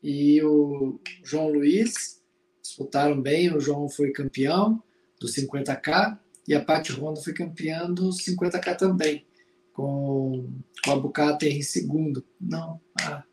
e 0.03 0.43
o 0.43 0.99
João 1.22 1.51
Luiz, 1.51 2.22
disputaram 2.62 3.20
bem, 3.20 3.55
o 3.55 3.61
João 3.61 3.89
foi 3.89 4.12
campeão 4.12 4.83
do 5.25 5.31
50K 5.31 6.18
e 6.47 6.55
a 6.55 6.62
Paty 6.62 6.93
Honda 6.93 7.20
foi 7.20 7.33
campeã 7.33 7.91
do 7.91 8.11
50K 8.11 8.77
também, 8.77 9.27
com, 9.72 10.51
com 10.85 10.91
a 10.91 10.97
Bucata 10.97 11.47
em 11.47 11.62
segundo. 11.62 12.22
Não, 12.39 12.81
ah, 13.01 13.25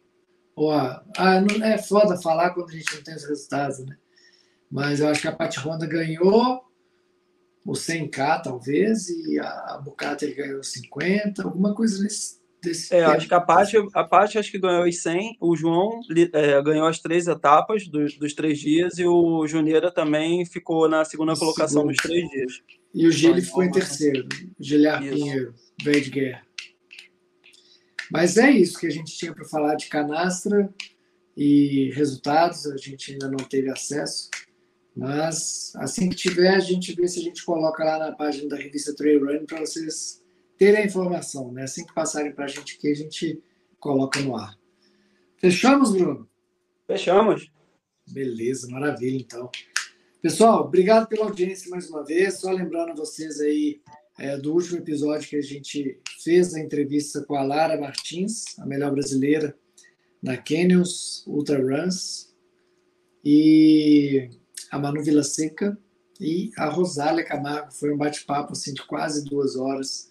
ou 0.56 0.72
a, 0.72 1.04
ah, 1.18 1.42
não, 1.42 1.66
é 1.66 1.78
foda 1.78 2.22
falar 2.22 2.52
quando 2.52 2.70
a 2.70 2.74
gente 2.74 2.96
não 2.96 3.04
tem 3.04 3.16
os 3.16 3.26
resultados, 3.26 3.80
né? 3.80 3.98
Mas 4.70 5.02
eu 5.02 5.10
acho 5.10 5.22
que 5.22 5.28
a 5.28 5.36
Paty 5.36 5.60
Honda 5.60 5.86
ganhou 5.86 6.64
o 7.66 7.74
100k 7.74 8.44
talvez, 8.44 9.10
e 9.10 9.38
a, 9.38 9.78
Bucata 9.84 10.24
ele 10.24 10.34
ganhou 10.34 10.64
50, 10.64 11.44
alguma 11.44 11.76
coisa 11.76 12.02
nesse, 12.02 12.40
desse 12.64 12.94
É, 12.94 13.00
tempo. 13.00 13.12
acho 13.12 13.28
que 13.28 13.34
a 13.34 13.42
Paty, 13.42 13.78
a 13.94 14.04
Paty 14.04 14.38
acho 14.38 14.52
que 14.52 14.60
ganhou 14.60 14.88
os 14.88 15.02
100, 15.02 15.38
o 15.40 15.56
João 15.56 16.02
é, 16.34 16.62
ganhou 16.62 16.86
as 16.88 17.00
três 17.00 17.28
etapas 17.28 17.88
dos, 17.88 18.18
dos 18.18 18.34
três 18.34 18.60
dias 18.60 18.98
e 18.98 19.06
o 19.06 19.46
Juneira 19.48 19.92
também 19.92 20.46
ficou 20.46 20.88
na 20.88 21.04
segunda 21.04 21.36
colocação 21.36 21.86
dos 21.88 21.98
três 21.98 22.30
dias. 22.30 22.62
E 22.94 23.08
o 23.08 23.12
Gili 23.12 23.42
ficou 23.42 23.64
em 23.64 23.72
terceiro, 23.72 24.28
Giliar 24.60 25.02
Pinheiro, 25.02 25.56
velho 25.84 26.02
de 26.02 26.10
guerra. 26.10 26.42
Mas 28.12 28.38
é 28.38 28.52
isso 28.52 28.78
que 28.80 28.88
a 28.88 28.92
gente 28.92 29.16
tinha 29.18 29.34
para 29.34 29.46
falar 29.46 29.76
de 29.76 29.88
canastra 29.88 30.70
e 31.36 31.90
resultados, 31.94 32.68
a 32.68 32.76
gente 32.76 33.14
ainda 33.14 33.30
não 33.30 33.38
teve 33.38 33.70
acesso. 33.70 34.30
Mas 34.94 35.72
assim 35.78 36.10
que 36.10 36.16
tiver, 36.18 36.50
a 36.50 36.60
gente 36.60 36.94
vê 36.94 37.08
se 37.08 37.20
a 37.20 37.24
gente 37.24 37.46
coloca 37.46 37.82
lá 37.84 37.98
na 37.98 38.12
página 38.12 38.50
da 38.50 38.58
revista 38.58 38.94
Trail 38.94 39.26
Run 39.26 39.46
para 39.46 39.62
vocês 39.62 40.21
terem 40.62 40.84
a 40.84 40.86
informação. 40.86 41.52
Né? 41.52 41.64
Assim 41.64 41.84
que 41.84 41.92
passarem 41.92 42.32
para 42.32 42.46
a 42.46 42.48
gente 42.48 42.76
aqui, 42.76 42.92
a 42.92 42.94
gente 42.94 43.44
coloca 43.80 44.20
no 44.20 44.38
ar. 44.38 44.56
Fechamos, 45.38 45.92
Bruno? 45.92 46.30
Fechamos. 46.86 47.52
Beleza, 48.08 48.70
maravilha, 48.70 49.18
então. 49.18 49.50
Pessoal, 50.22 50.66
obrigado 50.66 51.08
pela 51.08 51.26
audiência 51.26 51.68
mais 51.72 51.90
uma 51.90 52.06
vez. 52.06 52.36
Só 52.36 52.52
lembrando 52.52 52.96
vocês 52.96 53.42
aí 53.42 53.82
é, 54.20 54.38
do 54.38 54.54
último 54.54 54.78
episódio 54.78 55.28
que 55.28 55.36
a 55.36 55.42
gente 55.42 56.00
fez 56.24 56.54
a 56.54 56.60
entrevista 56.60 57.24
com 57.24 57.34
a 57.34 57.42
Lara 57.42 57.82
Martins, 57.82 58.60
a 58.60 58.66
melhor 58.68 58.92
brasileira 58.92 59.58
na 60.22 60.38
Canyons 60.38 61.24
Ultra 61.26 61.58
Runs. 61.58 62.32
E 63.26 64.30
a 64.70 64.78
Manu 64.78 65.04
Vila 65.04 65.24
Seca 65.24 65.76
e 66.20 66.52
a 66.56 66.70
Rosália 66.70 67.26
Camargo. 67.26 67.72
Foi 67.72 67.92
um 67.92 67.98
bate-papo 67.98 68.52
assim, 68.52 68.76
de 68.76 68.86
quase 68.86 69.26
duas 69.26 69.56
horas. 69.56 70.11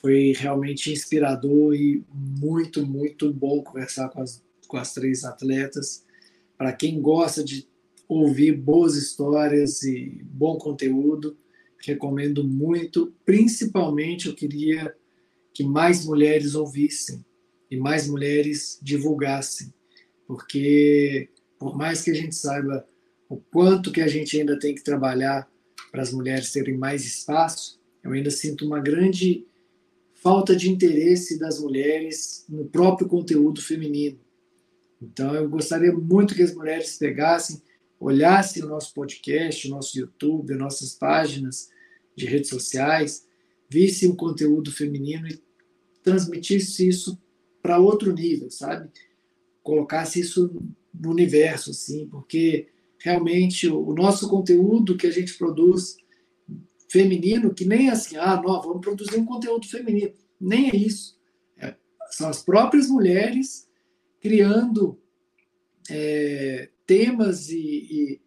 Foi 0.00 0.32
realmente 0.36 0.92
inspirador 0.92 1.74
e 1.74 2.02
muito, 2.12 2.86
muito 2.86 3.32
bom 3.32 3.62
conversar 3.62 4.08
com 4.08 4.22
as, 4.22 4.42
com 4.66 4.76
as 4.76 4.94
três 4.94 5.24
atletas. 5.24 6.04
Para 6.56 6.72
quem 6.72 7.00
gosta 7.00 7.44
de 7.44 7.68
ouvir 8.08 8.52
boas 8.52 8.96
histórias 8.96 9.82
e 9.82 10.20
bom 10.24 10.56
conteúdo, 10.58 11.36
recomendo 11.78 12.42
muito. 12.42 13.14
Principalmente, 13.24 14.26
eu 14.26 14.34
queria 14.34 14.94
que 15.52 15.62
mais 15.64 16.04
mulheres 16.04 16.54
ouvissem 16.54 17.24
e 17.70 17.76
mais 17.76 18.08
mulheres 18.08 18.78
divulgassem, 18.82 19.72
porque 20.26 21.28
por 21.58 21.76
mais 21.76 22.02
que 22.02 22.10
a 22.10 22.14
gente 22.14 22.34
saiba 22.34 22.86
o 23.28 23.36
quanto 23.36 23.92
que 23.92 24.00
a 24.00 24.08
gente 24.08 24.38
ainda 24.38 24.58
tem 24.58 24.74
que 24.74 24.82
trabalhar 24.82 25.48
para 25.92 26.02
as 26.02 26.12
mulheres 26.12 26.50
terem 26.50 26.76
mais 26.76 27.04
espaço, 27.04 27.80
eu 28.02 28.12
ainda 28.12 28.30
sinto 28.30 28.66
uma 28.66 28.80
grande 28.80 29.46
falta 30.22 30.54
de 30.54 30.70
interesse 30.70 31.38
das 31.38 31.58
mulheres 31.58 32.44
no 32.48 32.66
próprio 32.66 33.08
conteúdo 33.08 33.60
feminino. 33.60 34.18
Então, 35.02 35.34
eu 35.34 35.48
gostaria 35.48 35.92
muito 35.92 36.34
que 36.34 36.42
as 36.42 36.54
mulheres 36.54 36.98
pegassem, 36.98 37.60
olhassem 37.98 38.62
o 38.62 38.68
nosso 38.68 38.92
podcast, 38.92 39.66
o 39.66 39.70
nosso 39.70 39.98
YouTube, 39.98 40.52
as 40.52 40.58
nossas 40.58 40.94
páginas 40.94 41.70
de 42.14 42.26
redes 42.26 42.50
sociais, 42.50 43.26
vissem 43.68 44.10
o 44.10 44.16
conteúdo 44.16 44.70
feminino 44.70 45.26
e 45.26 45.40
transmitisse 46.02 46.86
isso 46.86 47.18
para 47.62 47.78
outro 47.78 48.12
nível, 48.12 48.50
sabe? 48.50 48.90
Colocasse 49.62 50.20
isso 50.20 50.50
no 50.92 51.10
universo, 51.10 51.70
assim, 51.70 52.06
porque 52.08 52.68
realmente 52.98 53.68
o 53.68 53.94
nosso 53.94 54.28
conteúdo 54.28 54.96
que 54.96 55.06
a 55.06 55.10
gente 55.10 55.36
produz 55.38 55.96
feminino, 56.90 57.54
que 57.54 57.64
nem 57.64 57.88
é 57.88 57.92
assim, 57.92 58.16
ah, 58.16 58.36
não, 58.36 58.60
vamos 58.60 58.80
produzir 58.80 59.16
um 59.16 59.24
conteúdo 59.24 59.66
feminino. 59.68 60.12
Nem 60.40 60.70
é 60.70 60.76
isso. 60.76 61.16
É, 61.56 61.74
são 62.10 62.28
as 62.28 62.42
próprias 62.42 62.88
mulheres 62.88 63.68
criando 64.20 65.00
é, 65.88 66.68
temas 66.84 67.48
e, 67.48 67.58
e, 67.58 68.20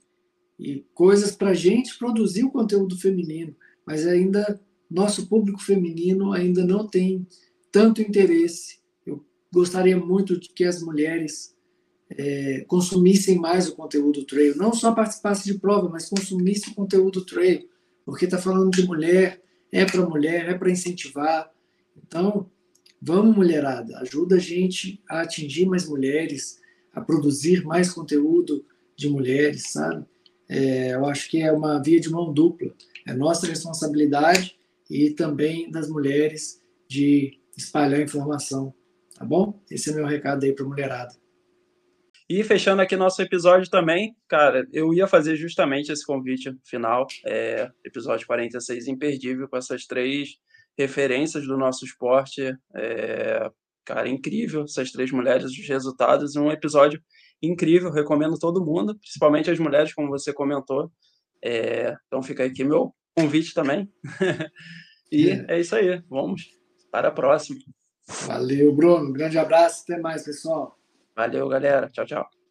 e 0.58 0.86
coisas 0.94 1.36
para 1.36 1.50
a 1.50 1.54
gente 1.54 1.98
produzir 1.98 2.46
o 2.46 2.52
conteúdo 2.52 2.98
feminino, 2.98 3.56
mas 3.86 4.08
ainda 4.08 4.60
nosso 4.90 5.28
público 5.28 5.62
feminino 5.62 6.32
ainda 6.32 6.64
não 6.66 6.88
tem 6.88 7.28
tanto 7.72 8.02
interesse. 8.02 8.80
Eu 9.06 9.26
gostaria 9.52 9.98
muito 9.98 10.40
de 10.40 10.50
que 10.50 10.64
as 10.64 10.82
mulheres 10.82 11.54
é, 12.10 12.64
consumissem 12.68 13.38
mais 13.38 13.68
o 13.68 13.76
conteúdo 13.76 14.24
trail, 14.24 14.56
não 14.56 14.74
só 14.74 14.94
participassem 14.94 15.52
de 15.52 15.60
prova, 15.60 15.90
mas 15.90 16.08
consumissem 16.08 16.72
o 16.72 16.76
conteúdo 16.76 17.26
trail, 17.26 17.68
porque 18.06 18.26
está 18.26 18.38
falando 18.38 18.72
de 18.72 18.86
mulher, 18.86 19.42
é 19.72 19.86
para 19.86 20.06
mulher, 20.06 20.50
é 20.50 20.54
para 20.54 20.72
incentivar. 20.72 21.52
Então, 21.98 22.50
vamos 23.02 23.36
mulherada, 23.36 23.98
ajuda 24.00 24.36
a 24.36 24.40
gente 24.40 25.02
a 25.10 25.22
atingir 25.22 25.66
mais 25.66 25.88
mulheres, 25.88 26.60
a 26.94 27.02
produzir 27.02 27.64
mais 27.66 27.92
conteúdo 27.92 28.66
de 28.96 29.10
mulheres, 29.10 29.72
sabe? 29.72 30.06
É, 30.48 30.94
eu 30.94 31.06
acho 31.06 31.30
que 31.30 31.42
é 31.42 31.52
uma 31.52 31.82
via 31.82 32.00
de 32.00 32.10
mão 32.10 32.32
dupla. 32.32 32.72
É 33.08 33.14
nossa 33.14 33.48
responsabilidade 33.48 34.56
e 34.90 35.10
também 35.10 35.72
das 35.72 35.90
mulheres 35.90 36.62
de 36.88 37.40
espalhar 37.58 38.02
informação, 38.02 38.74
tá 39.16 39.26
bom? 39.26 39.60
Esse 39.70 39.90
é 39.90 39.94
meu 39.94 40.06
recado 40.06 40.44
aí 40.44 40.54
para 40.54 40.66
mulherada. 40.66 41.23
E 42.34 42.44
fechando 42.44 42.82
aqui 42.82 42.96
nosso 42.96 43.22
episódio 43.22 43.70
também, 43.70 44.18
cara, 44.28 44.68
eu 44.74 44.92
ia 44.92 45.06
fazer 45.06 45.36
justamente 45.36 45.92
esse 45.92 46.04
convite 46.04 46.52
final, 46.64 47.06
é, 47.28 47.70
episódio 47.86 48.26
46 48.26 48.88
imperdível, 48.88 49.48
com 49.48 49.56
essas 49.56 49.86
três 49.86 50.30
referências 50.76 51.46
do 51.46 51.56
nosso 51.56 51.86
esporte. 51.86 52.42
É, 52.76 53.52
cara, 53.86 54.10
incrível 54.10 54.64
essas 54.64 54.92
três 54.92 55.12
mulheres, 55.12 55.46
os 55.46 55.68
resultados, 55.68 56.36
um 56.36 56.50
episódio 56.50 57.00
incrível, 57.40 57.92
recomendo 57.92 58.40
todo 58.40 58.66
mundo, 58.66 58.98
principalmente 58.98 59.52
as 59.52 59.60
mulheres, 59.60 59.94
como 59.94 60.10
você 60.10 60.34
comentou. 60.34 60.92
É, 61.40 61.96
então 62.08 62.24
fica 62.24 62.46
aqui 62.46 62.64
meu 62.64 62.96
convite 63.16 63.54
também. 63.54 63.88
e 65.12 65.30
é. 65.30 65.46
é 65.50 65.60
isso 65.60 65.76
aí, 65.76 66.02
vamos 66.10 66.50
para 66.92 67.10
a 67.10 67.12
próxima. 67.12 67.60
Valeu, 68.26 68.74
Bruno. 68.74 69.10
Um 69.10 69.14
grande 69.14 69.38
abraço, 69.38 69.84
até 69.84 70.02
mais, 70.02 70.24
pessoal. 70.24 70.80
Valeu, 71.16 71.48
galera. 71.50 71.90
Tchau, 71.90 72.06
tchau. 72.06 72.43